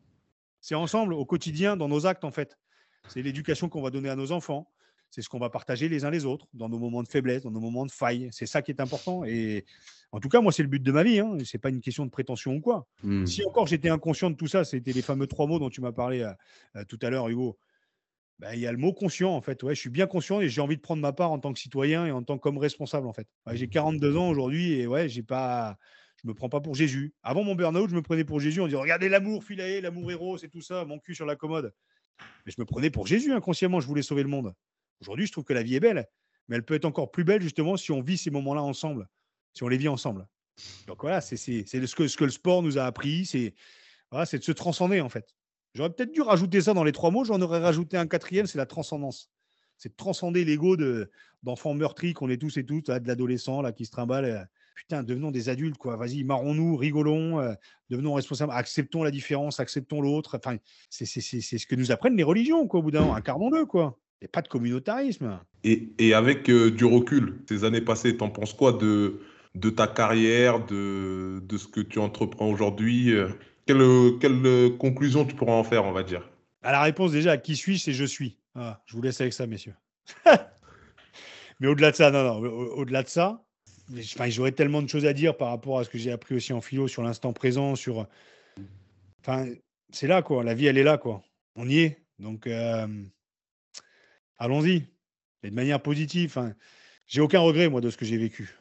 [0.60, 2.58] C'est ensemble, au quotidien, dans nos actes, en fait.
[3.06, 4.68] C'est l'éducation qu'on va donner à nos enfants.
[5.10, 7.50] C'est ce qu'on va partager les uns les autres dans nos moments de faiblesse, dans
[7.50, 8.28] nos moments de faille.
[8.30, 9.24] C'est ça qui est important.
[9.24, 9.64] Et
[10.12, 11.18] en tout cas, moi, c'est le but de ma vie.
[11.18, 11.38] Hein.
[11.44, 12.86] Ce n'est pas une question de prétention ou quoi.
[13.02, 13.24] Hmm.
[13.26, 15.92] Si encore j'étais inconscient de tout ça, c'était les fameux trois mots dont tu m'as
[15.92, 16.32] parlé euh,
[16.76, 17.58] euh, tout à l'heure, Hugo.
[18.38, 19.62] Ben, il y a le mot conscient, en fait.
[19.62, 21.58] Ouais, je suis bien conscient et j'ai envie de prendre ma part en tant que
[21.58, 23.26] citoyen et en tant qu'homme responsable, en fait.
[23.52, 25.76] j'ai 42 ans aujourd'hui et ouais, j'ai pas,
[26.22, 27.14] je me prends pas pour Jésus.
[27.22, 28.60] Avant mon burn-out, je me prenais pour Jésus.
[28.60, 31.72] On dit regardez l'amour, filet, l'amour héros, c'est tout ça, mon cul sur la commode.
[32.46, 33.80] Mais je me prenais pour Jésus inconsciemment.
[33.80, 34.52] Je voulais sauver le monde.
[35.00, 36.06] Aujourd'hui, je trouve que la vie est belle,
[36.48, 39.08] mais elle peut être encore plus belle justement si on vit ces moments-là ensemble
[39.58, 40.26] si on les vit ensemble.
[40.86, 43.54] Donc voilà, c'est ce que, ce que le sport nous a appris, c'est
[44.10, 45.34] voilà, de se transcender en fait.
[45.74, 48.58] J'aurais peut-être dû rajouter ça dans les trois mots, j'en aurais rajouté un quatrième, c'est
[48.58, 49.30] la transcendance.
[49.76, 50.76] C'est de transcender l'ego
[51.42, 54.24] d'enfants meurtris qu'on est tous et toutes, de l'adolescent qui se trimballe.
[54.24, 54.44] Euh,
[54.74, 55.96] putain, devenons des adultes, quoi.
[55.96, 57.54] Vas-y, marrons-nous, rigolons, euh,
[57.88, 60.36] devenons responsables, acceptons la différence, acceptons l'autre.
[60.36, 60.56] Enfin,
[60.90, 63.14] c'est ce que nous apprennent les religions, quoi, au bout d'un moment.
[63.14, 63.98] Incarnons-le, quoi.
[64.20, 65.38] Il n'y a pas de communautarisme.
[65.62, 69.20] Et, et avec euh, du recul, ces années passées, t'en penses quoi de,
[69.54, 73.12] de ta carrière, de, de ce que tu entreprends aujourd'hui.
[73.12, 73.28] Euh,
[73.66, 76.28] quelle, quelle, conclusion tu pourras en faire, on va dire?
[76.62, 78.36] À La réponse déjà, à qui suis-je, c'est je suis.
[78.54, 79.74] Ah, je vous laisse avec ça, messieurs.
[81.60, 83.44] Mais au-delà de ça, non, non, au-delà de ça,
[83.96, 86.52] enfin, j'aurais tellement de choses à dire par rapport à ce que j'ai appris aussi
[86.52, 88.06] en philo sur l'instant présent, sur.
[89.20, 89.46] Enfin,
[89.90, 90.44] c'est là, quoi.
[90.44, 91.22] La vie, elle est là, quoi.
[91.56, 92.02] On y est.
[92.18, 92.86] Donc, euh,
[94.38, 94.86] allons-y.
[95.42, 96.30] Et de manière positive.
[96.30, 96.54] Enfin,
[97.06, 98.54] j'ai aucun regret, moi, de ce que j'ai vécu.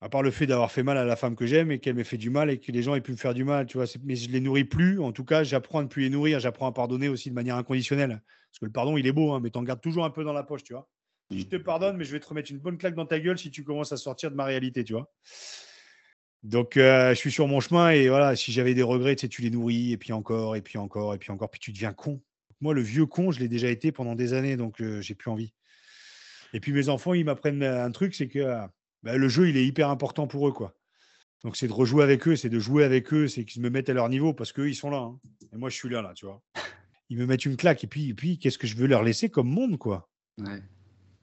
[0.00, 2.04] À part le fait d'avoir fait mal à la femme que j'aime et qu'elle m'ait
[2.04, 3.86] fait du mal et que les gens aient pu me faire du mal, tu vois.
[4.04, 5.00] Mais je les nourris plus.
[5.00, 6.38] En tout cas, j'apprends à ne plus les nourrir.
[6.38, 8.22] J'apprends à pardonner aussi de manière inconditionnelle.
[8.50, 10.32] Parce que le pardon, il est beau, hein, mais t'en gardes toujours un peu dans
[10.32, 10.88] la poche, tu vois.
[11.30, 13.50] Je te pardonne, mais je vais te remettre une bonne claque dans ta gueule si
[13.50, 15.12] tu commences à sortir de ma réalité, tu vois.
[16.42, 19.42] Donc, euh, je suis sur mon chemin et voilà, si j'avais des regrets, tu tu
[19.42, 22.22] les nourris et puis encore, et puis encore, et puis encore, puis tu deviens con.
[22.60, 25.30] Moi, le vieux con, je l'ai déjà été pendant des années, donc euh, j'ai plus
[25.30, 25.52] envie.
[26.52, 28.58] Et puis mes enfants, ils m'apprennent un truc, c'est que
[29.02, 30.52] bah, le jeu, il est hyper important pour eux.
[30.52, 30.74] quoi.
[31.44, 33.88] Donc, c'est de rejouer avec eux, c'est de jouer avec eux, c'est qu'ils me mettent
[33.88, 34.98] à leur niveau parce qu'eux, ils sont là.
[34.98, 35.20] Hein.
[35.52, 36.42] Et moi, je suis là, là, tu vois.
[37.10, 37.84] Ils me mettent une claque.
[37.84, 40.10] Et puis, et puis qu'est-ce que je veux leur laisser comme monde, quoi?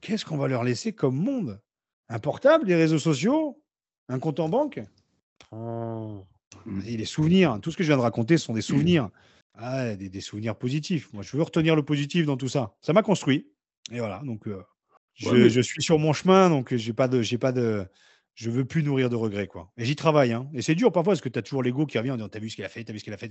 [0.00, 1.60] Qu'est-ce qu'on va leur laisser comme monde?
[2.08, 3.62] Un portable, des réseaux sociaux?
[4.08, 4.80] Un compte en banque?
[5.52, 6.24] Oh.
[6.86, 7.58] Et les souvenirs.
[7.60, 9.10] Tout ce que je viens de raconter sont des souvenirs.
[9.58, 11.12] Ah, des, souvenirs positifs.
[11.12, 12.74] Moi, je veux retenir le positif dans tout ça.
[12.82, 13.50] Ça m'a construit.
[13.90, 14.20] Et voilà.
[14.24, 14.62] Donc, euh,
[15.14, 17.86] je, suis sur mon chemin, donc j'ai pas de, j'ai pas de,
[18.34, 19.72] je veux plus nourrir de regrets, quoi.
[19.78, 20.48] Et j'y travaille, hein.
[20.52, 22.38] Et c'est dur parfois parce que tu as toujours l'ego qui revient en disant T'as
[22.38, 23.30] vu ce qu'elle a fait, t'as vu ce qu'elle a fait.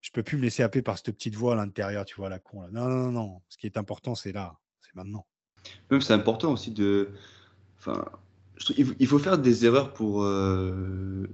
[0.00, 2.40] Je peux plus me laisser happer par cette petite voix à l'intérieur, tu vois, la
[2.40, 2.62] con.
[2.62, 2.68] Là.
[2.72, 5.24] Non, non, non, Ce qui est important, c'est là, c'est maintenant.
[5.92, 7.10] Même c'est important aussi de,
[7.78, 8.04] enfin,
[8.76, 10.24] il faut faire des erreurs pour.
[10.24, 11.28] Euh,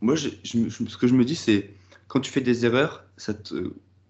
[0.00, 1.74] moi, je, ce que je me dis, c'est
[2.08, 3.04] quand tu fais des erreurs,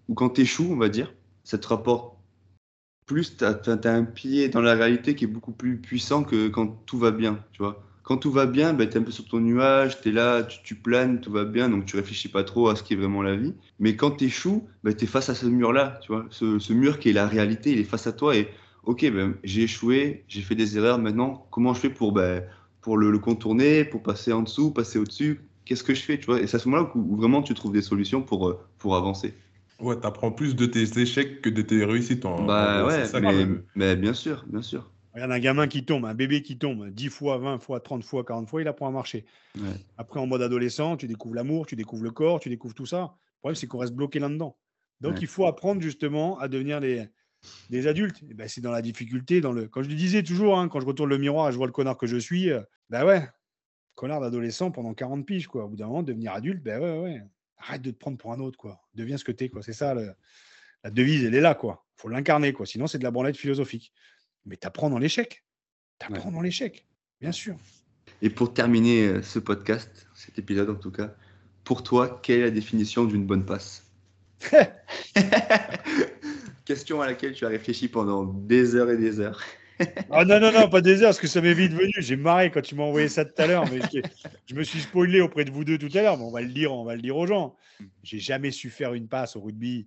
[0.09, 1.13] ou quand tu échoues, on va dire,
[1.45, 2.17] ça te rapporte
[3.07, 6.67] plus tu as, un pied dans la réalité qui est beaucoup plus puissant que quand
[6.87, 7.83] tout va bien, tu vois.
[8.03, 10.45] Quand tout va bien, ben, tu es un peu sur ton nuage, tu es là,
[10.45, 13.23] tu, planes, tout va bien, donc tu réfléchis pas trop à ce qui est vraiment
[13.23, 13.55] la vie.
[13.81, 16.27] Mais quand tu échoues, ben, tu es face à ce mur-là, tu vois.
[16.31, 18.49] Ce, mur qui est la réalité, il est face à toi et
[18.85, 22.17] ok, ben, j'ai échoué, j'ai fait des erreurs, maintenant, comment je fais pour,
[22.81, 25.41] pour le, contourner, pour passer en dessous, passer au-dessus?
[25.67, 26.41] Qu'est-ce que je fais, tu vois?
[26.41, 29.35] Et c'est à ce moment-là où, vraiment tu trouves des solutions pour, euh, pour avancer.
[29.81, 32.25] Ouais, tu apprends plus de tes échecs que de tes réussites.
[32.25, 34.91] En, bah ouais, mais, mais, bien sûr, bien sûr.
[35.13, 38.25] Regarde un gamin qui tombe, un bébé qui tombe 10 fois, 20 fois, 30 fois,
[38.25, 39.27] 40 fois, il apprend à marcher.
[39.99, 43.01] Après, en mode adolescent, tu découvres l'amour, tu découvres le corps, tu découvres tout ça.
[43.01, 44.57] Le problème, c'est qu'on reste bloqué là-dedans.
[45.01, 47.07] Donc, il faut apprendre justement à devenir des,
[47.71, 48.23] des adultes.
[48.35, 49.41] ben, c'est dans la difficulté.
[49.41, 49.69] Dans le...
[49.69, 51.73] Quand je le disais toujours, hein, quand je retourne le miroir et je vois le
[51.73, 52.61] connard que je suis, euh,
[52.91, 53.29] ben ouais,
[53.97, 55.49] connard d'adolescent pendant 40 piges.
[55.49, 55.65] Quoi.
[55.65, 57.23] Au bout d'un moment, devenir adulte, ben ouais, ouais.
[57.59, 58.57] Arrête de te prendre pour un autre.
[58.59, 58.81] quoi.
[58.95, 59.51] Deviens ce que tu es.
[59.63, 61.55] C'est ça, la devise, elle est là.
[61.55, 61.85] quoi.
[61.97, 62.53] faut l'incarner.
[62.53, 62.67] quoi.
[62.67, 63.93] Sinon, c'est de la branlette philosophique.
[64.45, 65.45] Mais t'apprends dans l'échec.
[65.99, 66.87] T'apprends dans l'échec,
[67.21, 67.57] bien sûr.
[68.23, 71.15] Et pour terminer euh, ce podcast, cet épisode en tout cas,
[71.65, 73.91] pour toi, quelle est la définition d'une bonne passe?
[76.65, 79.43] Question à laquelle tu as réfléchi pendant des heures et des heures.
[80.11, 81.93] ah non, non, non, pas des heures, parce que ça m'est vite venu.
[81.99, 83.81] J'ai marré quand tu m'as envoyé ça tout à l'heure, mais
[84.47, 86.49] je me suis spoilé auprès de vous deux tout à l'heure, mais on va le
[86.49, 87.57] dire, on va le dire aux gens.
[88.03, 89.87] J'ai jamais su faire une passe au rugby.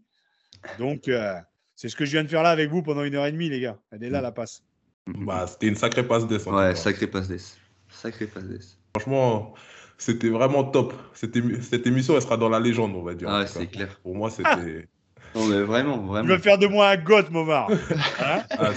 [0.78, 1.34] Donc, euh,
[1.76, 3.50] c'est ce que je viens de faire là avec vous pendant une heure et demie,
[3.50, 3.80] les gars.
[3.92, 4.64] Elle est là, la passe.
[5.08, 6.46] Bah, c'était une sacrée passe d'ess.
[6.46, 7.58] Ouais, sacrée passe d'ess.
[7.90, 8.78] Sacrée passe d'ess.
[8.96, 9.54] Franchement,
[9.98, 10.94] c'était vraiment top.
[11.14, 13.30] Cette, cette, émission, elle sera dans la légende, on va dire.
[13.30, 14.00] Ah, c'est clair.
[14.04, 14.88] Pour moi, c'était.
[15.36, 16.28] Non, mais vraiment, vraiment.
[16.28, 17.70] Tu veux faire de moi un goth, Momar.
[18.20, 18.72] Hein ah,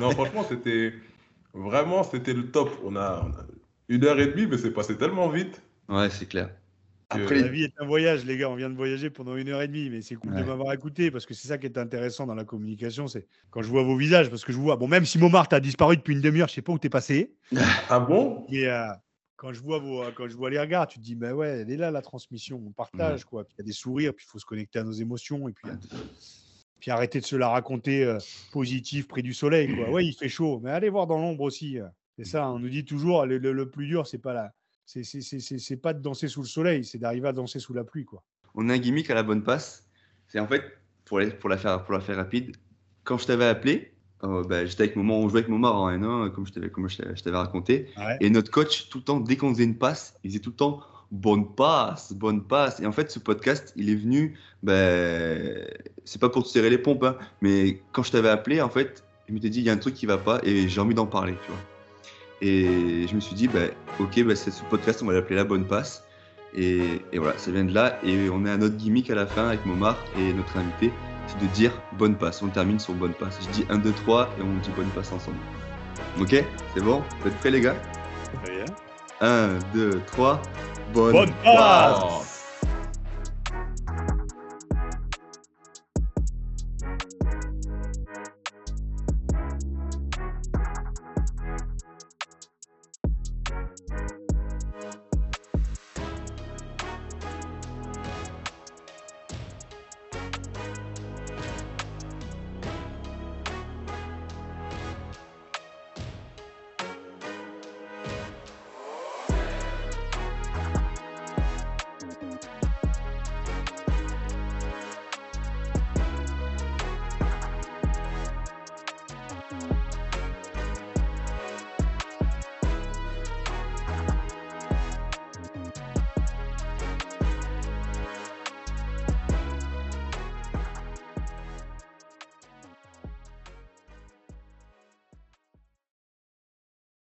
[0.00, 0.94] non, franchement, c'était.
[1.52, 2.70] Vraiment, c'était le top.
[2.84, 3.44] On a, on a
[3.88, 5.62] une heure et demie, mais c'est passé tellement vite.
[5.88, 6.50] Ouais, c'est clair.
[7.10, 8.50] Après, la vie est un voyage, les gars.
[8.50, 11.10] On vient de voyager pendant une heure et demie, mais c'est cool de m'avoir écouté
[11.10, 13.06] parce que c'est ça qui est intéressant dans la communication.
[13.06, 14.76] C'est quand je vois vos visages, parce que je vois.
[14.76, 16.90] Bon, même si Momart a disparu depuis une demi-heure, je sais pas où tu es
[16.90, 17.34] passé.
[17.88, 18.46] Ah bon?
[18.48, 18.86] Et euh,
[19.36, 21.70] quand je vois vos, quand je vois les regards, tu te dis, bah ouais, elle
[21.70, 23.44] est là la transmission, on partage quoi.
[23.50, 25.68] il y a des sourires, puis il faut se connecter à nos émotions et puis.
[25.68, 25.74] Euh,
[26.80, 28.18] puis arrêter de se la raconter euh,
[28.52, 29.74] positive près du soleil.
[29.74, 29.88] Quoi.
[29.90, 31.78] Ouais, il fait chaud, mais allez voir dans l'ombre aussi.
[32.18, 34.52] C'est ça, on nous dit toujours, le, le plus dur, c'est pas la,
[34.84, 38.04] c'est pas de danser sous le soleil, c'est d'arriver à danser sous la pluie.
[38.04, 38.22] Quoi.
[38.54, 39.88] On a un gimmick à la bonne passe.
[40.28, 40.62] C'est en fait,
[41.04, 42.56] pour, pour, la faire, pour la faire rapide,
[43.02, 43.93] quand je t'avais appelé,
[44.24, 47.88] euh, bah, j'étais avec Moment, on jouait avec Momar en N1, comme je t'avais raconté.
[48.20, 50.56] Et notre coach, tout le temps, dès qu'on faisait une passe, il disait tout le
[50.56, 50.80] temps
[51.10, 52.80] bonne passe, bonne passe.
[52.80, 55.64] Et en fait, ce podcast, il est venu, ben,
[56.04, 59.04] c'est pas pour te serrer les pompes, hein, mais quand je t'avais appelé, en fait,
[59.28, 61.06] je m'étais dit, il y a un truc qui va pas et j'ai envie d'en
[61.06, 61.60] parler, tu vois.
[62.40, 63.60] Et je me suis dit, bah,
[64.00, 66.04] ok, bah, c'est ce podcast, on va l'appeler La Bonne Passe.
[66.56, 67.98] Et, voilà, ça vient de là.
[68.04, 70.92] Et on à notre gimmick à la fin avec Momar et notre invité,
[71.26, 72.42] c'est de dire Bonne Passe.
[72.42, 73.38] On termine sur Bonne Passe.
[73.42, 75.38] Je dis 1, 2, 3 et on dit Bonne Passe ensemble.
[76.20, 76.44] Ok?
[76.74, 77.02] C'est bon?
[77.20, 77.76] Vous êtes prêts, les gars?
[78.42, 78.64] Très bien.
[79.20, 80.40] 1, 2, 3.
[80.92, 82.33] Bonne, bonne passe